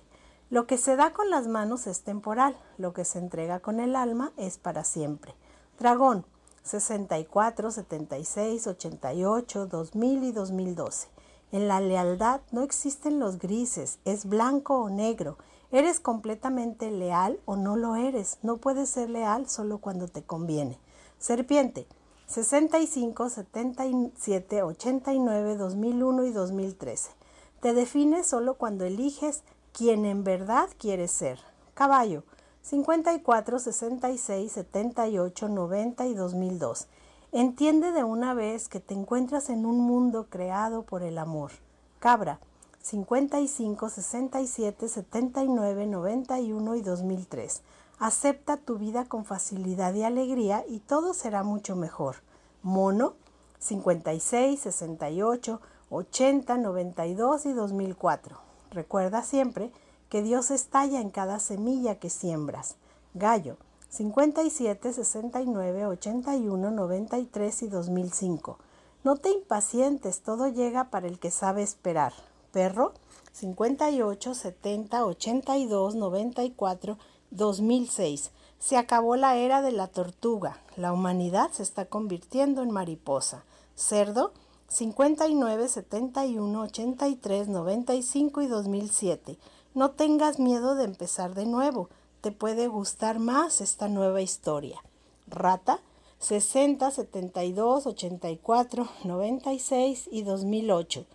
Lo 0.50 0.66
que 0.66 0.80
se 0.80 0.96
da 0.96 1.14
con 1.14 1.30
las 1.30 1.48
manos 1.48 1.86
es 1.86 2.02
temporal, 2.02 2.58
lo 2.80 2.92
que 2.94 3.06
se 3.06 3.20
entrega 3.20 3.60
con 3.60 3.80
el 3.80 3.96
alma 3.96 4.34
es 4.36 4.58
para 4.58 4.84
siempre. 4.84 5.36
Dragón, 5.78 6.26
64, 6.64 7.70
76, 7.70 8.66
88, 8.66 9.68
2000 9.68 10.24
y 10.24 10.32
2012. 10.32 11.11
En 11.52 11.68
la 11.68 11.82
lealtad 11.82 12.42
no 12.52 12.64
existen 12.64 13.20
los 13.20 13.38
grises, 13.38 14.00
es 14.06 14.26
blanco 14.26 14.80
o 14.80 14.90
negro. 14.90 15.38
¿Eres 15.72 16.00
completamente 16.00 16.92
leal 16.92 17.40
o 17.46 17.58
no 17.58 17.76
lo 17.76 17.96
eres? 17.96 18.38
No 18.42 18.58
puedes 18.58 18.90
ser 18.90 19.10
leal 19.10 19.50
solo 19.50 19.80
cuando 19.80 20.08
te 20.08 20.24
conviene. 20.24 20.80
Serpiente, 21.20 21.88
65, 22.28 23.30
77, 23.30 24.64
89, 24.64 25.58
2001 25.58 26.24
y 26.26 26.32
2013. 26.32 27.12
Te 27.60 27.74
defines 27.74 28.28
solo 28.28 28.54
cuando 28.56 28.86
eliges 28.86 29.44
quien 29.74 30.06
en 30.06 30.24
verdad 30.24 30.70
quieres 30.78 31.12
ser. 31.12 31.40
Caballo, 31.74 32.24
54, 32.62 33.60
66, 33.60 34.52
78, 34.52 35.50
90 35.50 36.06
y 36.06 36.14
2002. 36.14 36.88
Entiende 37.34 37.94
de 37.94 38.04
una 38.04 38.34
vez 38.34 38.68
que 38.68 38.82
te 38.82 38.94
encuentras 38.94 39.50
en 39.50 39.66
un 39.66 39.80
mundo 39.80 40.28
creado 40.30 40.84
por 40.84 41.02
el 41.02 41.18
amor. 41.18 41.52
Cabra, 42.00 42.42
55, 42.82 43.88
67, 43.88 44.90
79, 44.90 45.88
91 45.88 46.76
y 46.76 46.82
2003. 46.82 47.62
Acepta 48.00 48.58
tu 48.58 48.78
vida 48.78 49.06
con 49.06 49.24
facilidad 49.24 49.94
y 49.94 50.04
alegría 50.04 50.66
y 50.68 50.80
todo 50.80 51.14
será 51.14 51.44
mucho 51.44 51.78
mejor. 51.78 52.18
Mono, 52.64 53.14
56, 53.60 54.60
68, 54.60 55.62
80, 55.90 56.58
92 56.58 57.46
y 57.46 57.54
2004. 57.54 58.38
Recuerda 58.72 59.24
siempre 59.24 59.72
que 60.10 60.22
Dios 60.22 60.52
estalla 60.52 61.00
en 61.00 61.12
cada 61.12 61.40
semilla 61.40 61.96
que 61.96 62.10
siembras. 62.10 62.76
Gallo 63.14 63.56
57, 63.92 64.94
69, 64.94 65.86
81, 65.86 66.72
93 66.72 67.64
y 67.64 67.68
2005. 67.68 68.58
No 69.04 69.18
te 69.18 69.32
impacientes, 69.32 70.22
todo 70.22 70.48
llega 70.48 70.90
para 70.90 71.08
el 71.08 71.20
que 71.20 71.30
sabe 71.30 71.62
esperar. 71.62 72.14
Perro 72.54 72.94
58, 73.34 74.34
70, 74.34 75.06
82, 75.06 75.96
94, 75.96 76.98
2006. 77.32 78.32
Se 78.60 78.78
acabó 78.78 79.18
la 79.18 79.36
era 79.36 79.62
de 79.62 79.74
la 79.74 79.88
tortuga. 79.88 80.62
La 80.78 80.94
humanidad 80.94 81.52
se 81.52 81.64
está 81.64 81.84
convirtiendo 81.84 82.64
en 82.64 82.72
mariposa. 82.72 83.44
Cerdo 83.76 84.32
59, 84.70 85.68
71, 85.68 86.62
83, 86.62 87.50
95 87.50 88.42
y 88.42 88.48
2007. 88.48 89.38
No 89.74 89.92
tengas 89.92 90.40
miedo 90.40 90.76
de 90.76 90.86
empezar 90.86 91.34
de 91.36 91.46
nuevo 91.46 91.90
te 92.22 92.32
puede 92.32 92.68
gustar 92.68 93.20
más 93.20 93.62
esta 93.62 93.88
nueva 93.88 94.22
historia. 94.22 94.82
Rata 95.28 95.82
60, 96.20 96.92
72, 96.92 97.88
84, 97.88 98.88
96 99.04 100.08
y 100.12 100.22
2008. 100.22 101.06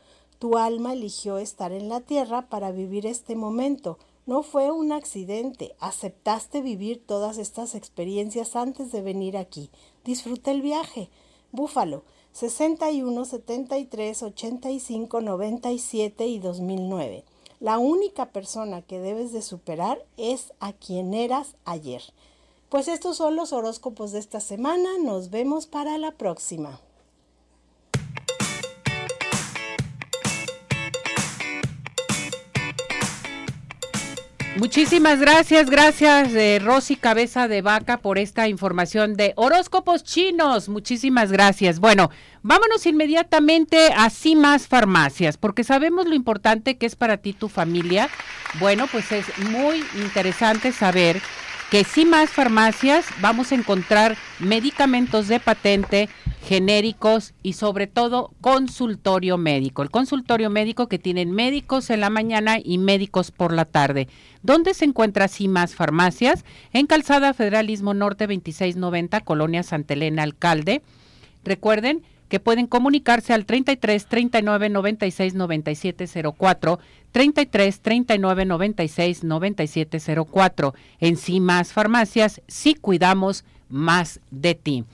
Tu 0.40 0.58
alma 0.58 0.92
eligió 0.92 1.38
estar 1.38 1.70
en 1.70 1.88
la 1.88 2.00
tierra 2.00 2.48
para 2.48 2.72
vivir 2.72 3.06
este 3.06 3.36
momento. 3.36 3.98
No 4.26 4.42
fue 4.42 4.72
un 4.72 4.90
accidente. 4.90 5.76
Aceptaste 5.78 6.60
vivir 6.60 7.06
todas 7.06 7.38
estas 7.38 7.76
experiencias 7.76 8.56
antes 8.56 8.90
de 8.90 9.00
venir 9.00 9.36
aquí. 9.36 9.70
Disfruta 10.04 10.50
el 10.50 10.60
viaje. 10.60 11.08
Búfalo 11.52 12.02
61, 12.32 13.24
73, 13.24 14.22
85, 14.24 15.20
97 15.20 16.26
y 16.26 16.38
2009. 16.40 17.24
La 17.60 17.78
única 17.78 18.26
persona 18.26 18.82
que 18.82 19.00
debes 19.00 19.32
de 19.32 19.40
superar 19.40 20.04
es 20.16 20.52
a 20.60 20.72
quien 20.72 21.14
eras 21.14 21.56
ayer. 21.64 22.02
Pues 22.68 22.88
estos 22.88 23.16
son 23.16 23.36
los 23.36 23.52
horóscopos 23.52 24.12
de 24.12 24.18
esta 24.18 24.40
semana. 24.40 24.90
Nos 25.02 25.30
vemos 25.30 25.66
para 25.66 25.96
la 25.98 26.12
próxima. 26.12 26.80
Muchísimas 34.58 35.20
gracias, 35.20 35.68
gracias 35.68 36.32
eh, 36.34 36.58
Rosy 36.62 36.96
Cabeza 36.96 37.46
de 37.46 37.60
Vaca 37.60 37.98
por 37.98 38.16
esta 38.16 38.48
información 38.48 39.14
de 39.14 39.34
horóscopos 39.36 40.02
chinos. 40.02 40.70
Muchísimas 40.70 41.30
gracias. 41.30 41.78
Bueno, 41.78 42.10
vámonos 42.42 42.86
inmediatamente 42.86 43.92
a 43.94 44.08
Cimas 44.08 44.66
Farmacias, 44.66 45.36
porque 45.36 45.62
sabemos 45.62 46.06
lo 46.06 46.14
importante 46.14 46.78
que 46.78 46.86
es 46.86 46.96
para 46.96 47.18
ti 47.18 47.34
tu 47.34 47.50
familia. 47.50 48.08
Bueno, 48.58 48.86
pues 48.90 49.12
es 49.12 49.26
muy 49.50 49.84
interesante 49.94 50.72
saber 50.72 51.20
que 51.70 51.82
Cimas 51.84 52.30
Farmacias 52.30 53.06
vamos 53.20 53.50
a 53.50 53.56
encontrar 53.56 54.16
medicamentos 54.38 55.26
de 55.26 55.40
patente 55.40 56.08
genéricos 56.44 57.34
y 57.42 57.54
sobre 57.54 57.88
todo 57.88 58.30
consultorio 58.40 59.36
médico. 59.36 59.82
El 59.82 59.90
consultorio 59.90 60.48
médico 60.48 60.86
que 60.86 61.00
tienen 61.00 61.32
médicos 61.32 61.90
en 61.90 62.00
la 62.00 62.10
mañana 62.10 62.58
y 62.62 62.78
médicos 62.78 63.32
por 63.32 63.52
la 63.52 63.64
tarde. 63.64 64.06
¿Dónde 64.42 64.74
se 64.74 64.84
encuentra 64.84 65.26
CIMAS 65.26 65.74
Farmacias? 65.74 66.44
En 66.72 66.86
Calzada 66.86 67.34
Federalismo 67.34 67.94
Norte 67.94 68.28
2690, 68.28 69.22
Colonia 69.22 69.64
Santa 69.64 69.94
Elena 69.94 70.22
Alcalde. 70.22 70.82
Recuerden 71.42 72.04
que 72.28 72.40
pueden 72.40 72.66
comunicarse 72.66 73.32
al 73.32 73.46
33 73.46 74.06
39 74.06 74.68
96 74.68 75.34
97 75.34 76.06
04, 76.36 76.78
33 77.12 77.80
39 77.80 78.44
96 78.44 79.24
97 79.24 79.98
04. 80.30 80.74
En 81.00 81.16
CIMAS 81.16 81.72
Farmacias, 81.72 82.42
sí 82.48 82.74
cuidamos 82.74 83.44
más 83.68 84.20
de 84.30 84.54
ti. 84.54 84.84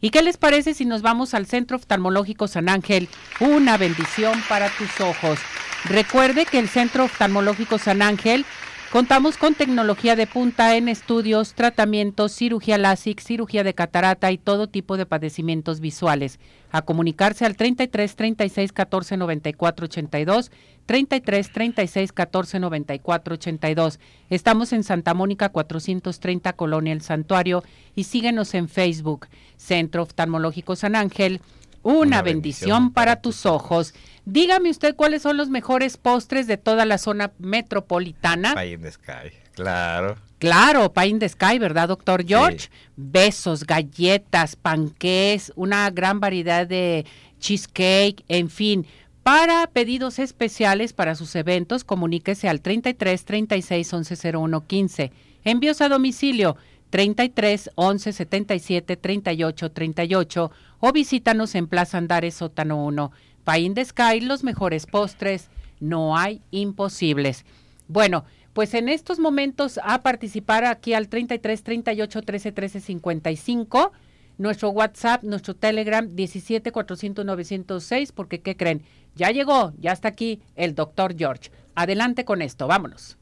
¿Y 0.00 0.10
qué 0.10 0.22
les 0.22 0.36
parece 0.36 0.74
si 0.74 0.84
nos 0.84 1.02
vamos 1.02 1.34
al 1.34 1.46
Centro 1.46 1.76
Oftalmológico 1.76 2.46
San 2.46 2.68
Ángel? 2.68 3.08
Una 3.40 3.76
bendición 3.76 4.40
para 4.48 4.68
tus 4.70 5.00
ojos. 5.00 5.40
Recuerde 5.84 6.46
que 6.46 6.58
el 6.58 6.68
Centro 6.68 7.04
Oftalmológico 7.04 7.78
San 7.78 8.02
Ángel 8.02 8.44
Contamos 8.92 9.36
con 9.36 9.54
tecnología 9.54 10.16
de 10.16 10.26
punta 10.26 10.74
en 10.74 10.88
estudios, 10.88 11.52
tratamientos, 11.52 12.32
cirugía 12.32 12.78
LASIK, 12.78 13.20
cirugía 13.20 13.62
de 13.62 13.74
catarata 13.74 14.32
y 14.32 14.38
todo 14.38 14.66
tipo 14.66 14.96
de 14.96 15.04
padecimientos 15.04 15.80
visuales. 15.80 16.40
A 16.72 16.80
comunicarse 16.80 17.44
al 17.44 17.54
33 17.54 18.16
36 18.16 18.72
14 18.72 19.18
94 19.18 19.84
82, 19.84 20.50
33 20.86 21.52
36 21.52 22.12
14 22.12 22.60
94 22.60 23.34
82. 23.34 24.00
Estamos 24.30 24.72
en 24.72 24.82
Santa 24.82 25.12
Mónica 25.12 25.50
430 25.50 26.54
Colonia 26.54 26.94
El 26.94 27.02
Santuario 27.02 27.62
y 27.94 28.04
síguenos 28.04 28.54
en 28.54 28.70
Facebook, 28.70 29.26
Centro 29.58 30.02
Oftalmológico 30.02 30.76
San 30.76 30.96
Ángel. 30.96 31.42
Una, 31.82 32.22
bendición, 32.22 32.92
para, 32.92 33.22
tus 33.22 33.46
ojos. 33.46 33.94
Dígame 34.30 34.68
usted 34.68 34.94
cuáles 34.94 35.22
son 35.22 35.38
los 35.38 35.48
mejores 35.48 35.96
postres 35.96 36.46
de 36.46 36.58
toda 36.58 36.84
la 36.84 36.98
zona 36.98 37.32
metropolitana. 37.38 38.54
Pie 38.54 38.72
in 38.72 38.82
the 38.82 38.92
Sky, 38.92 39.32
claro. 39.54 40.18
Claro, 40.38 40.92
Pie 40.92 41.06
in 41.06 41.18
the 41.18 41.30
Sky, 41.30 41.58
¿verdad, 41.58 41.88
doctor 41.88 42.26
George? 42.26 42.68
Besos, 42.96 43.64
galletas, 43.64 44.54
panqués, 44.54 45.50
una 45.56 45.88
gran 45.88 46.20
variedad 46.20 46.66
de 46.66 47.06
cheesecake, 47.40 48.22
en 48.28 48.50
fin. 48.50 48.86
Para 49.22 49.66
pedidos 49.68 50.18
especiales 50.18 50.92
para 50.92 51.14
sus 51.14 51.34
eventos, 51.34 51.82
comuníquese 51.82 52.50
al 52.50 52.60
33 52.60 53.24
36 53.24 53.94
11 53.94 54.36
01 54.36 54.66
15. 54.66 55.12
Envíos 55.44 55.80
a 55.80 55.88
domicilio 55.88 56.58
33 56.90 57.70
11 57.76 58.12
77 58.12 58.96
38 58.98 59.70
38 59.70 60.50
o 60.80 60.92
visítanos 60.92 61.54
en 61.54 61.66
Plaza 61.66 61.96
Andares 61.96 62.34
Sótano 62.34 62.84
1. 62.84 63.10
Pain 63.48 63.72
de 63.72 63.82
Sky, 63.82 64.20
los 64.20 64.44
mejores 64.44 64.84
postres, 64.84 65.48
no 65.80 66.18
hay 66.18 66.42
imposibles. 66.50 67.46
Bueno, 67.86 68.26
pues 68.52 68.74
en 68.74 68.90
estos 68.90 69.18
momentos 69.18 69.80
a 69.82 70.02
participar 70.02 70.66
aquí 70.66 70.92
al 70.92 71.08
33 71.08 71.62
38 71.62 72.20
13 72.20 72.52
13 72.52 72.80
55, 72.80 73.92
nuestro 74.36 74.68
WhatsApp, 74.68 75.22
nuestro 75.24 75.56
Telegram 75.56 76.14
17 76.14 76.72
400 76.72 77.24
906, 77.24 78.12
porque 78.12 78.42
¿qué 78.42 78.54
creen? 78.54 78.82
Ya 79.14 79.30
llegó, 79.30 79.72
ya 79.78 79.92
está 79.92 80.08
aquí 80.08 80.42
el 80.54 80.74
doctor 80.74 81.16
George. 81.16 81.50
Adelante 81.74 82.26
con 82.26 82.42
esto, 82.42 82.66
vámonos. 82.66 83.16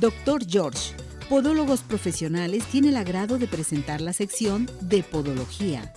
Doctor 0.00 0.42
George, 0.48 0.94
Podólogos 1.28 1.82
Profesionales 1.82 2.64
tiene 2.64 2.88
el 2.88 2.96
agrado 2.96 3.36
de 3.36 3.46
presentar 3.46 4.00
la 4.00 4.14
sección 4.14 4.70
de 4.80 5.02
Podología. 5.02 5.92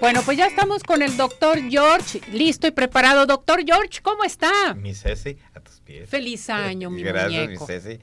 Bueno, 0.00 0.22
pues 0.24 0.36
ya 0.36 0.46
estamos 0.46 0.82
con 0.82 1.02
el 1.02 1.16
doctor 1.16 1.58
George, 1.70 2.20
listo 2.32 2.66
y 2.66 2.70
preparado. 2.70 3.26
Doctor 3.26 3.62
George, 3.64 4.00
¿cómo 4.02 4.24
está? 4.24 4.74
Mi 4.74 4.94
Ceci, 4.94 5.38
a 5.54 5.60
tus 5.60 5.80
pies. 5.80 6.08
Feliz 6.08 6.50
año, 6.50 6.90
mi 6.90 7.02
Gracias, 7.02 7.44
muñeco. 7.46 7.66
mi 7.66 7.72
Ceci. 7.80 8.00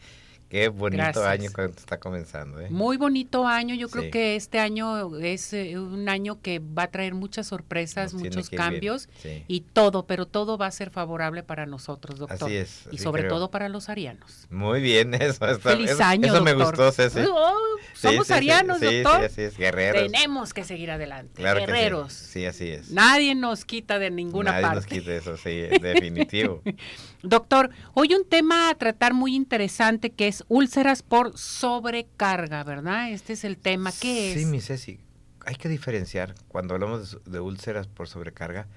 Qué 0.54 0.68
bonito 0.68 1.26
año 1.26 1.50
cuando 1.52 1.80
está 1.80 2.00
comenzando. 2.00 2.62
¿eh? 2.62 2.68
Muy 2.70 2.98
bonito 2.98 3.48
año. 3.48 3.74
Yo 3.74 3.90
creo 3.90 4.12
que 4.12 4.36
este 4.36 4.60
año 4.60 5.18
es 5.18 5.52
eh, 5.52 5.80
un 5.80 6.08
año 6.08 6.44
que 6.44 6.60
va 6.60 6.84
a 6.84 6.92
traer 6.92 7.16
muchas 7.16 7.48
sorpresas, 7.48 8.14
Nos 8.14 8.22
muchos 8.22 8.52
cambios 8.52 9.10
sí. 9.20 9.44
y 9.48 9.62
todo, 9.62 10.06
pero 10.06 10.28
todo 10.28 10.60
va 10.60 10.68
a 10.68 10.72
ser 10.72 10.92
favorable 10.92 11.42
para 11.42 11.66
nosotros, 11.66 12.20
doctor. 12.20 12.48
Así 12.48 12.56
es, 12.56 12.84
Y 12.92 13.00
sobre 13.00 13.24
creo. 13.24 13.34
todo 13.34 13.50
para 13.50 13.68
los 13.68 13.90
arianos. 13.90 14.46
Muy 14.52 14.80
bien, 14.80 15.12
eso 15.20 15.44
está. 15.48 15.72
Feliz 15.72 15.90
eso, 15.90 16.04
año, 16.04 16.28
Eso 16.28 16.44
me 16.44 16.54
gustó, 16.54 16.92
Ceci. 16.92 17.22
Oh, 17.28 17.58
somos 17.96 18.28
sí, 18.28 18.34
arianos, 18.34 18.80
doctor. 18.80 19.22
Sí, 19.22 19.26
así 19.26 19.42
es, 19.42 19.58
guerreros. 19.58 20.04
Tenemos 20.04 20.54
que 20.54 20.64
seguir 20.66 20.92
adelante. 20.92 21.34
Claro. 21.34 21.62
Guerreros. 21.62 22.14
Sí, 22.14 22.46
así 22.46 22.70
es. 22.70 22.92
Nadie 22.92 23.34
nos 23.34 23.66
quita 23.66 23.98
de 23.98 24.12
ninguna 24.12 24.52
Nadie 24.52 24.62
parte. 24.62 24.76
nos 24.76 24.86
quita 24.86 25.16
eso, 25.16 25.36
sí, 25.36 25.62
definitivo. 25.82 26.62
Doctor, 27.24 27.70
hoy 27.94 28.14
un 28.14 28.26
tema 28.28 28.70
a 28.70 28.76
tratar 28.76 29.14
muy 29.14 29.34
interesante 29.34 30.12
que 30.12 30.28
es 30.28 30.43
úlceras 30.48 31.02
por 31.04 31.38
sobrecarga, 31.38 32.64
¿verdad? 32.64 33.12
Este 33.12 33.34
es 33.34 33.44
el 33.44 33.58
tema. 33.58 33.92
¿Qué 33.92 34.34
Sí, 34.34 34.42
es? 34.42 34.48
mi 34.48 34.62
Ceci, 34.62 35.00
hay 35.46 35.56
que 35.56 35.70
diferenciar 35.70 36.36
cuando 36.48 36.74
hablamos 36.74 37.20
de, 37.26 37.40
úlceras 37.40 37.88
por 37.88 38.08
sobrecarga 38.08 38.68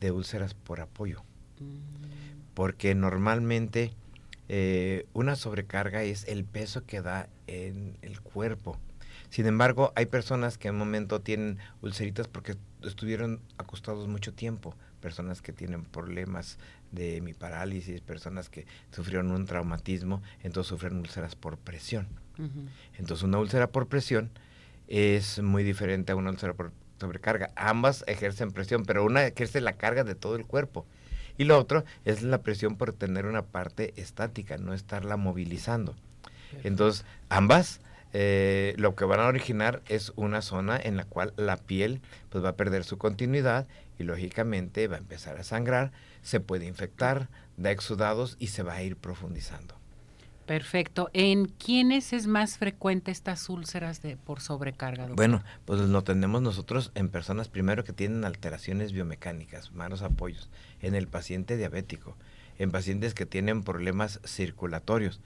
de 0.00 0.10
úlceras 0.10 0.54
por 0.54 0.80
apoyo. 0.80 1.22
Porque 2.54 2.94
normalmente 2.94 3.92
eh, 4.48 5.06
una 5.12 5.36
sobrecarga 5.36 6.02
es 6.02 6.26
el 6.26 6.44
peso 6.44 6.84
que 6.84 7.00
da 7.02 7.28
en 7.46 7.96
el 8.02 8.20
cuerpo. 8.20 8.78
Sin 9.28 9.46
embargo, 9.46 9.92
hay 9.94 10.06
personas 10.06 10.58
que 10.58 10.68
en 10.68 10.74
un 10.74 10.80
momento 10.80 11.20
tienen 11.20 11.58
ulceritas 11.82 12.26
porque 12.26 12.56
estuvieron 12.82 13.40
acostados 13.58 14.08
mucho 14.08 14.34
tiempo. 14.34 14.74
Personas 15.00 15.40
que 15.40 15.52
tienen 15.52 15.84
problemas 15.84 16.58
de 16.92 17.16
hemiparálisis, 17.16 18.00
personas 18.00 18.48
que 18.48 18.66
sufrieron 18.90 19.30
un 19.30 19.46
traumatismo, 19.46 20.22
entonces 20.42 20.68
sufren 20.68 20.96
úlceras 20.96 21.36
por 21.36 21.58
presión. 21.58 22.08
Entonces 22.96 23.22
una 23.22 23.38
úlcera 23.38 23.70
por 23.70 23.86
presión 23.86 24.30
es 24.88 25.42
muy 25.42 25.62
diferente 25.62 26.12
a 26.12 26.16
una 26.16 26.30
úlcera 26.30 26.54
por 26.54 26.72
sobrecarga. 26.98 27.50
Ambas 27.54 28.02
ejercen 28.06 28.50
presión, 28.50 28.84
pero 28.84 29.04
una 29.04 29.26
ejerce 29.26 29.60
la 29.60 29.74
carga 29.74 30.04
de 30.04 30.14
todo 30.14 30.36
el 30.36 30.46
cuerpo. 30.46 30.86
Y 31.36 31.44
lo 31.44 31.58
otro 31.58 31.84
es 32.04 32.22
la 32.22 32.42
presión 32.42 32.76
por 32.76 32.92
tener 32.92 33.26
una 33.26 33.42
parte 33.42 33.92
estática, 33.96 34.58
no 34.58 34.74
estarla 34.74 35.16
movilizando. 35.16 35.94
Entonces, 36.64 37.04
ambas 37.28 37.80
eh, 38.12 38.74
lo 38.76 38.96
que 38.96 39.04
van 39.04 39.20
a 39.20 39.28
originar 39.28 39.82
es 39.88 40.12
una 40.16 40.42
zona 40.42 40.78
en 40.82 40.96
la 40.96 41.04
cual 41.04 41.32
la 41.36 41.56
piel 41.56 42.00
pues, 42.28 42.44
va 42.44 42.50
a 42.50 42.56
perder 42.56 42.84
su 42.84 42.98
continuidad 42.98 43.68
y 43.98 44.02
lógicamente 44.02 44.88
va 44.88 44.96
a 44.96 44.98
empezar 44.98 45.38
a 45.38 45.44
sangrar, 45.44 45.92
se 46.22 46.40
puede 46.40 46.66
infectar, 46.66 47.28
da 47.56 47.70
exudados 47.70 48.36
y 48.38 48.48
se 48.48 48.62
va 48.62 48.74
a 48.74 48.82
ir 48.82 48.96
profundizando. 48.96 49.80
Perfecto. 50.50 51.10
¿En 51.12 51.44
quiénes 51.44 52.12
es 52.12 52.26
más 52.26 52.58
frecuente 52.58 53.12
estas 53.12 53.48
úlceras 53.48 54.02
de 54.02 54.16
por 54.16 54.40
sobrecarga? 54.40 55.06
Bueno, 55.14 55.44
pues 55.64 55.78
lo 55.78 56.02
tenemos 56.02 56.42
nosotros 56.42 56.90
en 56.96 57.08
personas 57.08 57.48
primero 57.48 57.84
que 57.84 57.92
tienen 57.92 58.24
alteraciones 58.24 58.90
biomecánicas, 58.90 59.70
malos 59.70 60.02
apoyos, 60.02 60.50
en 60.82 60.96
el 60.96 61.06
paciente 61.06 61.56
diabético, 61.56 62.16
en 62.58 62.72
pacientes 62.72 63.14
que 63.14 63.26
tienen 63.26 63.62
problemas 63.62 64.18
circulatorios, 64.24 65.20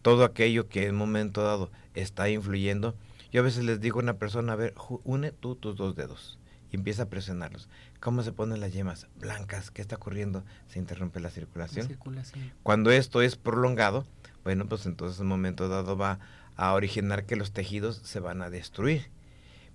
todo 0.00 0.24
aquello 0.24 0.70
que 0.70 0.86
en 0.86 0.92
un 0.92 1.00
momento 1.00 1.42
dado 1.42 1.70
está 1.94 2.30
influyendo. 2.30 2.96
Yo 3.30 3.42
a 3.42 3.44
veces 3.44 3.64
les 3.64 3.78
digo 3.78 4.00
a 4.00 4.04
una 4.04 4.14
persona, 4.14 4.54
a 4.54 4.56
ver, 4.56 4.72
une 5.04 5.32
tú 5.32 5.54
tus 5.54 5.76
dos 5.76 5.96
dedos 5.96 6.38
y 6.70 6.76
empieza 6.76 7.02
a 7.02 7.10
presionarlos. 7.10 7.68
¿Cómo 8.02 8.24
se 8.24 8.32
ponen 8.32 8.60
las 8.60 8.72
yemas? 8.72 9.06
Blancas. 9.14 9.70
¿Qué 9.70 9.80
está 9.80 9.94
ocurriendo? 9.94 10.42
Se 10.66 10.80
interrumpe 10.80 11.20
la 11.20 11.30
circulación. 11.30 11.86
circulación. 11.86 12.52
Cuando 12.64 12.90
esto 12.90 13.22
es 13.22 13.36
prolongado, 13.36 14.04
bueno, 14.42 14.66
pues 14.66 14.86
entonces 14.86 15.20
en 15.20 15.26
un 15.26 15.28
momento 15.28 15.68
dado 15.68 15.96
va 15.96 16.18
a 16.56 16.72
originar 16.72 17.26
que 17.26 17.36
los 17.36 17.52
tejidos 17.52 18.00
se 18.02 18.18
van 18.18 18.42
a 18.42 18.50
destruir. 18.50 19.08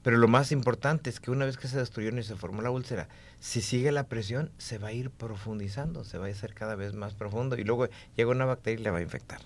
Pero 0.04 0.18
lo 0.18 0.28
más 0.28 0.52
importante 0.52 1.10
es 1.10 1.22
que 1.22 1.32
una 1.32 1.46
vez 1.46 1.56
que 1.56 1.70
se 1.70 1.78
destruyeron 1.78 2.20
y 2.20 2.24
se 2.24 2.36
formó 2.36 2.62
la 2.62 2.70
úlcera, 2.70 3.08
si 3.40 3.62
sigue 3.62 3.94
la 3.94 4.08
presión, 4.08 4.52
se 4.58 4.78
va 4.78 4.90
a 4.90 4.94
ir 4.94 5.10
profundizando, 5.10 6.04
se 6.04 6.18
va 6.18 6.28
a 6.28 6.30
hacer 6.30 6.54
cada 6.54 6.76
vez 6.76 6.96
más 6.96 7.14
profundo 7.14 7.56
y 7.58 7.64
luego 7.64 7.88
llega 8.18 8.30
una 8.30 8.44
bacteria 8.44 8.82
y 8.82 8.84
le 8.84 8.92
va 8.92 8.98
a 8.98 9.04
infectar. 9.04 9.40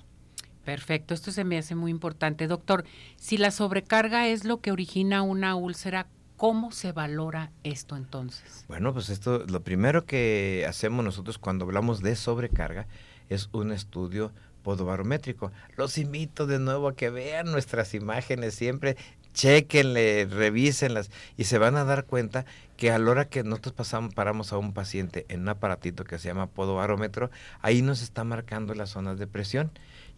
Perfecto, 0.65 1.13
esto 1.13 1.32
se 1.32 1.44
me 1.44 1.60
hace 1.60 1.76
muy 1.76 1.91
importante. 1.91 2.48
Doctor, 2.48 2.84
si 3.15 3.38
la 3.38 3.52
sobrecarga 3.52 4.28
es 4.28 4.44
lo 4.44 4.60
que 4.60 4.72
origina 4.72 5.22
una 5.22 5.56
úlcera, 5.56 6.08
¿cómo 6.41 6.71
se 6.71 6.91
valora 6.91 7.51
esto 7.63 7.95
entonces? 7.95 8.65
Bueno, 8.67 8.93
pues 8.93 9.12
esto, 9.12 9.45
lo 9.47 9.62
primero 9.62 10.06
que 10.06 10.65
hacemos 10.67 11.06
nosotros 11.06 11.38
cuando 11.38 11.65
hablamos 11.65 12.01
de 12.01 12.15
sobrecarga 12.15 12.88
es 13.30 13.49
un 13.51 13.71
estudio 13.71 14.32
podobarométrico. 14.63 15.51
Los 15.77 15.99
invito 15.99 16.47
de 16.47 16.58
nuevo 16.58 16.88
a 16.88 16.95
que 16.95 17.12
vean 17.12 17.51
nuestras 17.51 17.93
imágenes 17.93 18.56
siempre, 18.56 18.97
chequenle, 19.36 20.25
revísenlas 20.25 21.12
y 21.38 21.43
se 21.43 21.60
van 21.60 21.75
a 21.75 21.84
dar 21.84 22.06
cuenta 22.06 22.45
que 22.75 22.89
a 22.89 22.97
la 22.97 23.12
hora 23.12 23.25
que 23.25 23.43
nosotros 23.43 23.75
pasamos, 23.75 24.15
paramos 24.15 24.51
a 24.51 24.58
un 24.58 24.73
paciente 24.73 25.27
en 25.30 25.41
un 25.41 25.49
aparatito 25.49 26.06
que 26.06 26.17
se 26.17 26.30
llama 26.30 26.47
podobarómetro, 26.47 27.30
ahí 27.62 27.84
nos 27.84 28.01
está 28.01 28.23
marcando 28.23 28.73
las 28.73 28.89
zonas 28.89 29.19
de 29.19 29.27
presión. 29.27 29.69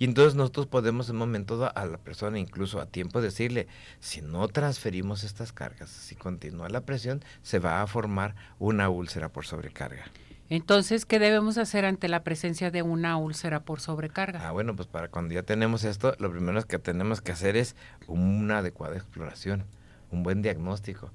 Y 0.03 0.05
entonces 0.05 0.35
nosotros 0.35 0.67
podemos 0.67 1.07
en 1.07 1.15
un 1.15 1.19
momento 1.19 1.71
a 1.73 1.85
la 1.85 1.97
persona, 1.97 2.37
incluso 2.37 2.81
a 2.81 2.85
tiempo, 2.87 3.21
decirle, 3.21 3.67
si 4.01 4.21
no 4.21 4.49
transferimos 4.49 5.23
estas 5.23 5.53
cargas, 5.53 5.89
si 5.89 6.17
continúa 6.17 6.67
la 6.67 6.81
presión, 6.81 7.23
se 7.41 7.57
va 7.59 7.81
a 7.81 7.87
formar 7.87 8.35
una 8.59 8.89
úlcera 8.89 9.29
por 9.29 9.45
sobrecarga. 9.45 10.03
Entonces, 10.49 11.05
¿qué 11.05 11.19
debemos 11.19 11.57
hacer 11.57 11.85
ante 11.85 12.09
la 12.09 12.25
presencia 12.25 12.69
de 12.69 12.81
una 12.81 13.15
úlcera 13.15 13.61
por 13.61 13.79
sobrecarga? 13.79 14.45
Ah, 14.45 14.51
bueno, 14.51 14.75
pues 14.75 14.89
para 14.89 15.07
cuando 15.07 15.35
ya 15.35 15.43
tenemos 15.43 15.85
esto, 15.85 16.17
lo 16.19 16.29
primero 16.29 16.61
que 16.63 16.79
tenemos 16.79 17.21
que 17.21 17.31
hacer 17.31 17.55
es 17.55 17.77
una 18.07 18.57
adecuada 18.57 18.97
exploración, 18.97 19.63
un 20.11 20.21
buen 20.21 20.41
diagnóstico, 20.41 21.13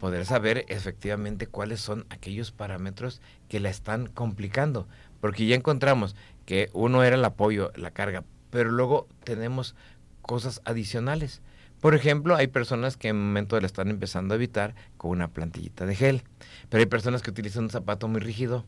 poder 0.00 0.26
saber 0.26 0.64
efectivamente 0.66 1.46
cuáles 1.46 1.80
son 1.80 2.06
aquellos 2.10 2.50
parámetros 2.50 3.20
que 3.48 3.60
la 3.60 3.70
están 3.70 4.08
complicando, 4.08 4.88
porque 5.20 5.46
ya 5.46 5.54
encontramos 5.54 6.16
que 6.46 6.70
uno 6.72 7.04
era 7.04 7.16
el 7.16 7.24
apoyo, 7.24 7.70
la 7.76 7.90
carga, 7.90 8.24
pero 8.50 8.70
luego 8.70 9.06
tenemos 9.24 9.74
cosas 10.22 10.62
adicionales. 10.64 11.42
Por 11.80 11.94
ejemplo, 11.94 12.34
hay 12.34 12.46
personas 12.46 12.96
que 12.96 13.08
en 13.08 13.16
un 13.16 13.26
momento 13.26 13.60
le 13.60 13.66
están 13.66 13.90
empezando 13.90 14.32
a 14.32 14.36
evitar 14.36 14.74
con 14.96 15.10
una 15.10 15.28
plantillita 15.28 15.84
de 15.84 15.94
gel, 15.94 16.22
pero 16.70 16.80
hay 16.80 16.86
personas 16.86 17.20
que 17.20 17.30
utilizan 17.30 17.64
un 17.64 17.70
zapato 17.70 18.08
muy 18.08 18.20
rígido, 18.20 18.64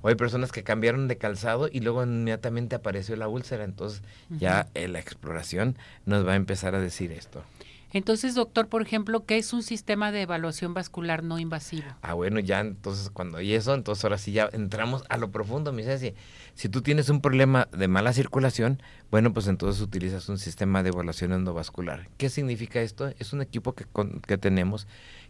o 0.00 0.08
hay 0.08 0.14
personas 0.14 0.52
que 0.52 0.62
cambiaron 0.62 1.08
de 1.08 1.16
calzado 1.16 1.68
y 1.70 1.80
luego 1.80 2.02
inmediatamente 2.02 2.74
apareció 2.76 3.16
la 3.16 3.28
úlcera, 3.28 3.64
entonces 3.64 4.02
ya 4.30 4.68
la 4.74 4.98
exploración 4.98 5.76
nos 6.06 6.26
va 6.26 6.32
a 6.32 6.36
empezar 6.36 6.74
a 6.74 6.80
decir 6.80 7.12
esto. 7.12 7.42
Entonces, 7.92 8.34
doctor, 8.34 8.68
por 8.68 8.80
ejemplo, 8.80 9.26
¿qué 9.26 9.36
es 9.36 9.52
un 9.52 9.62
sistema 9.62 10.12
de 10.12 10.22
evaluación 10.22 10.72
vascular 10.72 11.22
no 11.22 11.38
invasivo? 11.38 11.84
Ah, 12.00 12.14
bueno, 12.14 12.40
ya 12.40 12.60
entonces 12.60 13.10
cuando 13.10 13.38
hay 13.38 13.52
eso, 13.52 13.74
entonces 13.74 14.02
ahora 14.04 14.16
sí 14.16 14.32
ya 14.32 14.48
entramos 14.52 15.04
a 15.10 15.18
lo 15.18 15.30
profundo, 15.30 15.72
mi 15.72 15.82
Ceci. 15.82 16.14
Si 16.54 16.68
tú 16.70 16.80
tienes 16.80 17.10
un 17.10 17.20
problema 17.20 17.68
de 17.70 17.88
mala 17.88 18.12
circulación, 18.14 18.82
bueno, 19.10 19.34
pues 19.34 19.46
entonces 19.46 19.82
utilizas 19.82 20.28
un 20.30 20.38
sistema 20.38 20.82
de 20.82 20.88
evaluación 20.88 21.32
endovascular. 21.32 22.08
¿Qué 22.16 22.30
significa 22.30 22.80
esto? 22.80 23.12
Es 23.18 23.34
un 23.34 23.42
equipo 23.42 23.74
que, 23.74 23.84
que 24.26 24.38
tenemos 24.38 24.86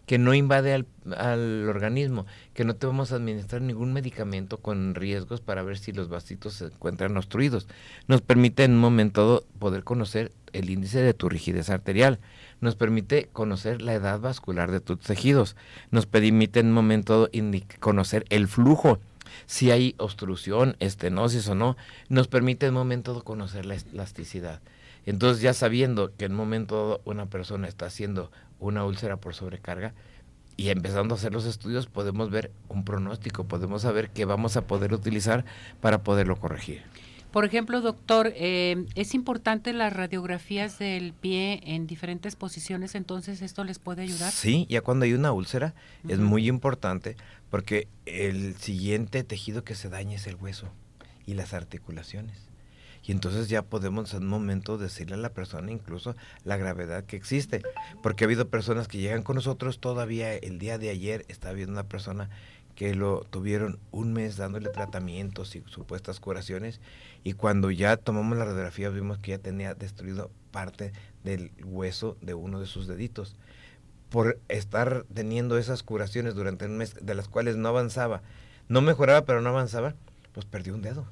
que 0.07 0.19
no 0.19 0.35
invade 0.35 0.75
al, 0.75 0.87
al, 1.17 1.69
organismo, 1.69 2.27
que 2.55 2.65
no 2.65 2.75
te 2.75 2.87
vamos 2.87 3.13
a 3.13 3.17
administrar 3.17 3.63
ningún 3.63 3.93
medicamento 3.93 4.59
con 4.59 4.95
riesgos 4.95 5.41
para 5.41 5.63
ver 5.63 5.79
si 5.79 5.93
los 5.93 6.09
vasitos 6.09 6.55
se 6.55 6.67
encuentran 6.67 7.17
obstruidos. 7.17 7.69
Nos 8.09 8.21
permite 8.21 8.65
en 8.65 8.73
un 8.73 8.81
momento 8.81 9.45
poder 9.59 9.85
conocer 9.85 10.33
el 10.53 10.71
índice 10.71 11.03
de 11.03 11.15
tu 11.15 11.29
rigidez 11.29 11.71
arterial, 11.71 12.19
nos 12.61 12.77
permite 12.77 13.29
conocer 13.33 13.83
la 13.83 13.95
edad 13.95 14.21
vascular 14.21 14.71
de 14.71 14.81
tus 14.81 15.01
tejidos, 15.01 15.57
nos 15.91 16.07
permite 16.07 16.61
en 16.61 16.67
un 16.67 16.73
momento 16.73 17.29
conocer 17.81 18.25
el 18.31 18.49
flujo, 18.49 19.01
si 19.47 19.71
hay 19.71 19.95
obstrucción, 19.99 20.77
estenosis 20.79 21.49
o 21.49 21.55
no, 21.55 21.77
nos 22.09 22.29
permite 22.29 22.67
en 22.67 22.73
un 22.73 22.79
momento 22.79 23.23
conocer 23.25 23.67
la 23.67 23.75
elasticidad. 23.75 24.61
Entonces 25.07 25.43
ya 25.43 25.53
sabiendo 25.53 26.15
que 26.17 26.27
en 26.27 26.33
un 26.33 26.39
momento 26.39 27.01
una 27.05 27.27
persona 27.27 27.67
está 27.67 27.87
haciendo 27.87 28.31
una 28.61 28.85
úlcera 28.85 29.17
por 29.17 29.35
sobrecarga 29.35 29.95
y 30.57 30.69
empezando 30.69 31.15
a 31.15 31.19
hacer 31.19 31.33
los 31.33 31.45
estudios 31.45 31.87
podemos 31.87 32.31
ver 32.31 32.53
un 32.69 32.85
pronóstico, 32.85 33.45
podemos 33.45 33.83
saber 33.83 34.11
qué 34.11 34.25
vamos 34.25 34.57
a 34.57 34.67
poder 34.67 34.93
utilizar 34.93 35.45
para 35.81 36.03
poderlo 36.03 36.37
corregir. 36.37 36.83
Por 37.33 37.47
ejemplo, 37.47 37.81
doctor, 37.81 38.33
eh, 38.37 38.85
es 38.95 39.15
importante 39.15 39.73
las 39.73 39.93
radiografías 39.93 40.79
del 40.79 41.15
pie 41.15 41.61
en 41.65 41.87
diferentes 41.87 42.37
posiciones, 42.37 42.95
entonces 42.95 43.41
esto 43.41 43.65
les 43.65 43.79
puede 43.79 44.03
ayudar. 44.03 44.31
Sí, 44.33 44.67
ya 44.69 44.83
cuando 44.83 45.05
hay 45.07 45.15
una 45.15 45.33
úlcera 45.33 45.75
es 46.07 46.19
muy 46.19 46.47
importante 46.49 47.17
porque 47.51 47.89
el 48.07 48.55
siguiente 48.57 49.25
tejido 49.25 49.65
que 49.65 49.75
se 49.75 49.89
daña 49.89 50.17
es 50.17 50.27
el 50.27 50.37
hueso 50.37 50.69
y 51.27 51.35
las 51.35 51.55
articulaciones. 51.55 52.53
Y 53.05 53.11
entonces 53.11 53.49
ya 53.49 53.63
podemos 53.63 54.15
en 54.15 54.23
un 54.23 54.29
momento 54.29 54.79
decirle 54.79 55.15
a 55.15 55.19
la 55.19 55.31
persona 55.31 55.73
incluso 55.73 56.15
la 56.45 56.57
gravedad 56.57 57.05
que 57.05 57.17
existe. 57.17 57.63
Porque 58.03 58.25
ha 58.25 58.27
habido 58.27 58.49
personas 58.49 58.87
que 58.87 58.99
llegan 58.99 59.23
con 59.23 59.37
nosotros 59.37 59.81
todavía 59.81 60.35
el 60.35 60.59
día 60.59 60.79
de 60.79 60.91
ayer, 60.91 61.25
está 61.29 61.49
habiendo 61.49 61.73
una 61.73 61.89
persona 61.89 62.31
que 62.75 62.95
lo 62.95 63.21
tuvieron 63.31 63.79
un 63.91 64.13
mes 64.13 64.37
dándole 64.37 64.71
tratamientos 64.71 65.55
y 65.57 65.63
supuestas 65.67 66.21
curaciones 66.21 66.81
y 67.25 67.35
cuando 67.35 67.71
ya 67.71 67.97
tomamos 67.97 68.39
la 68.39 68.45
radiografía 68.45 68.89
vimos 68.89 69.19
que 69.19 69.33
ya 69.33 69.39
tenía 69.39 69.75
destruido 69.75 70.31
parte 70.51 70.93
del 71.25 71.53
hueso 71.65 72.17
de 72.21 72.35
uno 72.35 72.61
de 72.61 72.67
sus 72.67 72.87
deditos. 72.87 73.37
Por 74.11 74.39
estar 74.49 75.05
teniendo 75.13 75.57
esas 75.57 75.83
curaciones 75.83 76.35
durante 76.35 76.67
un 76.67 76.77
mes 76.77 76.95
de 77.01 77.15
las 77.15 77.29
cuales 77.29 77.57
no 77.57 77.69
avanzaba, 77.69 78.23
no 78.69 78.81
mejoraba 78.83 79.25
pero 79.25 79.41
no 79.41 79.51
avanzaba, 79.51 79.95
pues 80.33 80.47
perdió 80.47 80.75
un 80.75 80.83
dedo. 80.83 81.07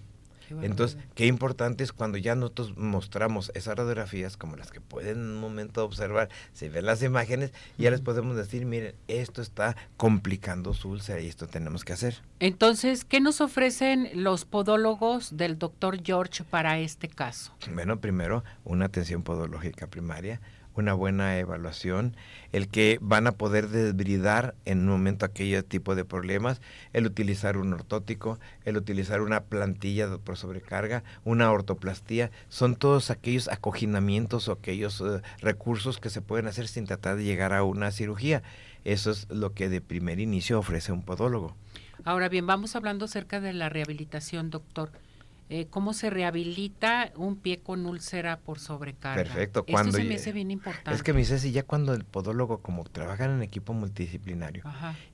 Entonces, 0.62 0.98
qué 1.14 1.26
importante 1.26 1.84
es 1.84 1.92
cuando 1.92 2.18
ya 2.18 2.34
nosotros 2.34 2.76
mostramos 2.76 3.50
esas 3.54 3.76
radiografías, 3.76 4.36
como 4.36 4.56
las 4.56 4.70
que 4.70 4.80
pueden 4.80 5.18
en 5.18 5.30
un 5.30 5.40
momento 5.40 5.84
observar, 5.84 6.28
se 6.52 6.68
ven 6.68 6.86
las 6.86 7.02
imágenes, 7.02 7.52
y 7.78 7.84
ya 7.84 7.90
les 7.90 8.00
podemos 8.00 8.36
decir, 8.36 8.66
miren, 8.66 8.94
esto 9.08 9.42
está 9.42 9.76
complicando 9.96 10.74
su 10.74 10.90
úlcera 10.90 11.20
y 11.20 11.28
esto 11.28 11.46
tenemos 11.46 11.84
que 11.84 11.92
hacer. 11.92 12.16
Entonces, 12.38 13.04
¿qué 13.04 13.20
nos 13.20 13.40
ofrecen 13.40 14.10
los 14.14 14.44
podólogos 14.44 15.36
del 15.36 15.58
doctor 15.58 16.02
George 16.02 16.44
para 16.44 16.78
este 16.78 17.08
caso? 17.08 17.54
Bueno, 17.72 18.00
primero, 18.00 18.44
una 18.64 18.86
atención 18.86 19.22
podológica 19.22 19.86
primaria, 19.86 20.40
una 20.74 20.94
buena 20.94 21.38
evaluación, 21.38 22.16
el 22.52 22.68
que 22.68 22.98
van 23.00 23.26
a 23.26 23.32
poder 23.32 23.68
desbridar 23.68 24.54
en 24.64 24.80
un 24.80 24.86
momento 24.86 25.24
aquel 25.24 25.64
tipo 25.64 25.94
de 25.94 26.04
problemas, 26.04 26.60
el 26.92 27.06
utilizar 27.06 27.56
un 27.56 27.72
ortótico, 27.72 28.38
el 28.64 28.76
utilizar 28.76 29.20
una 29.20 29.40
plantilla 29.42 30.08
por 30.18 30.36
sobrecarga, 30.36 31.02
una 31.24 31.50
ortoplastía, 31.50 32.30
son 32.48 32.76
todos 32.76 33.10
aquellos 33.10 33.48
acoginamientos 33.48 34.48
o 34.48 34.52
aquellos 34.52 35.00
eh, 35.00 35.22
recursos 35.40 35.98
que 35.98 36.10
se 36.10 36.22
pueden 36.22 36.46
hacer 36.46 36.68
sin 36.68 36.86
tratar 36.86 37.16
de 37.16 37.24
llegar 37.24 37.52
a 37.52 37.62
una 37.64 37.90
cirugía. 37.90 38.42
Eso 38.84 39.10
es 39.10 39.28
lo 39.30 39.52
que 39.52 39.68
de 39.68 39.80
primer 39.80 40.20
inicio 40.20 40.58
ofrece 40.58 40.92
un 40.92 41.02
podólogo. 41.02 41.54
Ahora 42.04 42.28
bien, 42.28 42.46
vamos 42.46 42.76
hablando 42.76 43.04
acerca 43.04 43.40
de 43.40 43.52
la 43.52 43.68
rehabilitación, 43.68 44.50
doctor. 44.50 44.90
Eh, 45.52 45.66
cómo 45.68 45.94
se 45.94 46.10
rehabilita 46.10 47.10
un 47.16 47.34
pie 47.34 47.58
con 47.58 47.84
úlcera 47.84 48.38
por 48.38 48.60
sobrecarga. 48.60 49.24
Perfecto. 49.24 49.64
Cuando 49.64 49.90
Esto 49.90 50.02
se 50.02 50.08
me 50.08 50.14
hace 50.14 50.32
bien 50.32 50.52
importante. 50.52 50.92
Es 50.92 51.02
que 51.02 51.12
me 51.12 51.18
dice, 51.18 51.40
si 51.40 51.50
ya 51.50 51.64
cuando 51.64 51.92
el 51.92 52.04
podólogo, 52.04 52.58
como 52.58 52.84
trabaja 52.84 53.24
en 53.24 53.42
equipo 53.42 53.72
multidisciplinario 53.72 54.62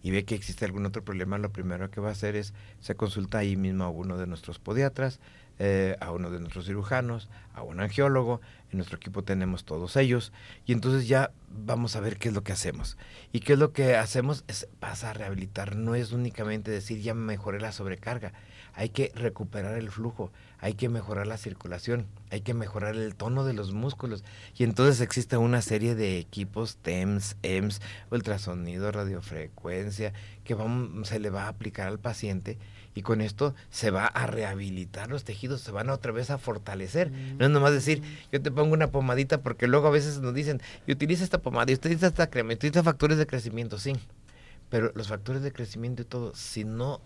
y 0.03 0.11
ve 0.11 0.26
que 0.26 0.34
existe 0.34 0.66
algún 0.66 0.84
otro 0.84 1.03
problema, 1.03 1.39
lo 1.39 1.53
primero 1.53 1.91
que 1.91 2.03
va 2.03 2.11
a 2.11 2.12
hacer 2.12 2.37
es, 2.37 2.53
se 2.80 2.95
consulta 2.97 3.39
ahí 3.39 3.57
mismo 3.57 3.84
a 3.84 3.89
uno 3.89 4.18
de 4.18 4.26
nuestros 4.26 4.59
podiatras, 4.59 5.20
eh, 5.59 5.97
a 6.01 6.11
uno 6.12 6.30
de 6.30 6.39
nuestros 6.39 6.66
cirujanos, 6.66 7.30
a 7.55 7.62
un 7.62 7.80
angiólogo, 7.80 8.43
en 8.70 8.76
nuestro 8.76 8.99
equipo 8.99 9.24
tenemos 9.24 9.64
todos 9.64 9.97
ellos, 9.97 10.34
y 10.66 10.72
entonces 10.72 11.09
ya 11.09 11.30
vamos 11.49 11.97
a 11.97 12.01
ver 12.01 12.18
qué 12.18 12.28
es 12.28 12.34
lo 12.34 12.45
que 12.45 12.53
hacemos. 12.53 12.99
Y 13.32 13.41
qué 13.41 13.55
es 13.55 13.59
lo 13.59 13.72
que 13.72 13.97
hacemos 13.97 14.45
es 14.49 14.68
pasa 14.80 15.11
a 15.11 15.12
rehabilitar, 15.14 15.76
no 15.76 15.95
es 15.95 16.12
únicamente 16.12 16.70
decir 16.70 17.01
ya 17.01 17.14
mejoré 17.14 17.59
la 17.59 17.72
sobrecarga, 17.72 18.34
hay 18.77 18.91
que 18.91 19.11
recuperar 19.14 19.79
el 19.79 19.91
flujo, 19.91 20.31
hay 20.59 20.74
que 20.74 20.91
mejorar 20.91 21.27
la 21.27 21.39
circulación, 21.39 22.07
hay 22.31 22.43
que 22.43 22.53
mejorar 22.53 22.95
el 22.95 23.14
tono 23.14 23.45
de 23.45 23.55
los 23.55 23.72
músculos. 23.72 24.22
Y 24.55 24.64
entonces 24.64 25.01
existe 25.01 25.39
una 25.39 25.62
serie 25.62 25.95
de 25.95 26.18
equipos 26.18 26.77
TEMS, 26.77 27.37
EMS, 27.43 27.81
ultrasonido, 28.11 28.93
radiofrecuencia, 28.93 30.12
que 30.45 30.55
se 31.05 31.18
le 31.18 31.31
va 31.31 31.45
a 31.45 31.49
aplicar 31.49 31.89
al 31.89 31.99
paciente 31.99 32.59
y 32.95 33.01
con 33.03 33.22
esto 33.22 33.55
se 33.70 33.91
va 33.91 34.07
a 34.07 34.27
rehabilitar 34.27 35.11
los 35.11 35.24
tejidos, 35.24 35.62
se 35.62 35.72
van 35.72 35.89
otra 35.89 36.12
vez 36.12 36.31
a 36.31 36.39
fortalecer. 36.39 37.11
No 37.11 37.47
es 37.47 37.51
nomás 37.51 37.72
decir, 37.72 38.03
yo 38.31 38.43
te 38.43 38.51
pongo 38.51 38.74
una 38.74 38.91
pomadita 38.91 39.43
porque 39.43 39.66
luego 39.68 39.89
a 39.89 39.91
veces 39.91 40.20
nos 40.20 40.35
dicen, 40.35 40.61
y 40.87 40.93
utiliza 40.93 41.24
esta 41.24 41.39
pomada, 41.39 41.70
y 41.70 41.74
utiliza 41.74 42.07
esta 42.07 42.29
crema, 42.29 42.53
y 42.53 42.57
utiliza 42.57 42.83
factores 42.83 43.16
de 43.16 43.27
crecimiento, 43.27 43.79
sí. 43.79 43.95
Pero 44.68 44.93
los 44.95 45.09
factores 45.09 45.43
de 45.43 45.53
crecimiento 45.53 46.03
y 46.03 46.05
todo, 46.07 46.35
si 46.35 46.64
no 46.64 47.01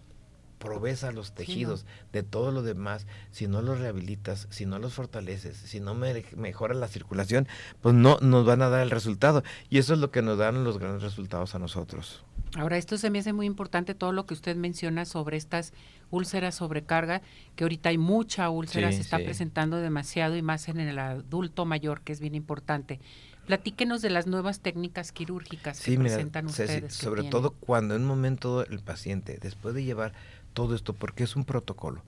provees 0.61 1.03
a 1.03 1.11
los 1.11 1.33
tejidos 1.33 1.87
de 2.13 2.23
todo 2.23 2.53
lo 2.53 2.63
demás, 2.63 3.07
si 3.33 3.49
no 3.49 3.63
los 3.63 3.81
rehabilitas, 3.81 4.47
si 4.51 4.67
no 4.67 4.79
los 4.79 4.95
fortaleces, 4.95 5.57
si 5.57 5.81
no 5.81 5.97
me, 5.97 6.25
mejora 6.37 6.75
la 6.75 6.87
circulación, 6.87 7.49
pues 7.81 7.97
no 7.97 8.19
nos 8.21 8.47
van 8.47 8.63
a 8.63 8.69
dar 8.69 8.83
el 8.83 8.91
resultado. 8.91 9.43
Y 9.69 9.79
eso 9.79 9.95
es 9.95 9.99
lo 9.99 10.13
que 10.13 10.23
nos 10.23 10.39
dan 10.39 10.63
los 10.63 10.79
grandes 10.79 11.03
resultados 11.03 11.57
a 11.57 11.59
nosotros. 11.59 12.23
Ahora, 12.57 12.77
esto 12.77 12.99
se 12.99 13.11
me 13.11 13.21
hace 13.21 13.33
muy 13.33 13.47
importante 13.47 13.95
todo 13.95 14.13
lo 14.13 14.27
que 14.27 14.35
usted 14.35 14.57
menciona 14.57 15.05
sobre 15.05 15.37
estas 15.37 15.73
úlceras 16.11 16.57
sobrecarga, 16.57 17.23
que 17.55 17.65
ahorita 17.65 17.89
hay 17.89 17.99
mucha 17.99 18.51
úlcera, 18.51 18.93
se 18.93 19.01
está 19.01 19.19
presentando 19.19 19.77
demasiado 19.77 20.37
y 20.37 20.43
más 20.43 20.69
en 20.69 20.81
el 20.81 20.99
adulto 20.99 21.65
mayor, 21.65 22.03
que 22.03 22.13
es 22.13 22.21
bien 22.21 22.35
importante. 22.35 23.01
Platíquenos 23.47 24.03
de 24.03 24.11
las 24.11 24.27
nuevas 24.27 24.61
técnicas 24.61 25.13
quirúrgicas 25.13 25.81
que 25.81 25.99
presentan 25.99 26.47
ustedes. 26.47 26.93
sobre 26.95 27.25
todo 27.25 27.53
cuando 27.53 27.95
en 27.97 28.03
un 28.03 28.09
momento 28.09 28.65
el 28.65 28.81
paciente, 28.81 29.39
después 29.41 29.75
de 29.75 29.83
llevar 29.83 30.13
todo 30.53 30.75
esto 30.75 30.95
porque 30.95 31.25
es 31.25 31.37
un 31.37 31.45
protocolo. 31.45 32.03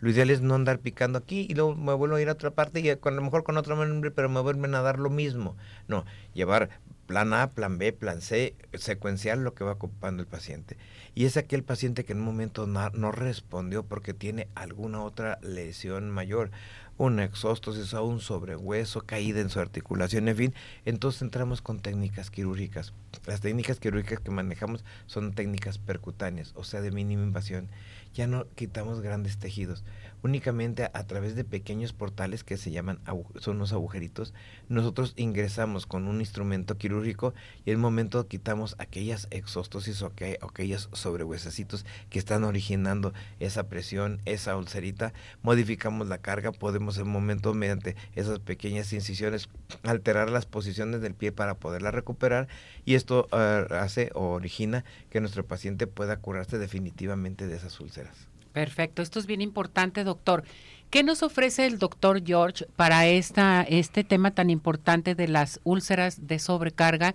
Lo 0.00 0.10
ideal 0.10 0.30
es 0.30 0.40
no 0.40 0.54
andar 0.54 0.78
picando 0.78 1.18
aquí 1.18 1.46
y 1.48 1.54
luego 1.54 1.74
me 1.74 1.92
vuelvo 1.92 2.16
a 2.16 2.22
ir 2.22 2.28
a 2.28 2.32
otra 2.32 2.52
parte 2.52 2.80
y 2.80 2.88
a 2.88 2.98
lo 3.02 3.22
mejor 3.22 3.42
con 3.42 3.56
otro 3.56 3.74
nombre, 3.74 4.10
pero 4.12 4.28
me 4.28 4.40
vuelven 4.40 4.74
a 4.74 4.82
dar 4.82 4.98
lo 4.98 5.10
mismo. 5.10 5.56
No, 5.88 6.04
llevar 6.34 6.70
plan 7.06 7.32
A, 7.32 7.50
plan 7.50 7.78
B, 7.78 7.92
plan 7.92 8.20
C, 8.20 8.54
secuencial 8.74 9.42
lo 9.42 9.54
que 9.54 9.64
va 9.64 9.72
ocupando 9.72 10.22
el 10.22 10.28
paciente. 10.28 10.76
Y 11.14 11.24
es 11.24 11.36
aquel 11.36 11.64
paciente 11.64 12.04
que 12.04 12.12
en 12.12 12.18
un 12.18 12.26
momento 12.26 12.66
no, 12.68 12.90
no 12.90 13.10
respondió 13.10 13.82
porque 13.82 14.14
tiene 14.14 14.46
alguna 14.54 15.02
otra 15.02 15.38
lesión 15.42 16.10
mayor 16.10 16.50
una 16.98 17.24
exóstosis 17.24 17.94
o 17.94 18.04
un 18.04 18.20
sobrehueso, 18.20 19.00
caída 19.02 19.40
en 19.40 19.48
su 19.48 19.60
articulación, 19.60 20.28
en 20.28 20.36
fin. 20.36 20.54
Entonces 20.84 21.22
entramos 21.22 21.62
con 21.62 21.80
técnicas 21.80 22.30
quirúrgicas. 22.30 22.92
Las 23.24 23.40
técnicas 23.40 23.78
quirúrgicas 23.78 24.20
que 24.20 24.30
manejamos 24.30 24.84
son 25.06 25.32
técnicas 25.32 25.78
percutáneas, 25.78 26.52
o 26.56 26.64
sea, 26.64 26.80
de 26.80 26.90
mínima 26.90 27.22
invasión. 27.22 27.68
Ya 28.14 28.26
no 28.26 28.46
quitamos 28.54 29.00
grandes 29.00 29.38
tejidos 29.38 29.84
únicamente 30.22 30.84
a, 30.84 31.06
través 31.06 31.34
de 31.34 31.44
pequeños 31.44 31.92
portales 31.92 32.44
que 32.44 32.56
se 32.56 32.70
llaman, 32.70 33.00
son 33.38 33.56
unos 33.56 33.72
agujeritos, 33.72 34.34
nosotros 34.68 35.14
ingresamos 35.16 35.86
con 35.86 36.08
un 36.08 36.20
instrumento 36.20 36.76
quirúrgico 36.76 37.34
y 37.64 37.70
en 37.70 37.76
el 37.76 37.78
momento 37.78 38.26
quitamos 38.26 38.76
aquellas 38.78 39.28
exóstosis 39.30 40.02
o 40.02 40.06
aquellos 40.42 40.88
sobrehuesecitos 40.92 41.86
que 42.10 42.18
están 42.18 42.44
originando 42.44 43.12
esa 43.40 43.68
presión, 43.68 44.20
esa 44.24 44.56
ulcerita, 44.56 45.12
modificamos 45.42 46.08
la 46.08 46.18
carga, 46.18 46.52
podemos 46.52 46.98
en 46.98 47.04
un 47.04 47.12
momento 47.12 47.54
mediante 47.54 47.96
esas 48.14 48.38
pequeñas 48.38 48.92
incisiones 48.92 49.48
alterar 49.82 50.30
las 50.30 50.46
posiciones 50.46 51.00
del 51.00 51.14
pie 51.14 51.32
para 51.32 51.54
poderla 51.54 51.90
recuperar 51.90 52.48
y 52.84 52.94
esto 52.94 53.28
ah, 53.32 53.66
hace 53.70 54.10
o 54.14 54.30
origina 54.30 54.84
que 55.10 55.20
nuestro 55.20 55.46
paciente 55.46 55.86
pueda 55.86 56.18
curarse 56.18 56.58
definitivamente 56.58 57.46
de 57.46 57.56
esas 57.56 57.80
úlceras. 57.80 58.27
Perfecto, 58.58 59.02
esto 59.02 59.20
es 59.20 59.26
bien 59.26 59.40
importante, 59.40 60.02
doctor. 60.02 60.42
¿Qué 60.90 61.04
nos 61.04 61.22
ofrece 61.22 61.64
el 61.64 61.78
doctor 61.78 62.24
George 62.26 62.66
para 62.74 63.06
esta, 63.06 63.62
este 63.62 64.02
tema 64.02 64.32
tan 64.32 64.50
importante 64.50 65.14
de 65.14 65.28
las 65.28 65.60
úlceras 65.62 66.26
de 66.26 66.40
sobrecarga? 66.40 67.14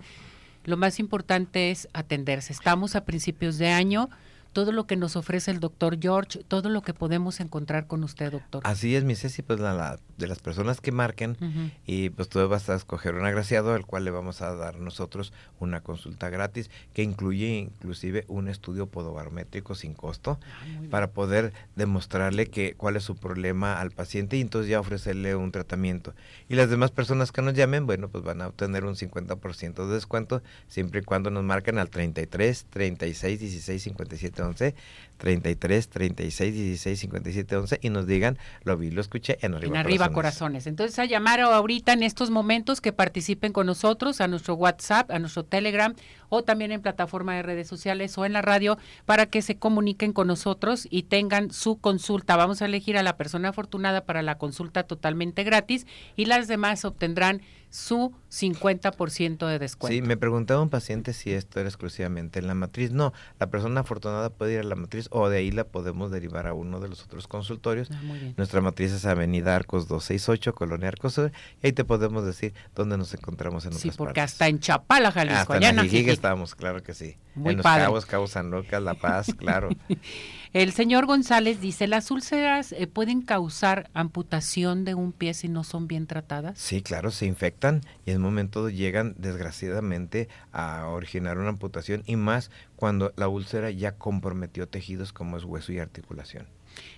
Lo 0.64 0.78
más 0.78 0.98
importante 0.98 1.70
es 1.70 1.86
atenderse. 1.92 2.54
Estamos 2.54 2.96
a 2.96 3.04
principios 3.04 3.58
de 3.58 3.68
año 3.68 4.08
todo 4.54 4.72
lo 4.72 4.86
que 4.86 4.96
nos 4.96 5.16
ofrece 5.16 5.50
el 5.50 5.60
doctor 5.60 5.98
George, 6.00 6.44
todo 6.48 6.70
lo 6.70 6.80
que 6.80 6.94
podemos 6.94 7.40
encontrar 7.40 7.86
con 7.86 8.04
usted, 8.04 8.32
doctor. 8.32 8.62
Así 8.64 8.94
es, 8.96 9.04
mi 9.04 9.16
Ceci, 9.16 9.42
pues 9.42 9.60
la, 9.60 9.98
de 10.16 10.26
las 10.26 10.38
personas 10.38 10.80
que 10.80 10.92
marquen 10.92 11.36
y 11.84 12.10
pues 12.10 12.28
tú 12.28 12.46
vas 12.48 12.70
a 12.70 12.76
escoger 12.76 13.16
un 13.16 13.26
agraciado 13.26 13.74
al 13.74 13.84
cual 13.84 14.04
le 14.04 14.10
vamos 14.12 14.40
a 14.40 14.54
dar 14.54 14.78
nosotros 14.78 15.32
una 15.58 15.82
consulta 15.82 16.30
gratis 16.30 16.70
que 16.92 17.02
incluye 17.02 17.48
inclusive 17.58 18.24
un 18.28 18.48
estudio 18.48 18.86
podobarmétrico 18.86 19.74
sin 19.74 19.92
costo 19.92 20.38
ah, 20.42 20.64
para 20.88 21.10
poder 21.10 21.52
demostrarle 21.74 22.46
que 22.46 22.74
cuál 22.76 22.96
es 22.96 23.02
su 23.02 23.16
problema 23.16 23.80
al 23.80 23.90
paciente 23.90 24.36
y 24.36 24.40
entonces 24.40 24.70
ya 24.70 24.78
ofrecerle 24.78 25.34
un 25.34 25.50
tratamiento. 25.50 26.14
Y 26.48 26.54
las 26.54 26.70
demás 26.70 26.92
personas 26.92 27.32
que 27.32 27.42
nos 27.42 27.54
llamen, 27.54 27.86
bueno, 27.86 28.08
pues 28.08 28.22
van 28.22 28.40
a 28.40 28.46
obtener 28.46 28.84
un 28.84 28.94
50% 28.94 29.86
de 29.86 29.94
descuento 29.94 30.42
siempre 30.68 31.00
y 31.00 31.04
cuando 31.04 31.30
nos 31.30 31.42
marquen 31.42 31.78
al 31.78 31.90
33 31.90 32.66
36 32.70 33.40
16 33.40 33.82
57 33.82 34.43
चाहिँ 34.52 34.72
33 35.16 35.88
36 35.88 36.54
16 36.54 37.00
57 37.00 37.56
11 37.56 37.78
y 37.82 37.90
nos 37.90 38.06
digan, 38.06 38.38
lo 38.62 38.76
vi, 38.76 38.90
lo 38.90 39.00
escuché 39.00 39.38
en 39.40 39.54
Arriba, 39.54 39.80
en 39.80 39.86
arriba 39.86 40.10
corazones. 40.10 40.66
Entonces 40.66 40.98
a 40.98 41.04
llamar 41.04 41.40
ahorita 41.40 41.92
en 41.92 42.02
estos 42.02 42.30
momentos 42.30 42.80
que 42.80 42.92
participen 42.92 43.52
con 43.52 43.66
nosotros 43.66 44.20
a 44.20 44.28
nuestro 44.28 44.54
WhatsApp, 44.54 45.10
a 45.10 45.18
nuestro 45.18 45.44
Telegram 45.44 45.94
o 46.28 46.42
también 46.42 46.72
en 46.72 46.82
plataforma 46.82 47.34
de 47.34 47.42
redes 47.42 47.68
sociales 47.68 48.16
o 48.18 48.24
en 48.24 48.32
la 48.32 48.42
radio 48.42 48.78
para 49.06 49.26
que 49.26 49.42
se 49.42 49.56
comuniquen 49.56 50.12
con 50.12 50.26
nosotros 50.26 50.86
y 50.90 51.04
tengan 51.04 51.50
su 51.50 51.78
consulta. 51.78 52.36
Vamos 52.36 52.62
a 52.62 52.66
elegir 52.66 52.96
a 52.96 53.02
la 53.02 53.16
persona 53.16 53.50
afortunada 53.50 54.04
para 54.04 54.22
la 54.22 54.38
consulta 54.38 54.84
totalmente 54.84 55.44
gratis 55.44 55.86
y 56.16 56.26
las 56.26 56.48
demás 56.48 56.84
obtendrán 56.84 57.42
su 57.74 58.12
50% 58.30 59.48
de 59.48 59.58
descuento. 59.58 59.92
Sí, 59.92 60.00
me 60.00 60.16
preguntaba 60.16 60.62
un 60.62 60.70
paciente 60.70 61.12
si 61.12 61.32
esto 61.32 61.58
era 61.58 61.68
exclusivamente 61.68 62.38
en 62.38 62.46
la 62.46 62.54
matriz. 62.54 62.92
No, 62.92 63.12
la 63.40 63.50
persona 63.50 63.80
afortunada 63.80 64.30
puede 64.30 64.54
ir 64.54 64.60
a 64.60 64.62
la 64.62 64.76
matriz 64.76 65.03
o 65.10 65.28
de 65.28 65.38
ahí 65.38 65.50
la 65.50 65.64
podemos 65.64 66.10
derivar 66.10 66.46
a 66.46 66.54
uno 66.54 66.80
de 66.80 66.88
los 66.88 67.02
otros 67.02 67.26
consultorios. 67.26 67.88
Ah, 67.92 68.00
Nuestra 68.36 68.60
matriz 68.60 68.92
es 68.92 69.04
Avenida 69.04 69.54
Arcos 69.54 69.88
268, 69.88 70.54
Colonia 70.54 70.88
Arcos, 70.88 71.18
y 71.18 71.66
ahí 71.66 71.72
te 71.72 71.84
podemos 71.84 72.24
decir 72.24 72.54
dónde 72.74 72.96
nos 72.96 73.12
encontramos 73.14 73.64
en 73.66 73.72
sí, 73.72 73.90
Sí, 73.90 73.96
porque 73.96 74.20
hasta 74.20 74.48
en 74.48 74.60
Chapala, 74.60 75.12
Jalisco, 75.12 75.52
allá 75.52 75.70
en 75.70 75.78
estamos, 76.08 76.54
claro 76.54 76.82
que 76.82 76.94
sí. 76.94 77.16
Muy 77.34 77.52
en 77.52 77.56
los 77.58 77.64
Cabos, 77.64 78.06
Cabo 78.06 78.26
San 78.26 78.50
Lucas, 78.50 78.82
La 78.82 78.94
Paz, 78.94 79.32
claro. 79.36 79.68
El 80.54 80.70
señor 80.70 81.06
González 81.06 81.60
dice, 81.60 81.88
¿las 81.88 82.12
úlceras 82.12 82.70
eh, 82.70 82.86
pueden 82.86 83.22
causar 83.22 83.90
amputación 83.92 84.84
de 84.84 84.94
un 84.94 85.10
pie 85.10 85.34
si 85.34 85.48
no 85.48 85.64
son 85.64 85.88
bien 85.88 86.06
tratadas? 86.06 86.56
Sí, 86.56 86.80
claro, 86.80 87.10
se 87.10 87.26
infectan 87.26 87.80
y 88.06 88.12
en 88.12 88.18
un 88.18 88.22
momento 88.22 88.68
llegan 88.68 89.16
desgraciadamente 89.18 90.28
a 90.52 90.86
originar 90.86 91.38
una 91.38 91.48
amputación 91.48 92.04
y 92.06 92.14
más 92.14 92.52
cuando 92.76 93.12
la 93.16 93.26
úlcera 93.26 93.72
ya 93.72 93.96
comprometió 93.96 94.68
tejidos 94.68 95.12
como 95.12 95.38
es 95.38 95.42
hueso 95.42 95.72
y 95.72 95.80
articulación. 95.80 96.46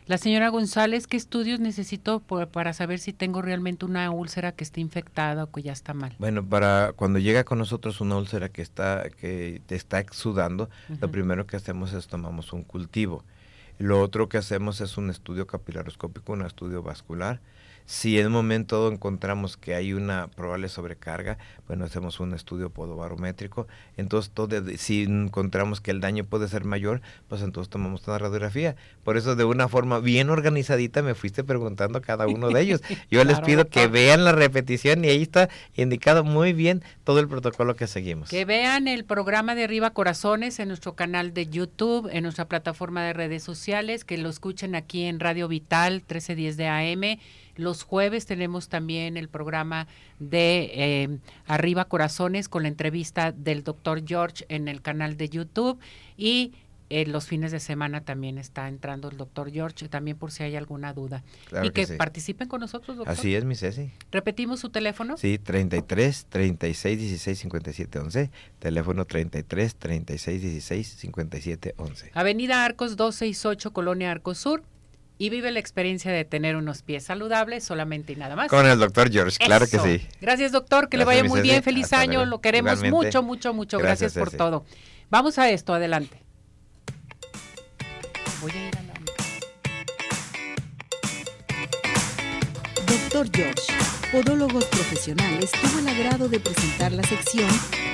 La 0.04 0.18
señora 0.18 0.50
González, 0.50 1.06
¿qué 1.06 1.16
estudios 1.16 1.58
necesito 1.58 2.20
para 2.20 2.74
saber 2.74 2.98
si 2.98 3.14
tengo 3.14 3.40
realmente 3.40 3.86
una 3.86 4.10
úlcera 4.10 4.52
que 4.52 4.64
está 4.64 4.80
infectada 4.80 5.44
o 5.44 5.50
que 5.50 5.62
ya 5.62 5.72
está 5.72 5.94
mal? 5.94 6.14
Bueno, 6.18 6.46
para 6.46 6.92
cuando 6.94 7.18
llega 7.18 7.44
con 7.44 7.56
nosotros 7.56 8.02
una 8.02 8.18
úlcera 8.18 8.50
que 8.50 8.60
está 8.60 9.08
que 9.08 9.62
te 9.64 9.76
está 9.76 9.98
exudando, 9.98 10.68
lo 11.00 11.10
primero 11.10 11.46
que 11.46 11.56
hacemos 11.56 11.94
es 11.94 12.06
tomamos 12.06 12.52
un 12.52 12.62
cultivo. 12.62 13.24
Lo 13.78 14.00
otro 14.00 14.28
que 14.28 14.38
hacemos 14.38 14.80
es 14.80 14.96
un 14.96 15.10
estudio 15.10 15.46
capilaroscópico, 15.46 16.32
un 16.32 16.42
estudio 16.42 16.82
vascular. 16.82 17.40
Si 17.86 18.18
en 18.18 18.26
un 18.26 18.32
momento 18.32 18.90
encontramos 18.90 19.56
que 19.56 19.76
hay 19.76 19.92
una 19.92 20.26
probable 20.26 20.68
sobrecarga, 20.68 21.38
bueno, 21.68 21.84
hacemos 21.84 22.18
un 22.18 22.34
estudio 22.34 22.70
podobarométrico. 22.70 23.68
Entonces, 23.96 24.32
todo, 24.34 24.50
si 24.76 25.04
encontramos 25.04 25.80
que 25.80 25.92
el 25.92 26.00
daño 26.00 26.24
puede 26.24 26.48
ser 26.48 26.64
mayor, 26.64 27.00
pues 27.28 27.42
entonces 27.42 27.70
tomamos 27.70 28.06
una 28.08 28.18
radiografía. 28.18 28.74
Por 29.04 29.16
eso, 29.16 29.36
de 29.36 29.44
una 29.44 29.68
forma 29.68 30.00
bien 30.00 30.30
organizadita, 30.30 31.00
me 31.02 31.14
fuiste 31.14 31.44
preguntando 31.44 31.98
a 31.98 32.02
cada 32.02 32.26
uno 32.26 32.50
de 32.50 32.60
ellos. 32.60 32.82
Yo 33.10 33.22
les 33.22 33.40
pido 33.40 33.68
que 33.68 33.86
vean 33.86 34.24
la 34.24 34.32
repetición 34.32 35.04
y 35.04 35.08
ahí 35.08 35.22
está 35.22 35.48
indicado 35.76 36.24
muy 36.24 36.52
bien 36.52 36.82
todo 37.04 37.20
el 37.20 37.28
protocolo 37.28 37.76
que 37.76 37.86
seguimos. 37.86 38.30
Que 38.30 38.44
vean 38.44 38.88
el 38.88 39.04
programa 39.04 39.54
de 39.54 39.62
Arriba 39.62 39.90
Corazones 39.90 40.58
en 40.58 40.68
nuestro 40.68 40.94
canal 40.94 41.32
de 41.34 41.46
YouTube, 41.46 42.08
en 42.12 42.24
nuestra 42.24 42.46
plataforma 42.46 43.04
de 43.04 43.12
redes 43.12 43.44
sociales, 43.44 44.04
que 44.04 44.18
lo 44.18 44.28
escuchen 44.28 44.74
aquí 44.74 45.04
en 45.04 45.20
Radio 45.20 45.46
Vital 45.46 45.94
1310 45.94 46.56
de 46.56 46.68
AM 46.68 47.18
los 47.56 47.82
jueves 47.82 48.26
tenemos 48.26 48.68
también 48.68 49.16
el 49.16 49.28
programa 49.28 49.86
de 50.18 50.70
eh, 50.74 51.18
Arriba 51.46 51.86
Corazones 51.86 52.48
con 52.48 52.62
la 52.62 52.68
entrevista 52.68 53.32
del 53.32 53.64
doctor 53.64 54.02
George 54.06 54.44
en 54.48 54.68
el 54.68 54.82
canal 54.82 55.16
de 55.16 55.28
YouTube 55.28 55.78
y 56.16 56.52
en 56.88 57.12
los 57.12 57.26
fines 57.26 57.50
de 57.52 57.60
semana 57.60 58.02
también 58.02 58.38
está 58.38 58.68
entrando 58.68 59.08
el 59.08 59.16
doctor 59.16 59.50
George, 59.50 59.88
también 59.88 60.16
por 60.16 60.30
si 60.30 60.44
hay 60.44 60.56
alguna 60.56 60.92
duda. 60.92 61.24
y 61.62 61.70
que, 61.70 61.86
participen 61.88 62.48
con 62.48 62.60
nosotros, 62.60 62.96
doctor. 62.96 63.12
Así 63.12 63.34
es, 63.34 63.44
mi 63.44 63.56
Ceci. 63.56 63.90
¿Repetimos 64.12 64.60
su 64.60 64.70
teléfono? 64.70 65.16
Sí, 65.16 65.38
33 65.38 66.26
36 66.26 66.98
16 66.98 67.38
57 67.38 67.98
11. 67.98 68.30
Teléfono 68.58 69.04
33 69.04 69.74
36 69.74 70.42
16 70.42 70.88
57 70.88 71.74
11. 71.76 72.10
Avenida 72.14 72.64
Arcos 72.64 72.96
268, 72.96 73.72
Colonia 73.72 74.12
Arcos 74.12 74.38
Sur 74.38 74.62
y 75.18 75.30
vive 75.30 75.50
la 75.50 75.60
experiencia 75.60 76.12
de 76.12 76.24
tener 76.24 76.56
unos 76.56 76.82
pies 76.82 77.04
saludables 77.04 77.64
solamente 77.64 78.12
y 78.12 78.16
nada 78.16 78.36
más. 78.36 78.48
Con 78.48 78.66
el 78.66 78.78
doctor 78.78 79.10
George, 79.10 79.38
claro 79.38 79.66
que 79.66 79.78
sí. 79.78 80.06
Gracias 80.20 80.52
doctor, 80.52 80.88
que 80.88 80.96
le 80.96 81.04
vaya 81.04 81.24
muy 81.24 81.40
bien, 81.40 81.62
feliz 81.62 81.92
año, 81.92 82.24
lo 82.24 82.40
queremos 82.40 82.82
mucho, 82.82 83.22
mucho, 83.22 83.54
mucho, 83.54 83.78
gracias, 83.78 84.14
por 84.14 84.30
todo. 84.30 84.64
Vamos 85.10 85.38
a 85.38 85.50
esto, 85.50 85.72
adelante. 85.72 86.22
Voy 88.40 88.50
a 88.52 88.68
ir 88.68 88.76
a 88.76 88.82
la... 88.82 88.94
Doctor 92.86 93.30
George, 93.32 93.72
Podólogos 94.12 94.64
Profesionales, 94.66 95.50
tuvo 95.52 95.78
el 95.78 95.88
agrado 95.88 96.28
de 96.28 96.40
presentar 96.40 96.92
la 96.92 97.02
sección 97.02 97.48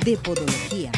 de 0.04 0.16
Podología 0.16 0.90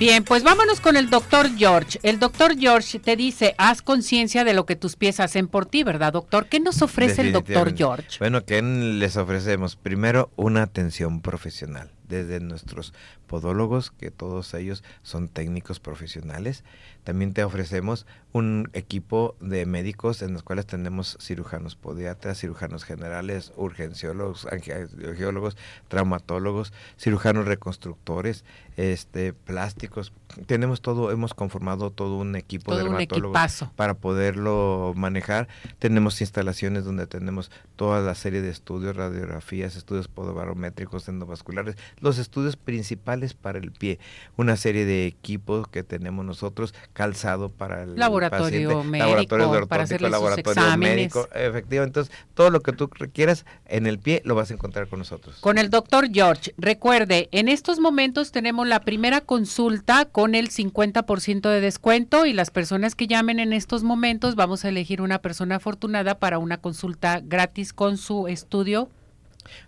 Bien, 0.00 0.24
pues 0.24 0.42
vámonos 0.42 0.80
con 0.80 0.96
el 0.96 1.10
doctor 1.10 1.54
George. 1.58 2.00
El 2.02 2.18
doctor 2.18 2.58
George 2.58 2.98
te 3.00 3.16
dice, 3.16 3.54
haz 3.58 3.82
conciencia 3.82 4.44
de 4.44 4.54
lo 4.54 4.64
que 4.64 4.74
tus 4.74 4.96
pies 4.96 5.20
hacen 5.20 5.46
por 5.46 5.66
ti, 5.66 5.82
¿verdad, 5.82 6.14
doctor? 6.14 6.46
¿Qué 6.46 6.58
nos 6.58 6.80
ofrece 6.80 7.20
el 7.20 7.32
doctor 7.32 7.76
George? 7.76 8.16
Bueno, 8.18 8.42
¿qué 8.46 8.62
les 8.62 9.18
ofrecemos? 9.18 9.76
Primero, 9.76 10.30
una 10.36 10.62
atención 10.62 11.20
profesional 11.20 11.92
desde 12.08 12.40
nuestros 12.40 12.94
podólogos, 13.26 13.90
que 13.90 14.10
todos 14.10 14.54
ellos 14.54 14.82
son 15.02 15.28
técnicos 15.28 15.80
profesionales. 15.80 16.64
También 17.04 17.32
te 17.32 17.44
ofrecemos 17.44 18.06
un 18.32 18.70
equipo 18.74 19.36
de 19.40 19.66
médicos 19.66 20.22
en 20.22 20.32
los 20.32 20.42
cuales 20.42 20.66
tenemos 20.66 21.18
cirujanos 21.20 21.74
podiatras, 21.74 22.38
cirujanos 22.38 22.84
generales, 22.84 23.52
urgenciólogos, 23.56 24.46
angiólogos, 24.46 25.56
traumatólogos, 25.88 26.72
cirujanos 26.96 27.46
reconstructores, 27.46 28.44
este, 28.76 29.32
plásticos. 29.32 30.12
Tenemos 30.46 30.80
todo, 30.80 31.10
hemos 31.10 31.34
conformado 31.34 31.90
todo 31.90 32.16
un 32.16 32.36
equipo 32.36 32.76
de 32.76 32.84
dermatólogos 32.84 33.64
para 33.74 33.94
poderlo 33.94 34.92
manejar. 34.96 35.48
Tenemos 35.78 36.20
instalaciones 36.20 36.84
donde 36.84 37.06
tenemos 37.06 37.50
toda 37.74 38.00
la 38.00 38.14
serie 38.14 38.42
de 38.42 38.50
estudios, 38.50 38.94
radiografías, 38.96 39.74
estudios 39.74 40.06
podobarométricos, 40.06 41.08
endovasculares, 41.08 41.76
los 41.98 42.18
estudios 42.18 42.56
principales 42.56 43.34
para 43.34 43.58
el 43.58 43.72
pie, 43.72 43.98
una 44.36 44.56
serie 44.56 44.84
de 44.84 45.06
equipos 45.06 45.66
que 45.66 45.82
tenemos 45.82 46.24
nosotros, 46.24 46.74
calzado 46.92 47.48
para 47.48 47.82
el 47.84 47.96
laboratorio 47.96 48.82
médico, 48.82 49.36
laboratorio 49.38 49.66
para 49.68 49.84
hacer 49.84 50.02
laboratorio 50.02 50.76
médico, 50.76 51.28
efectivamente, 51.34 52.00
entonces 52.00 52.14
todo 52.34 52.50
lo 52.50 52.60
que 52.60 52.72
tú 52.72 52.90
requieras 52.92 53.46
en 53.66 53.86
el 53.86 53.98
pie 53.98 54.22
lo 54.24 54.34
vas 54.34 54.50
a 54.50 54.54
encontrar 54.54 54.88
con 54.88 54.98
nosotros. 54.98 55.36
Con 55.40 55.58
el 55.58 55.70
doctor 55.70 56.08
George, 56.12 56.54
recuerde, 56.58 57.28
en 57.32 57.48
estos 57.48 57.78
momentos 57.78 58.32
tenemos 58.32 58.66
la 58.66 58.80
primera 58.80 59.20
consulta 59.20 60.04
con 60.04 60.34
el 60.34 60.50
50% 60.50 61.48
de 61.48 61.60
descuento 61.60 62.26
y 62.26 62.32
las 62.32 62.50
personas 62.50 62.94
que 62.94 63.06
llamen 63.06 63.40
en 63.40 63.52
estos 63.52 63.82
momentos 63.82 64.34
vamos 64.34 64.64
a 64.64 64.68
elegir 64.68 65.00
una 65.00 65.20
persona 65.20 65.56
afortunada 65.56 66.18
para 66.18 66.38
una 66.38 66.58
consulta 66.58 67.20
gratis 67.22 67.72
con 67.72 67.96
su 67.96 68.28
estudio 68.28 68.88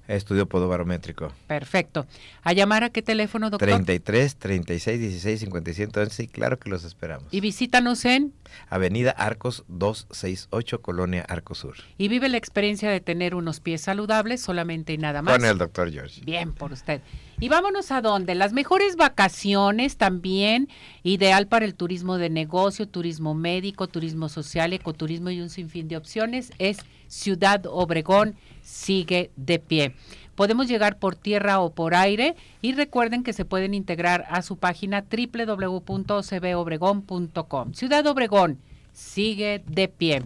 Estudio 0.09 0.47
podobarométrico. 0.47 1.33
Perfecto. 1.47 2.07
¿A 2.43 2.53
llamar 2.53 2.85
a 2.85 2.91
qué 2.91 3.03
teléfono, 3.03 3.51
doctor? 3.51 3.69
33 3.69 4.37
36 4.37 5.01
16 5.01 5.41
57 5.41 6.01
11 6.01 6.23
y 6.23 6.29
claro 6.29 6.59
que 6.59 6.71
los 6.71 6.85
esperamos. 6.85 7.25
Y 7.31 7.41
visítanos 7.41 8.05
en 8.05 8.33
Avenida 8.69 9.11
Arcos 9.13 9.65
268, 9.69 10.83
Colonia 10.83 11.25
Arcos 11.29 11.59
Sur. 11.59 11.77
Y 11.99 12.09
vive 12.09 12.29
la 12.29 12.37
experiencia 12.37 12.91
de 12.91 13.01
tener 13.01 13.35
unos 13.35 13.61
pies 13.61 13.81
saludables 13.81 14.41
solamente 14.41 14.93
y 14.93 14.99
nada 14.99 15.23
más. 15.23 15.37
Con 15.37 15.45
el 15.45 15.59
doctor 15.59 15.91
George. 15.91 16.21
Bien, 16.25 16.53
por 16.53 16.73
usted. 16.73 17.01
Y 17.41 17.49
vámonos 17.49 17.91
a 17.91 18.01
dónde? 18.01 18.35
Las 18.35 18.53
mejores 18.53 18.97
vacaciones 18.97 19.97
también, 19.97 20.69
ideal 21.03 21.49
para 21.49 21.65
el 21.65 21.75
turismo 21.75 22.19
de 22.19 22.31
negocio, 22.31 22.87
turismo 22.87 23.35
médico, 23.35 23.89
turismo 23.89 24.29
social, 24.29 24.73
ecoturismo 24.73 25.31
y 25.31 25.41
un 25.41 25.51
sinfín 25.51 25.89
de 25.89 25.97
opciones, 25.97 26.53
es 26.59 26.79
Ciudad 27.13 27.67
Obregón 27.67 28.37
sigue 28.63 29.31
de 29.37 29.59
pie. 29.59 29.95
Podemos 30.35 30.67
llegar 30.67 30.99
por 30.99 31.15
tierra 31.15 31.61
o 31.61 31.75
por 31.75 31.95
aire 31.95 32.37
y 32.63 32.73
recuerden 32.73 33.23
que 33.23 33.35
se 33.35 33.45
pueden 33.45 33.75
integrar 33.75 34.25
a 34.31 34.41
su 34.41 34.57
página 34.57 35.05
www.cbobregón.com. 35.11 37.75
Ciudad 37.75 38.07
Obregón 38.07 38.61
sigue 38.95 39.63
de 39.67 39.89
pie. 39.89 40.23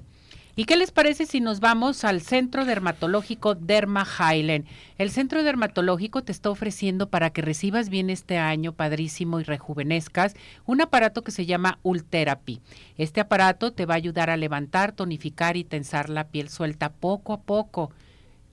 ¿Y 0.59 0.65
qué 0.65 0.79
les 0.79 0.91
parece 0.91 1.27
si 1.27 1.43
nos 1.43 1.61
vamos 1.61 2.03
al 2.03 2.23
Centro 2.23 2.65
Dermatológico 2.65 3.55
Derma 3.55 4.07
Highland? 4.07 4.65
El 4.97 5.11
Centro 5.11 5.43
Dermatológico 5.43 6.25
te 6.25 6.33
está 6.33 6.49
ofreciendo 6.49 7.11
para 7.11 7.29
que 7.29 7.43
recibas 7.43 7.91
bien 7.91 8.09
este 8.09 8.39
año, 8.39 8.73
padrísimo 8.73 9.39
y 9.39 9.43
rejuvenezcas, 9.43 10.35
un 10.65 10.81
aparato 10.81 11.23
que 11.23 11.31
se 11.31 11.45
llama 11.45 11.79
Ultherapy. 11.83 12.63
Este 12.97 13.21
aparato 13.21 13.75
te 13.75 13.85
va 13.85 13.93
a 13.93 13.99
ayudar 13.99 14.31
a 14.31 14.39
levantar, 14.39 14.93
tonificar 14.93 15.59
y 15.59 15.65
tensar 15.65 16.09
la 16.09 16.29
piel 16.29 16.49
suelta 16.49 16.91
poco 16.91 17.35
a 17.35 17.43
poco 17.43 17.91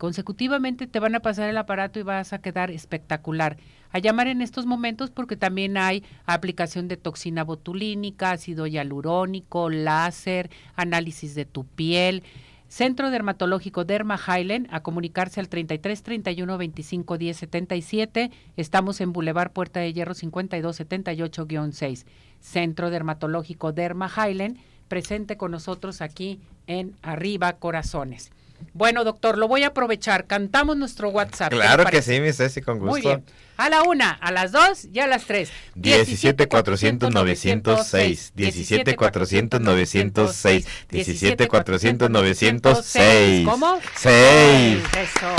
consecutivamente 0.04 0.86
te 0.86 1.00
van 1.00 1.16
a 1.16 1.22
pasar 1.22 1.50
el 1.50 1.58
aparato 1.58 1.98
y 1.98 2.04
vas 2.04 2.34
a 2.34 2.40
quedar 2.40 2.72
espectacular. 2.72 3.56
A 3.94 4.00
llamar 4.00 4.28
en 4.28 4.42
estos 4.42 4.66
momentos 4.66 5.12
porque 5.12 5.38
también 5.38 5.78
hay 5.78 6.04
aplicación 6.26 6.88
de 6.88 6.98
toxina 6.98 7.44
botulínica, 7.44 8.32
ácido 8.32 8.66
hialurónico, 8.66 9.70
láser, 9.70 10.50
análisis 10.76 11.36
de 11.36 11.46
tu 11.46 11.64
piel. 11.64 12.24
Centro 12.68 13.12
Dermatológico 13.12 13.86
Derma 13.86 14.20
Highland 14.20 14.68
a 14.72 14.82
comunicarse 14.82 15.40
al 15.40 15.48
33 15.48 16.02
31 16.02 16.58
25 16.58 17.18
10 17.20 17.38
77. 17.38 18.32
Estamos 18.58 19.00
en 19.00 19.14
Boulevard 19.14 19.52
Puerta 19.52 19.80
de 19.80 19.94
Hierro 19.94 20.16
52 20.16 20.80
78-6. 20.80 22.06
Centro 22.40 22.90
Dermatológico 22.90 23.74
Derma 23.74 24.10
Highland 24.10 24.58
presente 24.88 25.38
con 25.38 25.52
nosotros 25.52 26.02
aquí 26.02 26.40
en 26.66 26.96
Arriba 27.04 27.54
Corazones. 27.54 28.32
Bueno, 28.74 29.04
doctor, 29.04 29.38
lo 29.38 29.48
voy 29.48 29.64
a 29.64 29.68
aprovechar. 29.68 30.26
Cantamos 30.26 30.78
nuestro 30.78 31.10
WhatsApp. 31.10 31.52
Claro 31.52 31.86
que 31.86 32.02
sí, 32.02 32.20
mi 32.20 32.32
Ceci, 32.34 32.62
con 32.62 32.80
gusto. 32.80 32.92
Muy 32.92 33.02
bien. 33.02 33.24
A 33.56 33.70
la 33.70 33.84
una, 33.84 34.10
a 34.10 34.32
las 34.32 34.52
dos 34.52 34.88
y 34.92 35.00
a 35.00 35.08
las 35.08 35.26
tres. 35.26 35.52
17 35.76 36.48
400 36.48 37.14
906. 37.14 38.34
17 38.36 38.96
400 38.96 39.62
906. 39.62 40.68
17 40.90 41.48
400 41.48 42.10
906. 42.10 43.48
¿Cómo? 43.48 43.80
6. 43.96 44.84
Eso. 44.98 45.36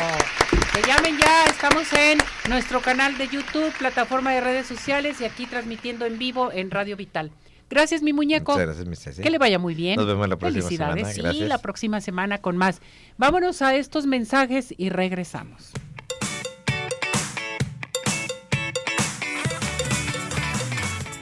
Que 0.72 0.82
llamen 0.86 1.18
ya, 1.18 1.46
estamos 1.46 1.92
en 1.92 2.18
nuestro 2.48 2.80
canal 2.80 3.18
de 3.18 3.28
YouTube, 3.28 3.72
plataforma 3.78 4.32
de 4.32 4.40
redes 4.40 4.66
sociales 4.66 5.20
y 5.20 5.24
aquí 5.24 5.46
transmitiendo 5.46 6.06
en 6.06 6.18
vivo 6.18 6.52
en 6.52 6.70
Radio 6.70 6.96
Vital. 6.96 7.32
Gracias, 7.74 8.02
mi 8.02 8.12
muñeco. 8.12 8.52
Muchas 8.52 8.78
gracias, 8.86 9.16
Que 9.18 9.30
le 9.30 9.38
vaya 9.38 9.58
muy 9.58 9.74
bien. 9.74 9.96
Nos 9.96 10.06
vemos 10.06 10.28
la 10.28 10.36
próxima 10.36 10.62
Felicidades. 10.62 11.16
semana. 11.16 11.34
Sí, 11.34 11.40
la 11.40 11.58
próxima 11.58 12.00
semana 12.00 12.38
con 12.40 12.56
más. 12.56 12.80
Vámonos 13.18 13.62
a 13.62 13.74
estos 13.74 14.06
mensajes 14.06 14.72
y 14.78 14.90
regresamos. 14.90 15.72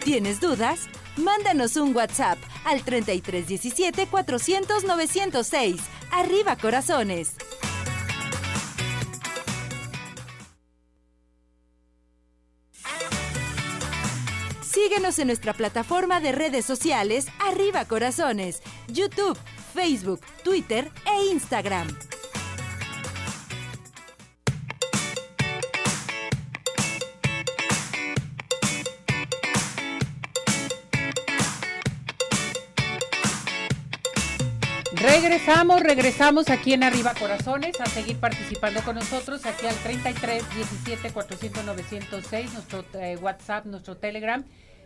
¿Tienes 0.04 0.40
dudas? 0.40 0.88
Mándanos 1.16 1.76
un 1.76 1.96
WhatsApp 1.96 2.36
al 2.66 2.82
3317 2.82 4.06
400 4.08 4.84
906. 4.84 5.80
Arriba 6.12 6.56
corazones. 6.56 7.36
Síguenos 14.92 15.18
en 15.20 15.28
nuestra 15.28 15.54
plataforma 15.54 16.20
de 16.20 16.32
redes 16.32 16.66
sociales 16.66 17.26
Arriba 17.38 17.86
Corazones, 17.86 18.62
YouTube, 18.88 19.38
Facebook, 19.72 20.20
Twitter 20.44 20.90
e 21.06 21.32
Instagram. 21.32 21.88
Regresamos, 34.92 35.80
regresamos 35.80 36.50
aquí 36.50 36.74
en 36.74 36.84
Arriba 36.84 37.14
Corazones 37.18 37.80
a 37.80 37.86
seguir 37.86 38.18
participando 38.18 38.82
con 38.82 38.96
nosotros 38.96 39.46
aquí 39.46 39.66
al 39.66 39.74
33 39.76 40.54
17 40.54 41.12
400 41.12 41.64
906, 41.64 42.52
nuestro 42.52 42.84
eh, 43.00 43.16
WhatsApp, 43.16 43.64
nuestro 43.64 43.96
Telegram. 43.96 44.44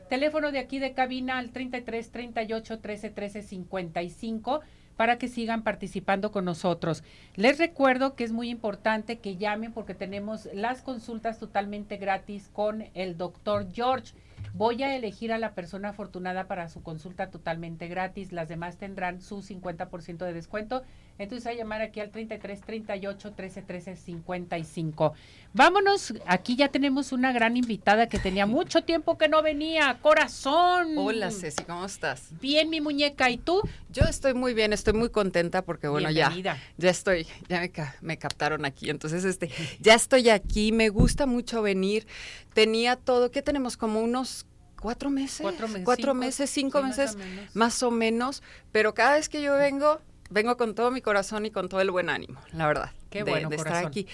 Teléfono 0.08 0.52
de 0.52 0.60
aquí 0.60 0.78
de 0.78 0.92
cabina 0.92 1.38
al 1.38 1.50
33 1.50 2.10
38 2.10 2.78
13 2.78 3.10
13 3.10 3.42
55 3.42 4.60
para 4.96 5.18
que 5.18 5.28
sigan 5.28 5.62
participando 5.62 6.30
con 6.30 6.44
nosotros. 6.44 7.02
Les 7.34 7.58
recuerdo 7.58 8.14
que 8.14 8.24
es 8.24 8.32
muy 8.32 8.48
importante 8.48 9.18
que 9.18 9.36
llamen 9.36 9.72
porque 9.72 9.94
tenemos 9.94 10.48
las 10.54 10.80
consultas 10.82 11.38
totalmente 11.38 11.96
gratis 11.96 12.48
con 12.52 12.84
el 12.94 13.16
doctor 13.16 13.66
George. 13.72 14.14
Voy 14.54 14.82
a 14.82 14.96
elegir 14.96 15.32
a 15.32 15.38
la 15.38 15.54
persona 15.54 15.90
afortunada 15.90 16.46
para 16.46 16.68
su 16.68 16.82
consulta 16.82 17.30
totalmente 17.30 17.88
gratis. 17.88 18.32
Las 18.32 18.48
demás 18.48 18.78
tendrán 18.78 19.20
su 19.20 19.42
50% 19.42 20.24
de 20.24 20.32
descuento. 20.32 20.82
Entonces 21.18 21.46
a 21.46 21.54
llamar 21.54 21.80
aquí 21.80 22.00
al 22.00 22.10
33 22.10 22.60
38 22.60 23.32
13 23.32 23.62
13 23.62 23.96
55. 23.96 25.14
Vámonos, 25.54 26.12
aquí 26.26 26.56
ya 26.56 26.68
tenemos 26.68 27.12
una 27.12 27.32
gran 27.32 27.56
invitada 27.56 28.08
que 28.08 28.18
tenía 28.18 28.44
mucho 28.44 28.84
tiempo 28.84 29.16
que 29.16 29.28
no 29.28 29.42
venía. 29.42 29.98
Corazón. 30.02 30.98
Hola 30.98 31.30
Ceci, 31.30 31.64
¿cómo 31.64 31.86
estás? 31.86 32.28
Bien, 32.40 32.68
mi 32.68 32.80
muñeca, 32.80 33.30
¿y 33.30 33.38
tú? 33.38 33.62
Yo 33.90 34.02
estoy 34.04 34.34
muy 34.34 34.52
bien, 34.52 34.72
estoy 34.72 34.92
muy 34.92 35.08
contenta 35.08 35.62
porque 35.62 35.88
bueno, 35.88 36.10
ya 36.10 36.34
ya 36.76 36.90
estoy, 36.90 37.26
ya 37.48 37.60
me, 37.60 37.72
me 38.02 38.18
captaron 38.18 38.64
aquí. 38.64 38.90
Entonces, 38.90 39.24
este, 39.24 39.50
ya 39.80 39.94
estoy 39.94 40.28
aquí, 40.28 40.72
me 40.72 40.90
gusta 40.90 41.26
mucho 41.26 41.62
venir. 41.62 42.06
Tenía 42.52 42.96
todo, 42.96 43.30
¿qué 43.30 43.40
tenemos? 43.42 43.76
Como 43.76 44.00
unos 44.00 44.46
cuatro 44.80 45.10
meses, 45.10 45.40
cuatro 45.40 45.68
meses, 45.68 45.84
cuatro 45.84 46.12
cinco, 46.12 46.14
meses, 46.14 46.50
cinco 46.50 46.82
meses, 46.82 47.16
más 47.54 47.82
o, 47.82 47.90
menos, 47.90 48.42
pero 48.72 48.94
cada 48.94 49.16
vez 49.16 49.28
que 49.28 49.42
yo 49.42 49.54
vengo, 49.54 50.00
vengo 50.30 50.56
con 50.56 50.74
todo 50.74 50.90
mi 50.90 51.00
corazón 51.00 51.46
y 51.46 51.50
con 51.50 51.68
todo 51.68 51.80
el 51.80 51.90
buen 51.90 52.10
ánimo, 52.10 52.40
la 52.52 52.66
verdad. 52.66 52.90
Qué 53.10 53.22
bueno, 53.22 53.48
de 53.48 53.56
estar 53.56 53.86
aquí. 53.86 54.06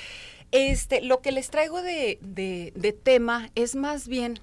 Este, 0.50 1.00
lo 1.00 1.20
que 1.20 1.32
les 1.32 1.50
traigo 1.50 1.82
de, 1.82 2.18
de, 2.20 2.72
de 2.76 2.92
tema 2.92 3.50
es 3.54 3.74
más 3.74 4.06
bien, 4.06 4.38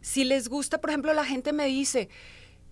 si 0.00 0.24
les 0.24 0.48
gusta, 0.48 0.78
por 0.80 0.90
ejemplo, 0.90 1.14
la 1.14 1.24
gente 1.24 1.52
me 1.52 1.66
dice, 1.66 2.08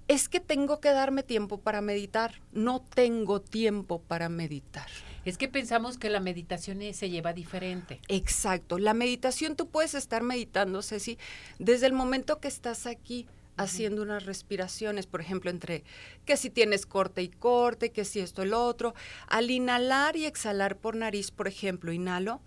es 0.09 0.29
que 0.29 0.41
tengo 0.41 0.81
que 0.81 0.91
darme 0.91 1.23
tiempo 1.23 1.59
para 1.59 1.81
meditar. 1.81 2.41
No 2.53 2.81
tengo 2.95 3.41
tiempo 3.41 4.01
para 4.01 4.29
meditar. 4.29 4.87
Es 5.25 5.39
que 5.39 5.49
pensamos 5.49 5.97
que 5.97 6.11
la 6.11 6.21
meditación 6.21 6.81
se 6.93 7.09
lleva 7.09 7.33
diferente. 7.33 8.01
Exacto. 8.09 8.79
La 8.79 8.93
meditación 8.93 9.57
tú 9.57 9.69
puedes 9.69 9.95
estar 9.95 10.23
meditando, 10.23 10.83
Ceci, 10.83 11.19
desde 11.59 11.87
el 11.87 11.95
momento 11.95 12.41
que 12.41 12.49
estás 12.49 12.87
aquí 12.87 13.27
haciendo 13.57 14.03
unas 14.03 14.25
respiraciones, 14.27 15.07
por 15.07 15.21
ejemplo, 15.21 15.51
entre 15.51 15.85
que 16.25 16.37
si 16.37 16.51
tienes 16.51 16.87
corte 16.87 17.23
y 17.23 17.29
corte, 17.29 17.91
que 17.91 18.05
si 18.05 18.21
esto 18.21 18.43
el 18.43 18.55
otro. 18.55 18.95
Al 19.27 19.51
inhalar 19.51 20.17
y 20.17 20.27
exhalar 20.27 20.77
por 20.77 20.97
nariz, 20.97 21.31
por 21.31 21.49
ejemplo, 21.49 21.93
inhalo 21.93 22.41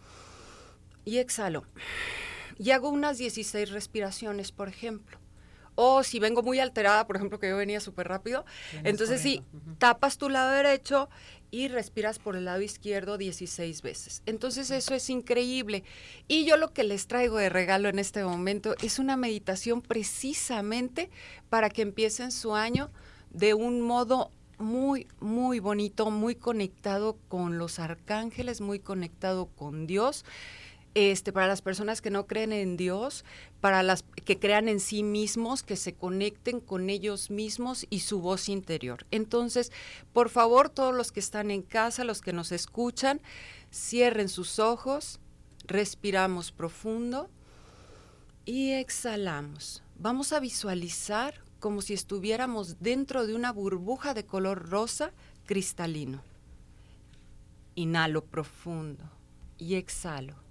y 1.05 1.17
exhalo. 1.17 1.63
Y 2.59 2.71
hago 2.71 2.89
unas 2.89 3.17
16 3.17 3.71
respiraciones, 3.71 4.51
por 4.51 4.67
ejemplo. 4.67 5.17
O 5.75 6.01
si 6.01 6.19
vengo 6.19 6.41
muy 6.41 6.59
alterada, 6.59 7.05
por 7.05 7.17
ejemplo, 7.17 7.39
que 7.39 7.49
yo 7.49 7.57
venía 7.57 7.79
súper 7.79 8.07
rápido, 8.07 8.45
entonces 8.83 9.21
sí, 9.21 9.43
tapas 9.77 10.17
tu 10.17 10.27
lado 10.27 10.49
derecho 10.49 11.07
y 11.51 11.67
respiras 11.67 12.19
por 12.19 12.35
el 12.35 12.45
lado 12.45 12.61
izquierdo 12.61 13.17
16 13.17 13.81
veces. 13.81 14.21
Entonces 14.25 14.71
eso 14.71 14.93
es 14.93 15.09
increíble. 15.09 15.83
Y 16.27 16.45
yo 16.45 16.57
lo 16.57 16.73
que 16.73 16.83
les 16.83 17.07
traigo 17.07 17.37
de 17.37 17.49
regalo 17.49 17.89
en 17.89 17.99
este 17.99 18.23
momento 18.23 18.75
es 18.81 18.99
una 18.99 19.17
meditación 19.17 19.81
precisamente 19.81 21.09
para 21.49 21.69
que 21.69 21.81
empiecen 21.81 22.31
su 22.31 22.55
año 22.55 22.89
de 23.31 23.53
un 23.53 23.81
modo 23.81 24.31
muy, 24.57 25.07
muy 25.19 25.59
bonito, 25.59 26.09
muy 26.09 26.35
conectado 26.35 27.17
con 27.27 27.57
los 27.57 27.79
arcángeles, 27.79 28.61
muy 28.61 28.79
conectado 28.79 29.45
con 29.45 29.87
Dios 29.87 30.25
este, 30.97 31.31
para 31.31 31.45
las 31.45 31.61
personas 31.61 32.01
que 32.01 32.09
no 32.09 32.25
creen 32.25 32.51
en 32.51 32.75
Dios, 32.75 33.23
para 33.61 33.83
las 33.83 34.03
que 34.25 34.39
crean 34.39 34.67
en 34.67 34.79
sí 34.79 35.03
mismos, 35.03 35.61
que 35.61 35.75
se 35.75 35.93
conecten 35.93 36.59
con 36.59 36.89
ellos 36.89 37.29
mismos 37.29 37.85
y 37.91 37.99
su 37.99 38.19
voz 38.19 38.49
interior. 38.49 39.05
Entonces, 39.11 39.71
por 40.11 40.29
favor, 40.29 40.69
todos 40.69 40.95
los 40.95 41.11
que 41.11 41.19
están 41.19 41.51
en 41.51 41.61
casa, 41.61 42.03
los 42.03 42.21
que 42.21 42.33
nos 42.33 42.51
escuchan, 42.51 43.21
cierren 43.71 44.27
sus 44.27 44.57
ojos, 44.57 45.19
respiramos 45.67 46.51
profundo 46.51 47.29
y 48.45 48.71
exhalamos. 48.71 49.83
Vamos 49.99 50.33
a 50.33 50.39
visualizar 50.39 51.43
como 51.59 51.83
si 51.83 51.93
estuviéramos 51.93 52.79
dentro 52.79 53.27
de 53.27 53.35
una 53.35 53.51
burbuja 53.51 54.15
de 54.15 54.25
color 54.25 54.67
rosa 54.67 55.11
cristalino. 55.45 56.23
Inhalo 57.75 58.25
profundo 58.25 59.03
y 59.59 59.75
exhalo. 59.75 60.46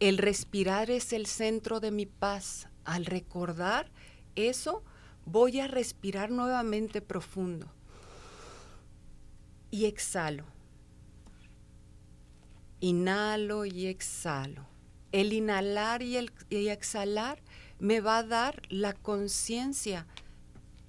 El 0.00 0.18
respirar 0.18 0.90
es 0.90 1.12
el 1.12 1.26
centro 1.26 1.80
de 1.80 1.90
mi 1.90 2.06
paz. 2.06 2.68
Al 2.84 3.06
recordar 3.06 3.90
eso, 4.34 4.82
voy 5.24 5.60
a 5.60 5.68
respirar 5.68 6.30
nuevamente 6.30 7.00
profundo. 7.00 7.72
Y 9.70 9.86
exhalo. 9.86 10.44
Inhalo 12.80 13.64
y 13.64 13.86
exhalo. 13.86 14.66
El 15.12 15.32
inhalar 15.32 16.02
y 16.02 16.16
el 16.16 16.32
exhalar 16.50 17.40
me 17.78 18.00
va 18.00 18.18
a 18.18 18.24
dar 18.24 18.62
la 18.68 18.94
conciencia 18.94 20.06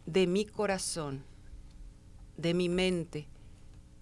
de 0.05 0.25
mi 0.27 0.45
corazón, 0.45 1.23
de 2.37 2.53
mi 2.53 2.69
mente 2.69 3.27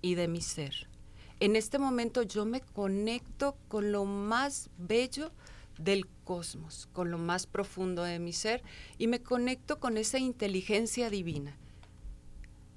y 0.01 0.15
de 0.15 0.27
mi 0.27 0.41
ser 0.41 0.92
en 1.39 1.55
este 1.55 1.79
momento 1.79 2.23
yo 2.23 2.45
me 2.45 2.61
conecto 2.61 3.57
con 3.67 3.91
lo 3.91 4.05
más 4.05 4.69
bello 4.77 5.31
del 5.77 6.07
cosmos, 6.23 6.87
con 6.93 7.11
lo 7.11 7.17
más 7.17 7.47
profundo 7.47 8.03
de 8.03 8.19
mi 8.19 8.33
ser 8.33 8.63
y 8.97 9.07
me 9.07 9.21
conecto 9.21 9.79
con 9.79 9.97
esa 9.97 10.19
inteligencia 10.19 11.09
divina. 11.09 11.57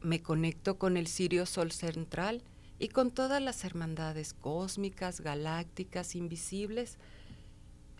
Me 0.00 0.22
conecto 0.22 0.78
con 0.78 0.96
el 0.96 1.07
Sirio 1.07 1.46
Sol 1.46 1.72
Central 1.72 2.42
y 2.78 2.88
con 2.88 3.11
todas 3.11 3.42
las 3.42 3.64
hermandades 3.64 4.34
cósmicas, 4.34 5.20
galácticas, 5.20 6.14
invisibles, 6.14 6.98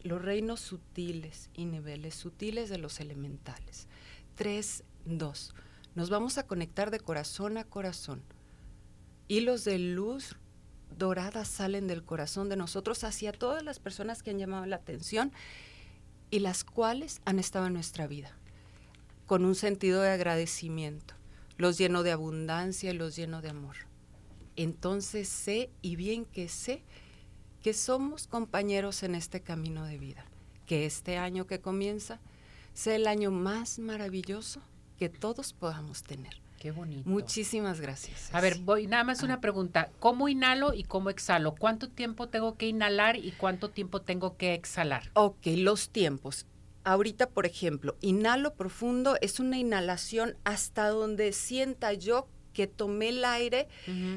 los 0.03 0.23
reinos 0.23 0.61
sutiles 0.61 1.51
y 1.55 1.65
niveles 1.65 2.15
sutiles 2.15 2.69
de 2.69 2.79
los 2.79 3.01
elementales. 3.01 3.89
Tres, 4.35 4.85
dos. 5.05 5.55
Nos 5.95 6.11
vamos 6.11 6.39
a 6.39 6.47
conectar 6.47 6.91
de 6.91 7.01
corazón 7.01 7.57
a 7.57 7.65
corazón. 7.65 8.23
Hilos 9.29 9.65
de 9.65 9.79
luz 9.79 10.37
doradas 10.97 11.49
salen 11.49 11.87
del 11.87 12.05
corazón 12.05 12.49
de 12.49 12.57
nosotros 12.57 13.05
hacia 13.05 13.33
todas 13.33 13.63
las 13.63 13.79
personas 13.79 14.23
que 14.23 14.31
han 14.31 14.39
llamado 14.39 14.67
la 14.67 14.77
atención 14.77 15.33
y 16.31 16.41
las 16.41 16.65
cuales 16.65 17.21
han 17.25 17.39
estado 17.39 17.67
en 17.67 17.75
nuestra 17.75 18.07
vida, 18.07 18.37
con 19.27 19.45
un 19.45 19.55
sentido 19.55 20.03
de 20.03 20.11
agradecimiento. 20.11 21.15
Los 21.57 21.79
lleno 21.79 22.03
de 22.03 22.13
abundancia 22.13 22.91
y 22.91 22.97
los 22.97 23.17
lleno 23.17 23.41
de 23.41 23.49
amor. 23.49 23.77
Entonces 24.57 25.29
sé, 25.29 25.71
y 25.83 25.97
bien 25.97 26.25
que 26.25 26.49
sé, 26.49 26.83
que 27.63 27.73
somos 27.73 28.27
compañeros 28.27 29.03
en 29.03 29.15
este 29.15 29.41
camino 29.41 29.85
de 29.85 29.99
vida, 29.99 30.25
que 30.67 30.87
este 30.87 31.19
año 31.19 31.47
que 31.47 31.61
comienza 31.61 32.21
sea 32.75 32.97
el 32.97 33.07
año 33.07 33.31
más 33.31 33.79
maravilloso 33.79 34.61
que 34.99 35.09
todos 35.09 35.53
podamos 35.53 36.03
tener. 36.03 36.46
Qué 36.59 36.71
bonito. 36.71 37.09
Muchísimas 37.09 37.81
gracias. 37.81 38.35
A 38.35 38.41
ver, 38.41 38.59
voy 38.59 38.87
nada 38.87 39.05
más 39.05 39.23
una 39.23 39.35
ah. 39.35 39.41
pregunta. 39.41 39.91
¿Cómo 40.01 40.29
inhalo 40.29 40.73
y 40.73 40.85
cómo 40.85 41.11
exhalo? 41.11 41.55
¿Cuánto 41.55 41.89
tiempo 41.89 42.29
tengo 42.29 42.57
que 42.57 42.67
inhalar 42.67 43.17
y 43.17 43.33
cuánto 43.33 43.71
tiempo 43.71 44.01
tengo 44.01 44.37
que 44.37 44.55
exhalar? 44.55 45.11
Ok, 45.15 45.47
los 45.57 45.91
tiempos. 45.91 46.47
Ahorita, 46.85 47.29
por 47.29 47.47
ejemplo, 47.47 47.97
inhalo 48.01 48.55
profundo 48.55 49.17
es 49.21 49.41
una 49.41 49.59
inhalación 49.59 50.37
hasta 50.45 50.89
donde 50.89 51.33
sienta 51.33 51.93
yo 51.93 52.29
que 52.53 52.67
tomé 52.67 53.11
el 53.11 53.25
aire, 53.25 53.69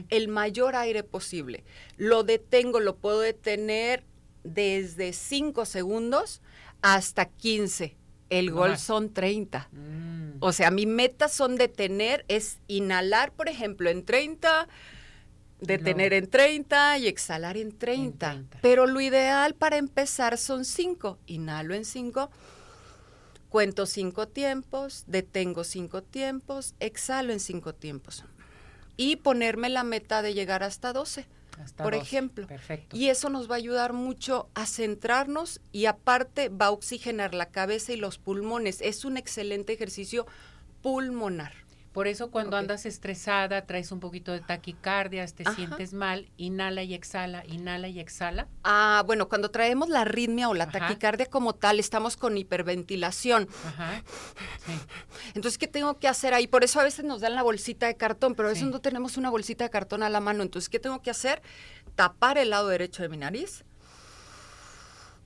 el 0.07 0.27
mayor 0.29 0.75
aire 0.75 1.03
posible. 1.03 1.65
Lo 1.97 2.23
detengo, 2.23 2.79
lo 2.79 2.95
puedo 2.95 3.19
detener 3.19 4.05
desde 4.43 5.11
5 5.11 5.65
segundos 5.65 6.41
hasta 6.81 7.25
15 7.25 7.98
el 8.29 8.51
gol 8.51 8.77
son 8.77 9.13
30. 9.13 9.69
Mm. 9.71 10.37
O 10.39 10.51
sea, 10.51 10.71
mi 10.71 10.85
meta 10.85 11.27
son 11.27 11.55
detener, 11.55 12.25
es 12.27 12.59
inhalar, 12.67 13.31
por 13.31 13.49
ejemplo, 13.49 13.89
en 13.89 14.05
30, 14.05 14.67
detener 15.61 16.13
en 16.13 16.29
30 16.29 16.97
y 16.99 17.07
exhalar 17.07 17.57
en 17.57 17.77
30. 17.77 18.43
Pero 18.61 18.87
lo 18.87 19.01
ideal 19.01 19.55
para 19.55 19.77
empezar 19.77 20.37
son 20.37 20.63
5. 20.63 21.19
Inhalo 21.27 21.73
en 21.73 21.85
5, 21.85 22.29
Cuento 23.49 23.87
cinco 23.87 24.27
tiempos, 24.27 25.05
detengo 25.07 25.63
cinco 25.63 26.03
tiempos, 26.03 26.75
exhalo 26.79 27.33
en 27.33 27.39
cinco 27.39 27.73
tiempos. 27.73 28.23
Y 28.95 29.15
ponerme 29.15 29.69
la 29.69 29.83
meta 29.83 30.21
de 30.21 30.35
llegar 30.35 30.61
hasta 30.61 30.93
12, 30.93 31.25
Hasta 31.59 31.83
por 31.83 31.93
12. 31.93 32.05
ejemplo. 32.05 32.47
Perfecto. 32.47 32.95
Y 32.95 33.09
eso 33.09 33.29
nos 33.29 33.49
va 33.49 33.55
a 33.55 33.57
ayudar 33.57 33.93
mucho 33.93 34.49
a 34.53 34.65
centrarnos 34.65 35.61
y 35.71 35.85
aparte 35.85 36.49
va 36.49 36.67
a 36.67 36.71
oxigenar 36.71 37.33
la 37.33 37.47
cabeza 37.47 37.93
y 37.93 37.97
los 37.97 38.17
pulmones. 38.17 38.81
Es 38.81 39.05
un 39.05 39.17
excelente 39.17 39.73
ejercicio 39.73 40.25
pulmonar. 40.81 41.53
Por 41.93 42.07
eso 42.07 42.29
cuando 42.29 42.55
andas 42.55 42.85
estresada, 42.85 43.65
traes 43.65 43.91
un 43.91 43.99
poquito 43.99 44.31
de 44.31 44.41
taquicardia, 44.41 45.25
te 45.25 45.41
Ajá. 45.43 45.55
sientes 45.55 45.91
mal, 45.93 46.29
inhala 46.37 46.83
y 46.83 46.93
exhala, 46.93 47.43
inhala 47.47 47.87
y 47.87 47.99
exhala. 47.99 48.47
Ah, 48.63 49.03
bueno, 49.07 49.27
cuando 49.27 49.49
traemos 49.49 49.89
la 49.89 50.01
arritmia 50.01 50.49
o 50.49 50.53
la 50.53 50.65
Ajá. 50.65 50.79
taquicardia 50.79 51.25
como 51.25 51.55
tal, 51.55 51.79
estamos 51.79 52.15
con 52.15 52.37
hiperventilación. 52.37 53.49
Ajá. 53.65 54.03
Sí. 54.67 54.71
Entonces, 55.33 55.57
¿qué 55.57 55.67
tengo 55.67 55.97
que 55.97 56.07
hacer 56.07 56.35
ahí? 56.35 56.45
Por 56.45 56.63
eso 56.63 56.79
a 56.79 56.83
veces 56.83 57.05
nos 57.05 57.21
dan 57.21 57.33
la 57.33 57.41
bolsita 57.41 57.87
de 57.87 57.97
cartón, 57.97 58.35
pero 58.35 58.49
a 58.49 58.51
veces 58.51 58.65
Sí. 58.65 58.71
no 58.71 58.81
tenemos 58.81 59.17
una 59.17 59.31
bolsita 59.31 59.63
de 59.63 59.71
cartón 59.71 60.03
a 60.03 60.09
la 60.09 60.19
mano. 60.19 60.43
Entonces, 60.43 60.69
¿qué 60.69 60.79
tengo 60.79 61.01
que 61.01 61.09
hacer? 61.09 61.41
Tapar 61.95 62.37
el 62.37 62.51
lado 62.51 62.67
derecho 62.67 63.01
de 63.01 63.09
mi 63.09 63.17
nariz, 63.17 63.65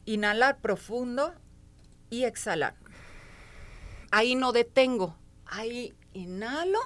inhalar 0.05 0.59
profundo 0.59 1.34
y 2.09 2.24
exhalar. 2.24 2.76
Ahí 4.11 4.36
no 4.36 4.53
detengo. 4.53 5.18
Ahí 5.45 5.93
inhalo 6.14 6.80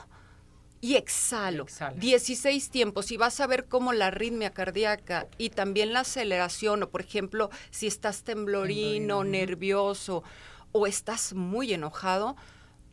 y 0.82 0.96
exhalo. 0.96 1.64
Exhala. 1.64 1.98
16 1.98 2.70
tiempos 2.70 3.12
y 3.12 3.18
vas 3.18 3.40
a 3.40 3.48
ver 3.48 3.66
cómo 3.66 3.94
la 3.94 4.08
arritmia 4.08 4.52
cardíaca 4.52 5.28
y 5.38 5.50
también 5.50 5.94
la 5.94 6.02
aceleración, 6.02 6.84
o 6.84 6.90
por 6.90 7.02
ejemplo, 7.02 7.50
si 7.72 7.88
estás 7.88 8.24
temblorino, 8.24 9.24
nervioso 9.24 10.24
o 10.72 10.88
estás 10.88 11.34
muy 11.34 11.74
enojado 11.74 12.36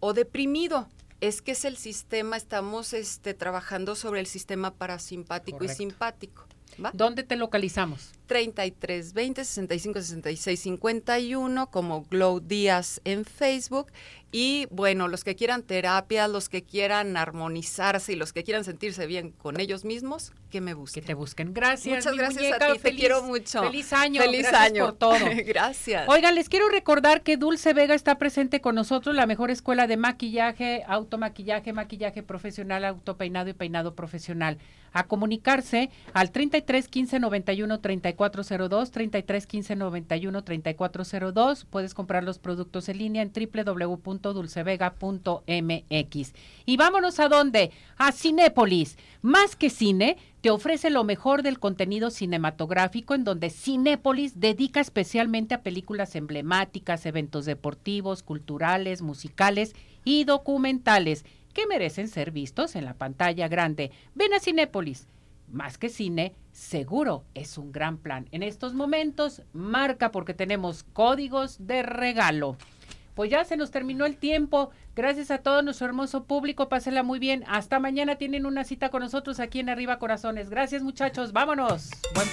o 0.01 0.12
deprimido. 0.12 0.89
Es 1.20 1.41
que 1.41 1.53
es 1.53 1.64
el 1.64 1.76
sistema, 1.76 2.37
estamos 2.37 2.93
este, 2.93 3.35
trabajando 3.35 3.95
sobre 3.95 4.20
el 4.20 4.26
sistema 4.26 4.74
parasimpático 4.74 5.59
Correcto. 5.59 5.72
y 5.72 5.76
simpático. 5.76 6.47
¿va? 6.85 6.91
¿Dónde 6.93 7.22
te 7.22 7.37
localizamos? 7.37 8.12
33 8.26 9.12
20 9.12 9.45
65 9.45 10.01
66 10.01 10.61
51 10.61 11.70
como 11.70 12.03
Glow 12.05 12.41
Díaz 12.41 13.01
en 13.05 13.24
Facebook 13.24 13.93
y 14.37 14.66
bueno, 14.72 15.07
los 15.07 15.22
que 15.22 15.37
quieran 15.37 15.62
terapia, 15.62 16.26
los 16.26 16.49
que 16.49 16.64
quieran 16.64 17.16
armonizarse 17.16 18.14
y 18.14 18.16
los 18.16 18.32
que 18.32 18.43
quieran 18.43 18.64
sentirse 18.64 19.07
bien 19.07 19.30
con 19.30 19.61
ellos 19.61 19.85
mismos, 19.85 20.32
que 20.51 20.61
me 20.61 20.72
Que 20.72 20.74
busquen. 20.74 21.05
te 21.05 21.14
busquen. 21.14 21.55
Gracias. 21.55 21.99
Muchas 22.05 22.16
gracias 22.16 22.43
muñeca. 22.43 22.66
a 22.66 22.72
ti, 22.72 22.78
te 22.80 22.89
Feliz- 22.91 22.99
quiero 23.01 23.22
mucho. 23.22 23.62
Feliz 23.62 23.93
año. 23.93 24.20
Feliz 24.20 24.41
Gracias 24.49 24.61
año. 24.72 24.85
por 24.87 24.95
todo. 24.95 25.14
gracias. 25.47 26.09
Oigan, 26.09 26.35
les 26.35 26.49
quiero 26.49 26.68
recordar 26.68 27.22
que 27.22 27.37
Dulce 27.37 27.74
Vega 27.74 27.95
está 27.95 28.18
presente 28.18 28.61
con 28.61 28.74
nosotros, 28.74 29.14
la 29.14 29.26
mejor 29.26 29.53
escuela 29.53 29.87
de 29.87 29.97
maquillaje, 29.97 30.82
automaquillaje, 30.89 31.72
maquillaje 31.72 32.24
profesional, 32.24 32.85
autopeinado 32.85 33.51
y 33.51 33.53
peinado 33.53 33.95
profesional. 33.95 34.59
A 34.97 35.09
comunicarse 35.09 35.91
al 36.12 36.30
33 36.30 36.87
15 36.87 37.18
91 37.18 37.80
3402, 37.80 38.91
33 38.93 39.47
15 39.49 39.74
91 39.76 40.45
3402. 40.45 41.64
Puedes 41.64 41.95
comprar 41.95 42.22
los 42.22 42.39
productos 42.39 42.89
en 42.89 42.99
línea 42.99 43.22
en 43.22 43.32
www.dulcevega.mx. 44.25 46.33
Y 46.64 46.77
vámonos 46.77 47.20
a 47.20 47.29
dónde? 47.29 47.70
A 47.97 48.12
Cinépolis. 48.12 48.97
Más 49.22 49.57
que 49.57 49.70
cine, 49.70 50.16
te 50.41 50.51
ofrece 50.51 50.91
lo 50.91 51.05
mejor 51.05 51.43
del 51.43 51.59
contenido 51.59 52.11
cinematográfico 52.11 53.14
en 53.14 53.25
donde 53.25 53.51
Cinépolis 53.51 54.41
dedica 54.41 54.81
especialmente 54.81 55.55
a 55.55 55.62
películas 55.62 56.16
emblemáticas, 56.16 57.07
eventos 57.07 57.45
deportivos, 57.45 58.22
culturales, 58.22 59.03
musicales 59.03 59.75
y 60.05 60.25
documentales 60.25 61.25
que 61.53 61.66
merecen 61.66 62.09
ser 62.09 62.31
vistos 62.31 62.77
en 62.77 62.85
la 62.85 62.95
pantalla 62.95 63.49
grande. 63.49 63.91
Ven 64.14 64.35
a 64.35 64.41
Cinépolis. 64.41 65.07
Más 65.53 65.79
que 65.79 65.89
cine, 65.89 66.35
seguro 66.53 67.25
es 67.35 67.59
un 67.59 67.70
gran 67.70 67.99
plan. 67.99 68.27
En 68.33 68.43
estos 68.43 68.75
momentos, 68.75 69.43
marca 69.53 70.11
porque 70.11 70.35
tenemos 70.35 70.83
códigos 70.83 71.66
de 71.66 71.83
regalo. 71.83 72.57
Pues 73.15 73.31
ya 73.31 73.45
se 73.45 73.57
nos 73.57 73.71
terminó 73.71 74.07
el 74.07 74.17
tiempo. 74.17 74.71
Gracias 74.97 75.31
a 75.31 75.39
todo 75.39 75.62
nuestro 75.62 75.87
hermoso 75.87 76.25
público. 76.25 76.69
Pásenla 76.69 77.03
muy 77.03 77.19
bien. 77.19 77.45
Hasta 77.47 77.79
mañana 77.79 78.17
tienen 78.17 78.45
una 78.47 78.65
cita 78.65 78.89
con 78.91 79.03
nosotros 79.03 79.41
aquí 79.41 79.61
en 79.61 79.69
Arriba 79.69 79.99
Corazones. 79.99 80.51
Gracias 80.51 80.83
muchachos. 80.83 81.33
Vámonos. 81.33 81.91
Buen- 82.15 82.29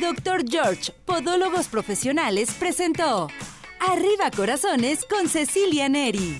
Dr. 0.00 0.42
George, 0.48 0.92
Podólogos 1.04 1.68
Profesionales, 1.68 2.50
presentó 2.58 3.28
Arriba 3.80 4.30
Corazones 4.34 5.04
con 5.04 5.28
Cecilia 5.28 5.88
Neri. 5.88 6.38